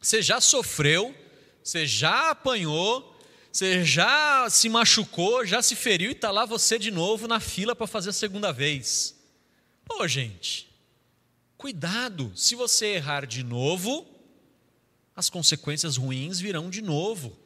você 0.00 0.22
já 0.22 0.40
sofreu, 0.40 1.14
você 1.62 1.84
já 1.84 2.30
apanhou, 2.30 3.20
você 3.52 3.84
já 3.84 4.48
se 4.48 4.70
machucou, 4.70 5.44
já 5.44 5.60
se 5.60 5.76
feriu 5.76 6.08
e 6.08 6.14
está 6.14 6.30
lá 6.30 6.46
você 6.46 6.78
de 6.78 6.90
novo 6.90 7.28
na 7.28 7.38
fila 7.38 7.76
para 7.76 7.86
fazer 7.86 8.08
a 8.08 8.14
segunda 8.14 8.50
vez. 8.50 9.17
Ô, 9.90 10.06
gente, 10.06 10.68
cuidado, 11.56 12.32
se 12.36 12.54
você 12.54 12.94
errar 12.94 13.26
de 13.26 13.42
novo, 13.42 14.06
as 15.16 15.28
consequências 15.28 15.96
ruins 15.96 16.38
virão 16.38 16.70
de 16.70 16.82
novo. 16.82 17.36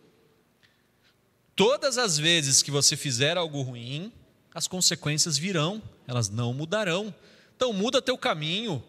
Todas 1.55 1.99
as 1.99 2.19
vezes 2.19 2.63
que 2.63 2.71
você 2.71 2.97
fizer 2.97 3.37
algo 3.37 3.63
ruim, 3.63 4.13
as 4.55 4.67
consequências 4.67 5.39
virão, 5.39 5.83
elas 6.07 6.29
não 6.29 6.53
mudarão. 6.53 7.15
Então 7.57 7.73
muda 7.73 8.03
teu 8.03 8.19
caminho, 8.19 8.83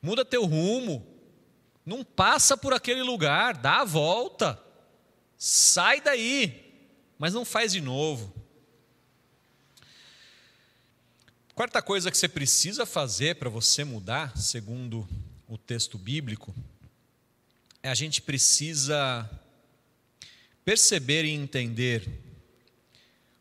muda 0.00 0.24
teu 0.24 0.44
rumo, 0.44 1.06
não 1.84 2.02
passa 2.02 2.56
por 2.56 2.72
aquele 2.72 3.02
lugar, 3.02 3.56
dá 3.56 3.82
a 3.82 3.84
volta, 3.84 4.60
sai 5.36 6.00
daí, 6.00 6.74
mas 7.18 7.34
não 7.34 7.44
faz 7.44 7.72
de 7.72 7.80
novo. 7.80 8.32
Quarta 11.56 11.80
coisa 11.80 12.10
que 12.10 12.18
você 12.18 12.28
precisa 12.28 12.84
fazer 12.84 13.36
para 13.36 13.48
você 13.48 13.82
mudar, 13.82 14.36
segundo 14.36 15.08
o 15.48 15.56
texto 15.56 15.96
bíblico, 15.96 16.54
é 17.82 17.88
a 17.88 17.94
gente 17.94 18.20
precisa 18.20 19.26
perceber 20.66 21.24
e 21.24 21.30
entender 21.30 22.06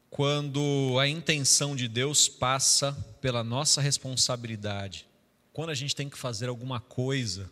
quando 0.09 0.97
a 0.97 1.09
intenção 1.09 1.75
de 1.75 1.89
Deus 1.89 2.29
passa 2.29 2.93
pela 3.19 3.43
nossa 3.43 3.81
responsabilidade, 3.81 5.05
quando 5.51 5.71
a 5.71 5.75
gente 5.75 5.93
tem 5.93 6.09
que 6.09 6.17
fazer 6.17 6.47
alguma 6.47 6.79
coisa. 6.79 7.51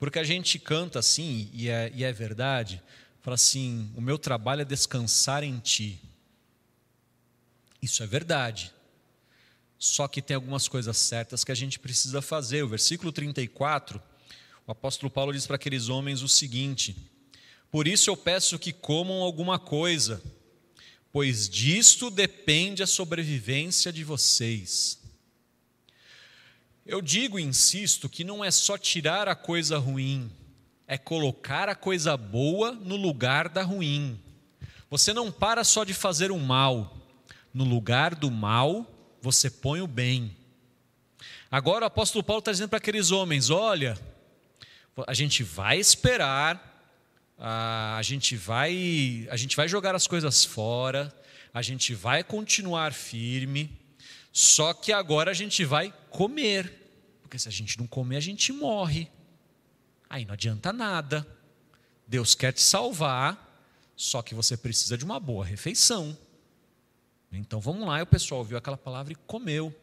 Porque 0.00 0.18
a 0.18 0.24
gente 0.24 0.58
canta 0.58 0.98
assim, 0.98 1.48
e 1.52 1.68
é, 1.68 1.92
e 1.94 2.02
é 2.02 2.12
verdade, 2.12 2.82
fala 3.20 3.36
assim: 3.36 3.88
o 3.94 4.00
meu 4.00 4.18
trabalho 4.18 4.62
é 4.62 4.64
descansar 4.64 5.44
em 5.44 5.60
ti. 5.60 6.02
Isso 7.80 8.02
é 8.02 8.06
verdade. 8.08 8.76
Só 9.78 10.08
que 10.08 10.20
tem 10.20 10.34
algumas 10.34 10.66
coisas 10.66 10.96
certas 10.96 11.44
que 11.44 11.52
a 11.52 11.54
gente 11.54 11.78
precisa 11.78 12.20
fazer. 12.20 12.62
O 12.62 12.68
versículo 12.68 13.12
34, 13.12 14.02
o 14.66 14.72
apóstolo 14.72 15.10
Paulo 15.10 15.32
diz 15.32 15.46
para 15.46 15.56
aqueles 15.56 15.88
homens 15.88 16.22
o 16.22 16.28
seguinte: 16.28 16.96
por 17.70 17.86
isso 17.86 18.08
eu 18.08 18.16
peço 18.16 18.58
que 18.58 18.72
comam 18.72 19.20
alguma 19.20 19.58
coisa, 19.58 20.22
pois 21.12 21.48
disto 21.48 22.10
depende 22.10 22.82
a 22.82 22.86
sobrevivência 22.86 23.92
de 23.92 24.02
vocês. 24.02 24.98
Eu 26.86 27.02
digo 27.02 27.38
e 27.38 27.42
insisto 27.42 28.08
que 28.08 28.24
não 28.24 28.42
é 28.42 28.50
só 28.50 28.78
tirar 28.78 29.28
a 29.28 29.34
coisa 29.34 29.76
ruim, 29.76 30.30
é 30.86 30.96
colocar 30.96 31.68
a 31.68 31.74
coisa 31.74 32.16
boa 32.16 32.72
no 32.72 32.96
lugar 32.96 33.50
da 33.50 33.62
ruim. 33.62 34.18
Você 34.88 35.12
não 35.12 35.30
para 35.30 35.62
só 35.64 35.84
de 35.84 35.92
fazer 35.92 36.30
o 36.30 36.38
mal, 36.38 36.96
no 37.52 37.64
lugar 37.64 38.14
do 38.14 38.30
mal, 38.30 38.97
você 39.20 39.50
põe 39.50 39.80
o 39.80 39.86
bem. 39.86 40.36
Agora 41.50 41.84
o 41.84 41.88
apóstolo 41.88 42.22
Paulo 42.22 42.40
está 42.40 42.52
dizendo 42.52 42.68
para 42.68 42.78
aqueles 42.78 43.10
homens: 43.10 43.50
olha, 43.50 43.98
a 45.06 45.14
gente 45.14 45.42
vai 45.42 45.78
esperar 45.78 46.68
a 47.38 48.00
gente 48.02 48.36
vai 48.36 49.26
a 49.30 49.36
gente 49.36 49.56
vai 49.56 49.68
jogar 49.68 49.94
as 49.94 50.06
coisas 50.06 50.44
fora, 50.44 51.14
a 51.54 51.62
gente 51.62 51.94
vai 51.94 52.24
continuar 52.24 52.92
firme, 52.92 53.78
só 54.32 54.74
que 54.74 54.92
agora 54.92 55.30
a 55.30 55.34
gente 55.34 55.64
vai 55.64 55.94
comer, 56.10 56.72
porque 57.22 57.38
se 57.38 57.48
a 57.48 57.52
gente 57.52 57.78
não 57.78 57.86
comer 57.86 58.16
a 58.16 58.20
gente 58.20 58.52
morre. 58.52 59.08
Aí 60.10 60.24
não 60.24 60.32
adianta 60.34 60.72
nada. 60.72 61.26
Deus 62.06 62.34
quer 62.34 62.52
te 62.52 62.62
salvar, 62.62 63.62
só 63.94 64.22
que 64.22 64.34
você 64.34 64.56
precisa 64.56 64.96
de 64.96 65.04
uma 65.04 65.20
boa 65.20 65.44
refeição. 65.44 66.16
Então 67.32 67.60
vamos 67.60 67.86
lá, 67.86 67.98
e 67.98 68.02
o 68.02 68.06
pessoal 68.06 68.40
ouviu 68.40 68.56
aquela 68.56 68.76
palavra 68.76 69.12
e 69.12 69.16
comeu. 69.26 69.74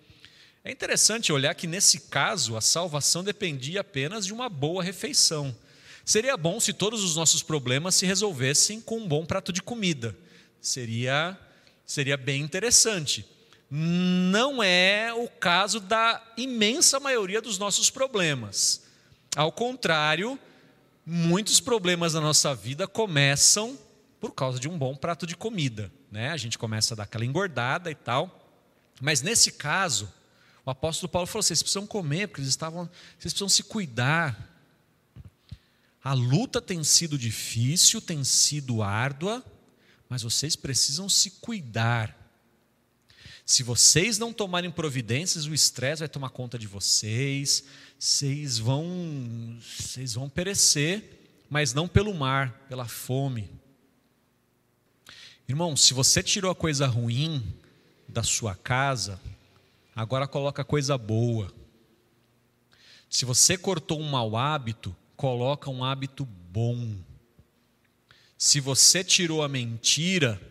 É 0.63 0.71
interessante 0.71 1.31
olhar 1.31 1.53
que 1.53 1.67
nesse 1.67 2.01
caso 2.01 2.57
a 2.57 2.61
salvação 2.61 3.23
dependia 3.23 3.81
apenas 3.81 4.25
de 4.25 4.33
uma 4.33 4.49
boa 4.49 4.83
refeição. 4.83 5.55
Seria 6.03 6.35
bom 6.35 6.59
se 6.59 6.73
todos 6.73 7.03
os 7.03 7.15
nossos 7.15 7.43
problemas 7.43 7.95
se 7.95 8.05
resolvessem 8.05 8.81
com 8.81 8.97
um 8.97 9.07
bom 9.07 9.25
prato 9.25 9.53
de 9.53 9.61
comida. 9.61 10.15
Seria, 10.59 11.37
seria 11.85 12.17
bem 12.17 12.41
interessante. 12.41 13.25
Não 13.69 14.61
é 14.61 15.13
o 15.13 15.27
caso 15.27 15.79
da 15.79 16.21
imensa 16.37 16.99
maioria 16.99 17.41
dos 17.41 17.57
nossos 17.57 17.89
problemas. 17.89 18.83
Ao 19.35 19.51
contrário, 19.51 20.39
muitos 21.05 21.59
problemas 21.59 22.13
na 22.13 22.21
nossa 22.21 22.55
vida 22.55 22.87
começam 22.87 23.77
por 24.19 24.31
causa 24.33 24.59
de 24.59 24.67
um 24.67 24.77
bom 24.77 24.95
prato 24.95 25.27
de 25.27 25.35
comida. 25.35 25.91
Né? 26.15 26.29
A 26.29 26.37
gente 26.37 26.57
começa 26.57 26.93
a 26.93 26.95
dar 26.95 27.03
aquela 27.03 27.25
engordada 27.25 27.91
e 27.91 27.95
tal. 27.95 28.49
Mas 29.01 29.21
nesse 29.21 29.51
caso, 29.51 30.09
o 30.65 30.71
apóstolo 30.71 31.11
Paulo 31.11 31.27
falou: 31.27 31.43
vocês 31.43 31.61
precisam 31.61 31.85
comer, 31.85 32.29
porque 32.29 32.39
eles 32.39 32.51
estavam, 32.51 32.89
vocês 33.19 33.33
precisam 33.33 33.49
se 33.49 33.63
cuidar. 33.63 34.49
A 36.01 36.13
luta 36.13 36.61
tem 36.61 36.81
sido 36.85 37.17
difícil, 37.17 37.99
tem 37.99 38.23
sido 38.23 38.81
árdua, 38.81 39.43
mas 40.07 40.21
vocês 40.21 40.55
precisam 40.55 41.09
se 41.09 41.31
cuidar. 41.31 42.17
Se 43.45 43.61
vocês 43.61 44.17
não 44.17 44.31
tomarem 44.31 44.71
providências, 44.71 45.45
o 45.45 45.53
estresse 45.53 45.99
vai 45.99 46.07
tomar 46.07 46.29
conta 46.29 46.57
de 46.57 46.65
vocês, 46.65 47.65
vocês 47.99 48.57
vão, 48.57 49.59
vocês 49.59 50.13
vão 50.13 50.29
perecer, 50.29 51.43
mas 51.49 51.73
não 51.73 51.89
pelo 51.89 52.13
mar, 52.13 52.65
pela 52.69 52.87
fome. 52.87 53.64
Irmão, 55.47 55.77
se 55.77 55.93
você 55.93 56.23
tirou 56.23 56.49
a 56.49 56.55
coisa 56.55 56.87
ruim 56.87 57.43
da 58.09 58.23
sua 58.23 58.55
casa, 58.55 59.21
agora 59.95 60.27
coloca 60.27 60.63
a 60.63 60.65
coisa 60.65 60.97
boa. 60.97 61.53
Se 63.07 63.25
você 63.25 63.55
cortou 63.55 63.99
um 63.99 64.09
mau 64.09 64.35
hábito, 64.35 64.95
coloca 65.15 65.69
um 65.69 65.83
hábito 65.83 66.25
bom. 66.25 66.95
Se 68.35 68.59
você 68.59 69.03
tirou 69.03 69.43
a 69.43 69.47
mentira, 69.47 70.41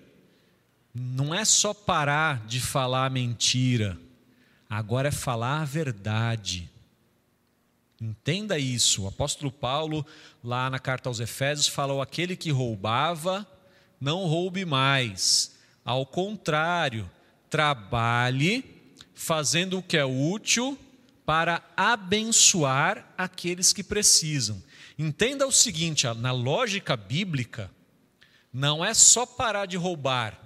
não 0.95 1.34
é 1.34 1.45
só 1.45 1.74
parar 1.74 2.47
de 2.47 2.61
falar 2.61 3.11
mentira, 3.11 3.99
agora 4.70 5.09
é 5.09 5.12
falar 5.12 5.62
a 5.62 5.64
verdade. 5.64 6.70
Entenda 8.01 8.59
isso. 8.61 9.03
O 9.03 9.09
apóstolo 9.09 9.51
Paulo, 9.51 10.07
lá 10.42 10.70
na 10.70 10.78
carta 10.78 11.09
aos 11.09 11.18
Efésios, 11.18 11.66
falou: 11.66 12.01
aquele 12.01 12.36
que 12.36 12.51
roubava, 12.51 13.47
não 14.05 14.26
roube 14.26 14.66
mais. 14.66 15.55
Ao 15.82 16.05
contrário, 16.05 17.11
trabalhe 17.48 18.62
fazendo 19.14 19.78
o 19.78 19.82
que 19.82 19.96
é 19.96 20.05
útil 20.05 20.78
para 21.24 21.62
abençoar 21.74 23.14
aqueles 23.16 23.72
que 23.72 23.82
precisam. 23.82 24.62
Entenda 24.98 25.46
o 25.46 25.52
seguinte: 25.52 26.07
na 26.18 26.32
lógica 26.32 26.94
bíblica, 26.98 27.70
não 28.52 28.84
é 28.84 28.92
só 28.92 29.24
parar 29.24 29.64
de 29.64 29.78
roubar, 29.78 30.38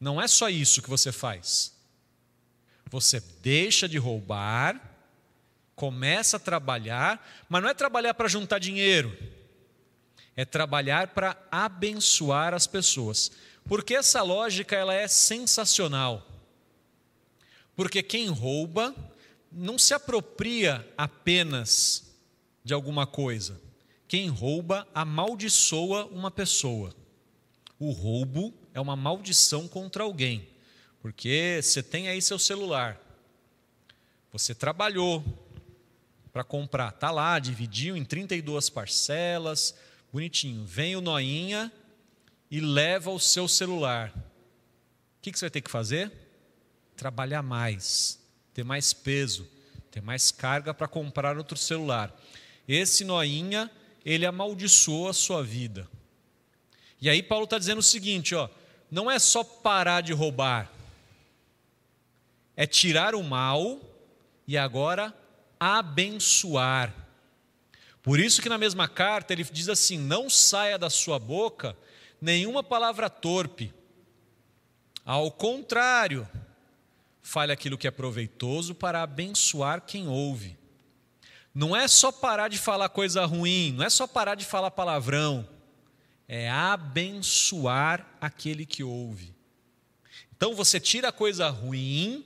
não 0.00 0.20
é 0.20 0.26
só 0.26 0.48
isso 0.48 0.82
que 0.82 0.90
você 0.90 1.12
faz. 1.12 1.72
Você 2.86 3.22
deixa 3.40 3.88
de 3.88 3.96
roubar, 3.96 4.80
começa 5.76 6.36
a 6.36 6.40
trabalhar, 6.40 7.24
mas 7.48 7.62
não 7.62 7.68
é 7.68 7.74
trabalhar 7.74 8.14
para 8.14 8.26
juntar 8.26 8.58
dinheiro, 8.58 9.16
é 10.40 10.44
trabalhar 10.46 11.08
para 11.08 11.36
abençoar 11.50 12.54
as 12.54 12.66
pessoas. 12.66 13.30
Porque 13.68 13.94
essa 13.94 14.22
lógica 14.22 14.74
ela 14.74 14.94
é 14.94 15.06
sensacional. 15.06 16.26
Porque 17.76 18.02
quem 18.02 18.28
rouba 18.28 18.94
não 19.52 19.78
se 19.78 19.92
apropria 19.92 20.88
apenas 20.96 22.16
de 22.64 22.72
alguma 22.72 23.06
coisa. 23.06 23.60
Quem 24.08 24.30
rouba 24.30 24.88
amaldiçoa 24.94 26.06
uma 26.06 26.30
pessoa. 26.30 26.94
O 27.78 27.90
roubo 27.90 28.54
é 28.72 28.80
uma 28.80 28.96
maldição 28.96 29.68
contra 29.68 30.04
alguém, 30.04 30.48
porque 31.02 31.60
você 31.62 31.82
tem 31.82 32.08
aí 32.08 32.22
seu 32.22 32.38
celular, 32.38 32.98
você 34.32 34.54
trabalhou, 34.54 35.22
para 36.32 36.44
comprar. 36.44 36.92
Tá 36.92 37.10
lá, 37.10 37.38
dividiu 37.38 37.96
em 37.96 38.04
32 38.04 38.70
parcelas, 38.70 39.74
bonitinho. 40.12 40.64
Vem 40.64 40.96
o 40.96 41.00
noinha 41.00 41.72
e 42.50 42.60
leva 42.60 43.10
o 43.10 43.20
seu 43.20 43.46
celular. 43.46 44.12
O 45.18 45.22
que, 45.22 45.30
você 45.30 45.44
vai 45.44 45.50
ter 45.50 45.60
que 45.60 45.70
fazer? 45.70 46.10
Trabalhar 46.96 47.42
mais, 47.42 48.18
ter 48.52 48.64
mais 48.64 48.92
peso, 48.92 49.48
ter 49.90 50.00
mais 50.00 50.30
carga 50.30 50.72
para 50.74 50.88
comprar 50.88 51.36
outro 51.36 51.56
celular. 51.56 52.14
Esse 52.66 53.04
noinha, 53.04 53.70
ele 54.04 54.26
amaldiçoou 54.26 55.08
a 55.08 55.12
sua 55.12 55.42
vida. 55.42 55.88
E 57.00 57.08
aí 57.08 57.22
Paulo 57.22 57.44
está 57.44 57.58
dizendo 57.58 57.78
o 57.78 57.82
seguinte, 57.82 58.34
ó, 58.34 58.48
não 58.90 59.10
é 59.10 59.18
só 59.18 59.42
parar 59.42 60.00
de 60.02 60.12
roubar, 60.12 60.70
é 62.56 62.66
tirar 62.66 63.14
o 63.14 63.22
mal 63.22 63.80
e 64.46 64.58
agora 64.58 65.14
abençoar. 65.58 66.94
Por 68.10 68.18
isso 68.18 68.42
que 68.42 68.48
na 68.48 68.58
mesma 68.58 68.88
carta 68.88 69.32
ele 69.32 69.44
diz 69.44 69.68
assim: 69.68 69.96
não 69.96 70.28
saia 70.28 70.76
da 70.76 70.90
sua 70.90 71.16
boca 71.16 71.76
nenhuma 72.20 72.60
palavra 72.60 73.08
torpe. 73.08 73.72
Ao 75.04 75.30
contrário, 75.30 76.28
fale 77.22 77.52
aquilo 77.52 77.78
que 77.78 77.86
é 77.86 77.90
proveitoso 77.92 78.74
para 78.74 79.00
abençoar 79.00 79.82
quem 79.82 80.08
ouve. 80.08 80.58
Não 81.54 81.76
é 81.76 81.86
só 81.86 82.10
parar 82.10 82.48
de 82.48 82.58
falar 82.58 82.88
coisa 82.88 83.24
ruim, 83.24 83.74
não 83.76 83.84
é 83.84 83.88
só 83.88 84.08
parar 84.08 84.34
de 84.34 84.44
falar 84.44 84.72
palavrão, 84.72 85.48
é 86.26 86.50
abençoar 86.50 88.04
aquele 88.20 88.66
que 88.66 88.82
ouve. 88.82 89.32
Então 90.36 90.52
você 90.52 90.80
tira 90.80 91.10
a 91.10 91.12
coisa 91.12 91.48
ruim 91.48 92.24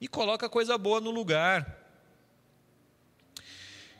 e 0.00 0.08
coloca 0.08 0.46
a 0.46 0.50
coisa 0.50 0.76
boa 0.76 1.00
no 1.00 1.12
lugar. 1.12 1.77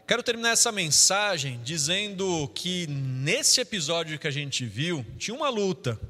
Quero 0.08 0.22
terminar 0.22 0.52
essa 0.52 0.72
mensagem 0.72 1.60
dizendo 1.62 2.50
que 2.54 2.86
nesse 2.86 3.60
episódio 3.60 4.18
que 4.18 4.26
a 4.26 4.30
gente 4.30 4.64
viu, 4.64 5.04
tinha 5.18 5.36
uma 5.36 5.50
luta 5.50 6.00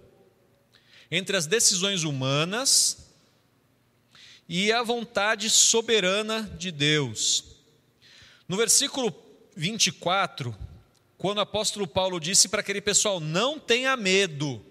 entre 1.10 1.36
as 1.36 1.46
decisões 1.46 2.04
humanas 2.04 3.08
e 4.48 4.70
a 4.70 4.84
vontade 4.84 5.50
soberana 5.50 6.42
de 6.56 6.70
Deus. 6.70 7.56
No 8.46 8.56
versículo 8.56 9.12
24, 9.56 10.56
quando 11.16 11.38
o 11.38 11.40
apóstolo 11.40 11.84
Paulo 11.84 12.20
disse 12.20 12.48
para 12.48 12.60
aquele 12.60 12.80
pessoal: 12.80 13.18
não 13.18 13.58
tenha 13.58 13.96
medo. 13.96 14.64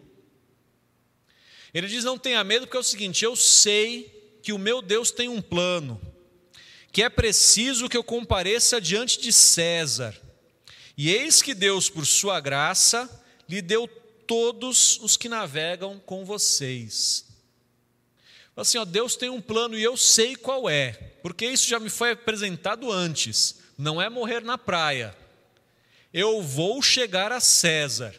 Ele 1.73 1.87
diz: 1.87 2.05
não 2.05 2.17
tenha 2.17 2.41
medo, 2.45 2.65
porque 2.65 2.77
é 2.77 2.79
o 2.79 2.83
seguinte: 2.83 3.25
eu 3.25 3.35
sei 3.35 4.39
que 4.41 4.53
o 4.53 4.57
meu 4.57 4.81
Deus 4.81 5.11
tem 5.11 5.27
um 5.27 5.41
plano 5.41 5.99
que 6.97 7.03
é 7.03 7.09
preciso 7.09 7.87
que 7.87 7.95
eu 7.95 8.03
compareça 8.03 8.81
diante 8.81 9.21
de 9.21 9.31
César. 9.31 10.19
E 10.97 11.11
eis 11.11 11.43
que 11.43 11.53
Deus, 11.53 11.91
por 11.91 12.07
sua 12.07 12.39
graça, 12.39 13.07
lhe 13.47 13.61
deu 13.61 13.87
todos 14.25 14.97
os 15.01 15.15
que 15.15 15.29
navegam 15.29 16.01
com 16.03 16.25
vocês. 16.25 17.23
Assim, 18.55 18.79
ó, 18.79 18.83
Deus 18.83 19.15
tem 19.15 19.29
um 19.29 19.39
plano 19.39 19.77
e 19.77 19.83
eu 19.83 19.95
sei 19.95 20.35
qual 20.35 20.67
é, 20.67 20.93
porque 21.21 21.45
isso 21.45 21.67
já 21.67 21.79
me 21.79 21.87
foi 21.87 22.13
apresentado 22.13 22.91
antes. 22.91 23.57
Não 23.77 24.01
é 24.01 24.09
morrer 24.09 24.41
na 24.41 24.57
praia. 24.57 25.15
Eu 26.11 26.41
vou 26.41 26.81
chegar 26.81 27.31
a 27.31 27.39
César. 27.39 28.15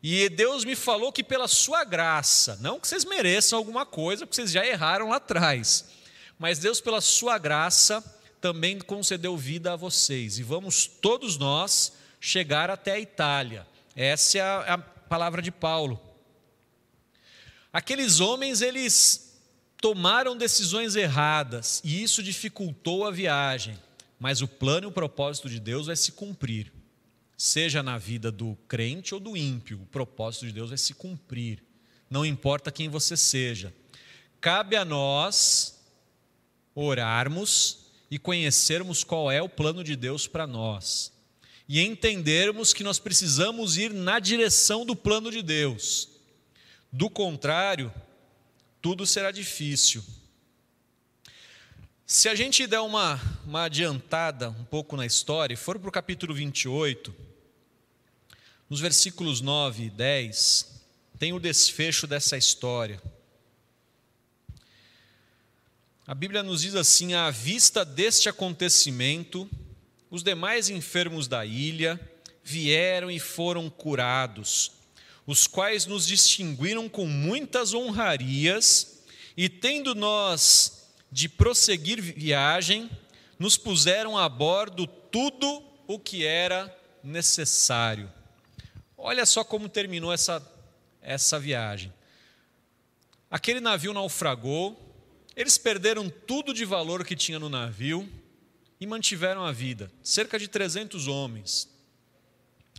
E 0.00 0.28
Deus 0.28 0.64
me 0.64 0.76
falou 0.76 1.12
que 1.12 1.24
pela 1.24 1.48
sua 1.48 1.82
graça, 1.82 2.56
não 2.60 2.78
que 2.78 2.86
vocês 2.86 3.04
mereçam 3.04 3.58
alguma 3.58 3.84
coisa, 3.84 4.24
porque 4.24 4.36
vocês 4.36 4.52
já 4.52 4.64
erraram 4.64 5.08
lá 5.08 5.16
atrás 5.16 5.98
mas 6.40 6.58
Deus, 6.58 6.80
pela 6.80 7.02
sua 7.02 7.36
graça, 7.36 8.02
também 8.40 8.78
concedeu 8.78 9.36
vida 9.36 9.74
a 9.74 9.76
vocês. 9.76 10.38
E 10.38 10.42
vamos 10.42 10.86
todos 10.86 11.36
nós 11.36 11.92
chegar 12.18 12.70
até 12.70 12.92
a 12.92 12.98
Itália. 12.98 13.66
Essa 13.94 14.38
é 14.38 14.40
a, 14.40 14.74
a 14.74 14.78
palavra 14.78 15.42
de 15.42 15.50
Paulo. 15.50 16.00
Aqueles 17.70 18.20
homens, 18.20 18.62
eles 18.62 19.38
tomaram 19.82 20.34
decisões 20.34 20.96
erradas 20.96 21.82
e 21.84 22.02
isso 22.02 22.22
dificultou 22.22 23.06
a 23.06 23.10
viagem. 23.10 23.78
Mas 24.18 24.40
o 24.40 24.48
plano 24.48 24.86
e 24.86 24.88
o 24.88 24.92
propósito 24.92 25.46
de 25.46 25.60
Deus 25.60 25.88
vai 25.88 25.96
se 25.96 26.12
cumprir. 26.12 26.72
Seja 27.36 27.82
na 27.82 27.98
vida 27.98 28.32
do 28.32 28.56
crente 28.66 29.12
ou 29.12 29.20
do 29.20 29.36
ímpio, 29.36 29.82
o 29.82 29.86
propósito 29.86 30.46
de 30.46 30.52
Deus 30.52 30.70
vai 30.70 30.78
se 30.78 30.94
cumprir. 30.94 31.62
Não 32.08 32.24
importa 32.24 32.72
quem 32.72 32.88
você 32.88 33.14
seja. 33.14 33.74
Cabe 34.40 34.74
a 34.74 34.86
nós 34.86 35.79
orarmos 36.74 37.78
e 38.10 38.18
conhecermos 38.18 39.04
qual 39.04 39.30
é 39.30 39.40
o 39.40 39.48
plano 39.48 39.84
de 39.84 39.94
Deus 39.96 40.26
para 40.26 40.46
nós. 40.46 41.12
E 41.68 41.80
entendermos 41.80 42.72
que 42.72 42.82
nós 42.82 42.98
precisamos 42.98 43.76
ir 43.76 43.92
na 43.92 44.18
direção 44.18 44.84
do 44.84 44.96
plano 44.96 45.30
de 45.30 45.42
Deus. 45.42 46.08
Do 46.90 47.08
contrário, 47.08 47.92
tudo 48.82 49.06
será 49.06 49.30
difícil. 49.30 50.04
Se 52.04 52.28
a 52.28 52.34
gente 52.34 52.66
der 52.66 52.80
uma, 52.80 53.20
uma 53.46 53.64
adiantada 53.64 54.50
um 54.50 54.64
pouco 54.64 54.96
na 54.96 55.06
história, 55.06 55.54
e 55.54 55.56
for 55.56 55.78
para 55.78 55.88
o 55.88 55.92
capítulo 55.92 56.34
28, 56.34 57.14
nos 58.68 58.80
versículos 58.80 59.40
9 59.40 59.84
e 59.84 59.90
10, 59.90 60.82
tem 61.20 61.32
o 61.32 61.38
desfecho 61.38 62.08
dessa 62.08 62.36
história. 62.36 63.00
A 66.10 66.14
Bíblia 66.16 66.42
nos 66.42 66.62
diz 66.62 66.74
assim: 66.74 67.14
à 67.14 67.30
vista 67.30 67.84
deste 67.84 68.28
acontecimento, 68.28 69.48
os 70.10 70.24
demais 70.24 70.68
enfermos 70.68 71.28
da 71.28 71.46
ilha 71.46 72.00
vieram 72.42 73.08
e 73.08 73.20
foram 73.20 73.70
curados, 73.70 74.72
os 75.24 75.46
quais 75.46 75.86
nos 75.86 76.04
distinguiram 76.04 76.88
com 76.88 77.06
muitas 77.06 77.72
honrarias, 77.74 79.04
e 79.36 79.48
tendo 79.48 79.94
nós 79.94 80.88
de 81.12 81.28
prosseguir 81.28 82.02
viagem, 82.02 82.90
nos 83.38 83.56
puseram 83.56 84.18
a 84.18 84.28
bordo 84.28 84.88
tudo 84.88 85.62
o 85.86 85.96
que 85.96 86.26
era 86.26 86.76
necessário. 87.04 88.10
Olha 88.98 89.24
só 89.24 89.44
como 89.44 89.68
terminou 89.68 90.12
essa, 90.12 90.44
essa 91.00 91.38
viagem. 91.38 91.94
Aquele 93.30 93.60
navio 93.60 93.92
naufragou, 93.92 94.89
eles 95.40 95.56
perderam 95.56 96.10
tudo 96.10 96.52
de 96.52 96.66
valor 96.66 97.02
que 97.02 97.16
tinha 97.16 97.38
no 97.38 97.48
navio 97.48 98.06
e 98.78 98.86
mantiveram 98.86 99.42
a 99.42 99.50
vida. 99.50 99.90
Cerca 100.02 100.38
de 100.38 100.46
300 100.46 101.08
homens. 101.08 101.66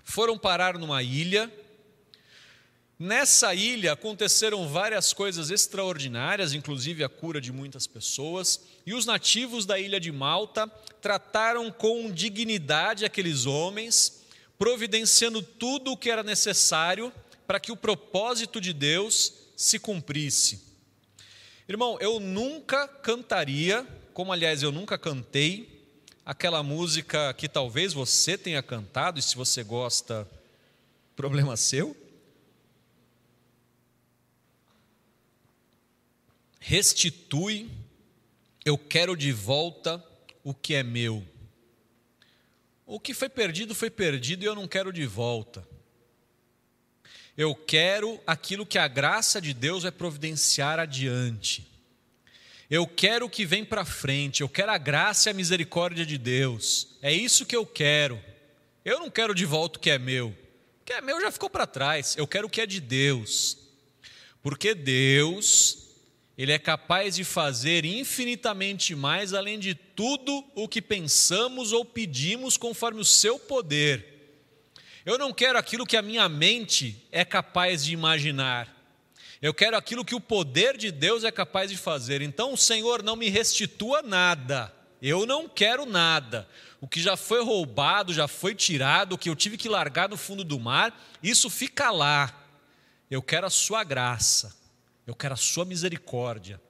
Foram 0.04 0.38
parar 0.38 0.78
numa 0.78 1.02
ilha. 1.02 1.52
Nessa 3.00 3.56
ilha 3.56 3.94
aconteceram 3.94 4.70
várias 4.70 5.12
coisas 5.12 5.50
extraordinárias, 5.50 6.54
inclusive 6.54 7.04
a 7.04 7.10
cura 7.10 7.42
de 7.42 7.52
muitas 7.52 7.88
pessoas, 7.88 8.62
e 8.86 8.94
os 8.94 9.08
nativos 9.08 9.66
da 9.66 9.80
ilha 9.80 10.00
de 10.00 10.12
Malta 10.12 10.68
trataram 11.02 11.72
com 11.72 12.12
dignidade 12.12 13.06
aqueles 13.06 13.48
homens, 13.48 14.22
providenciando 14.60 15.42
tudo 15.42 15.94
o 15.94 15.98
que 15.98 16.12
era 16.12 16.22
necessário 16.22 17.12
para 17.48 17.60
que 17.60 17.72
o 17.72 17.76
propósito 17.76 18.62
de 18.62 18.72
Deus 18.72 19.34
se 19.58 19.80
cumprisse. 19.80 20.71
Irmão, 21.68 21.98
eu 22.02 22.20
nunca 22.20 22.88
cantaria, 22.88 23.88
como 24.14 24.34
aliás 24.34 24.64
eu 24.64 24.72
nunca 24.72 24.98
cantei, 24.98 25.82
aquela 26.26 26.64
música 26.64 27.34
que 27.34 27.48
talvez 27.48 27.94
você 27.94 28.38
tenha 28.38 28.62
cantado, 28.62 29.20
e 29.20 29.22
se 29.22 29.36
você 29.36 29.64
gosta, 29.64 30.28
problema 31.16 31.56
seu. 31.56 31.96
Restitui, 36.60 37.70
eu 38.66 38.78
quero 38.78 39.16
de 39.16 39.32
volta 39.32 40.04
o 40.44 40.54
que 40.54 40.74
é 40.74 40.84
meu. 40.84 41.26
O 42.86 43.00
que 43.00 43.14
foi 43.14 43.30
perdido 43.30 43.74
foi 43.74 43.90
perdido 43.90 44.44
e 44.44 44.46
eu 44.46 44.56
não 44.56 44.68
quero 44.68 44.92
de 44.92 45.06
volta. 45.06 45.66
Eu 47.38 47.56
quero 47.56 48.20
aquilo 48.28 48.66
que 48.66 48.78
a 48.78 48.88
graça 48.88 49.42
de 49.42 49.54
Deus 49.54 49.84
vai 49.84 49.92
providenciar 49.92 50.80
adiante. 50.80 51.68
Eu 52.70 52.88
quero 52.88 53.26
o 53.26 53.30
que 53.30 53.46
vem 53.46 53.66
para 53.66 53.84
frente, 53.84 54.42
eu 54.42 54.50
quero 54.50 54.72
a 54.72 54.78
graça 54.78 55.30
e 55.30 55.32
a 55.32 55.34
misericórdia 55.34 56.06
de 56.06 56.18
Deus. 56.18 56.96
É 57.02 57.12
isso 57.12 57.46
que 57.46 57.56
eu 57.56 57.66
quero. 57.66 58.22
Eu 58.84 59.00
não 59.00 59.10
quero 59.10 59.36
de 59.36 59.46
volta 59.46 59.78
o 59.78 59.82
que 59.82 59.90
é 59.90 60.00
meu. 60.00 60.30
O 60.30 60.86
que 60.86 60.94
é 60.94 61.02
meu 61.02 61.20
já 61.22 61.30
ficou 61.32 61.50
para 61.50 61.68
trás. 61.68 62.16
Eu 62.18 62.26
quero 62.26 62.48
o 62.48 62.50
que 62.50 62.62
é 62.62 62.66
de 62.66 62.80
Deus. 62.80 63.58
Porque 64.42 64.74
Deus, 64.74 65.90
Ele 66.38 66.52
é 66.52 66.60
capaz 66.60 67.16
de 67.16 67.24
fazer 67.24 67.86
infinitamente 67.86 68.96
mais 68.96 69.34
além 69.34 69.60
de 69.60 69.76
tudo 69.76 70.44
o 70.56 70.68
que 70.68 70.82
pensamos 70.82 71.72
ou 71.72 71.86
pedimos 71.86 72.58
conforme 72.58 73.02
o 73.02 73.06
seu 73.06 73.38
poder. 73.38 74.21
Eu 75.06 75.18
não 75.18 75.34
quero 75.34 75.58
aquilo 75.58 75.86
que 75.86 75.98
a 75.98 76.02
minha 76.02 76.30
mente 76.30 77.08
é 77.12 77.26
capaz 77.26 77.84
de 77.84 77.94
imaginar. 77.94 78.68
Eu 79.42 79.54
quero 79.54 79.76
aquilo 79.76 80.06
que 80.06 80.14
o 80.14 80.22
poder 80.22 80.78
de 80.78 80.92
Deus 80.92 81.24
é 81.24 81.32
capaz 81.32 81.72
de 81.72 81.78
fazer. 81.78 82.22
Então, 82.22 82.54
o 82.54 82.58
Senhor 82.58 83.02
não 83.02 83.16
me 83.16 83.28
restitua 83.28 84.04
nada. 84.04 84.72
Eu 85.02 85.26
não 85.26 85.50
quero 85.50 85.88
nada. 85.88 86.48
O 86.80 86.88
que 86.88 87.02
já 87.02 87.18
foi 87.18 87.44
roubado, 87.44 88.14
já 88.14 88.28
foi 88.28 88.54
tirado, 88.54 89.14
o 89.14 89.18
que 89.18 89.30
eu 89.30 89.36
tive 89.36 89.58
que 89.58 89.68
largar 89.68 90.08
no 90.08 90.18
fundo 90.18 90.44
do 90.44 90.60
mar, 90.60 90.96
isso 91.24 91.50
fica 91.50 91.90
lá. 91.90 92.32
Eu 93.10 93.24
quero 93.24 93.48
a 93.48 93.50
sua 93.50 93.84
graça. 93.84 94.56
Eu 95.08 95.16
quero 95.16 95.34
a 95.34 95.38
sua 95.38 95.66
misericórdia. 95.66 96.62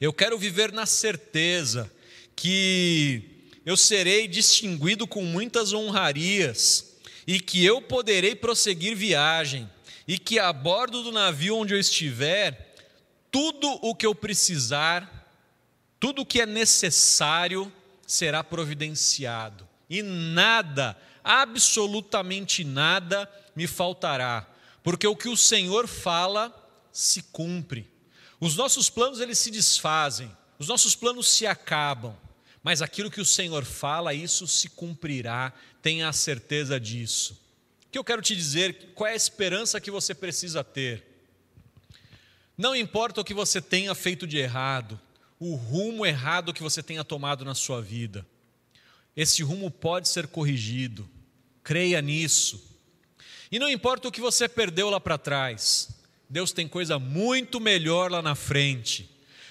Eu 0.00 0.12
quero 0.12 0.38
viver 0.38 0.70
na 0.70 0.86
certeza 0.86 1.90
que 2.36 3.50
eu 3.66 3.76
serei 3.76 4.28
distinguido 4.28 5.08
com 5.08 5.24
muitas 5.24 5.72
honrarias 5.72 6.87
e 7.28 7.38
que 7.38 7.62
eu 7.62 7.82
poderei 7.82 8.34
prosseguir 8.34 8.96
viagem 8.96 9.70
e 10.06 10.18
que 10.18 10.38
a 10.38 10.50
bordo 10.50 11.02
do 11.02 11.12
navio 11.12 11.56
onde 11.56 11.74
eu 11.74 11.78
estiver, 11.78 12.74
tudo 13.30 13.68
o 13.82 13.94
que 13.94 14.06
eu 14.06 14.14
precisar, 14.14 15.30
tudo 16.00 16.22
o 16.22 16.26
que 16.26 16.40
é 16.40 16.46
necessário 16.46 17.70
será 18.06 18.42
providenciado 18.42 19.68
e 19.90 20.02
nada, 20.02 20.96
absolutamente 21.22 22.64
nada 22.64 23.30
me 23.54 23.66
faltará, 23.66 24.48
porque 24.82 25.06
o 25.06 25.14
que 25.14 25.28
o 25.28 25.36
Senhor 25.36 25.86
fala 25.86 26.50
se 26.90 27.22
cumpre. 27.24 27.86
Os 28.40 28.56
nossos 28.56 28.88
planos 28.88 29.20
eles 29.20 29.38
se 29.38 29.50
desfazem, 29.50 30.34
os 30.58 30.68
nossos 30.68 30.96
planos 30.96 31.28
se 31.28 31.46
acabam, 31.46 32.16
mas 32.62 32.82
aquilo 32.82 33.10
que 33.10 33.20
o 33.20 33.24
Senhor 33.24 33.64
fala, 33.64 34.14
isso 34.14 34.46
se 34.46 34.68
cumprirá, 34.68 35.52
tenha 35.82 36.08
a 36.08 36.12
certeza 36.12 36.78
disso. 36.78 37.40
O 37.86 37.90
que 37.90 37.98
eu 37.98 38.04
quero 38.04 38.20
te 38.20 38.36
dizer, 38.36 38.92
qual 38.94 39.08
é 39.08 39.12
a 39.12 39.16
esperança 39.16 39.80
que 39.80 39.90
você 39.90 40.14
precisa 40.14 40.62
ter? 40.62 41.04
Não 42.56 42.74
importa 42.74 43.20
o 43.20 43.24
que 43.24 43.32
você 43.32 43.62
tenha 43.62 43.94
feito 43.94 44.26
de 44.26 44.36
errado, 44.36 45.00
o 45.38 45.54
rumo 45.54 46.04
errado 46.04 46.52
que 46.52 46.62
você 46.62 46.82
tenha 46.82 47.04
tomado 47.04 47.44
na 47.44 47.54
sua 47.54 47.80
vida, 47.80 48.26
esse 49.16 49.42
rumo 49.42 49.70
pode 49.70 50.08
ser 50.08 50.26
corrigido, 50.26 51.08
creia 51.62 52.02
nisso. 52.02 52.62
E 53.50 53.58
não 53.58 53.70
importa 53.70 54.08
o 54.08 54.12
que 54.12 54.20
você 54.20 54.48
perdeu 54.48 54.90
lá 54.90 55.00
para 55.00 55.16
trás, 55.16 55.88
Deus 56.28 56.52
tem 56.52 56.68
coisa 56.68 56.98
muito 56.98 57.60
melhor 57.60 58.10
lá 58.10 58.20
na 58.20 58.34
frente. 58.34 59.08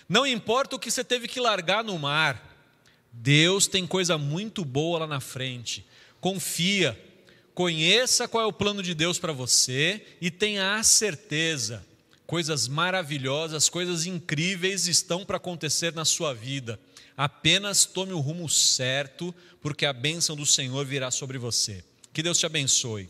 Não 0.08 0.28
importa 0.28 0.76
o 0.76 0.80
que 0.80 0.92
você 0.92 1.04
teve 1.04 1.28
que 1.28 1.40
largar 1.40 1.84
no 1.84 1.98
mar, 1.98 2.44
Deus 3.12 3.68
tem 3.68 3.88
coisa 3.88 4.18
muito 4.18 4.64
boa 4.64 5.00
lá 5.00 5.08
na 5.08 5.20
frente. 5.20 5.87
Confia, 6.20 7.00
conheça 7.54 8.28
qual 8.28 8.44
é 8.44 8.48
o 8.48 8.54
plano 8.54 8.84
de 8.84 8.94
Deus 8.94 9.20
para 9.20 9.34
você 9.34 10.06
e 10.20 10.30
tenha 10.30 10.76
a 10.76 10.84
certeza 10.84 11.86
coisas 12.28 12.68
maravilhosas, 12.68 13.70
coisas 13.70 14.06
incríveis 14.06 14.86
estão 14.86 15.26
para 15.26 15.38
acontecer 15.38 15.94
na 15.94 16.04
sua 16.04 16.34
vida. 16.34 16.78
Apenas 17.16 17.86
tome 17.86 18.12
o 18.12 18.20
rumo 18.20 18.48
certo, 18.50 19.34
porque 19.62 19.86
a 19.86 19.94
bênção 19.94 20.36
do 20.36 20.46
Senhor 20.46 20.86
virá 20.86 21.10
sobre 21.10 21.38
você. 21.38 21.84
Que 22.14 22.22
Deus 22.22 22.38
te 22.38 22.46
abençoe. 22.46 23.10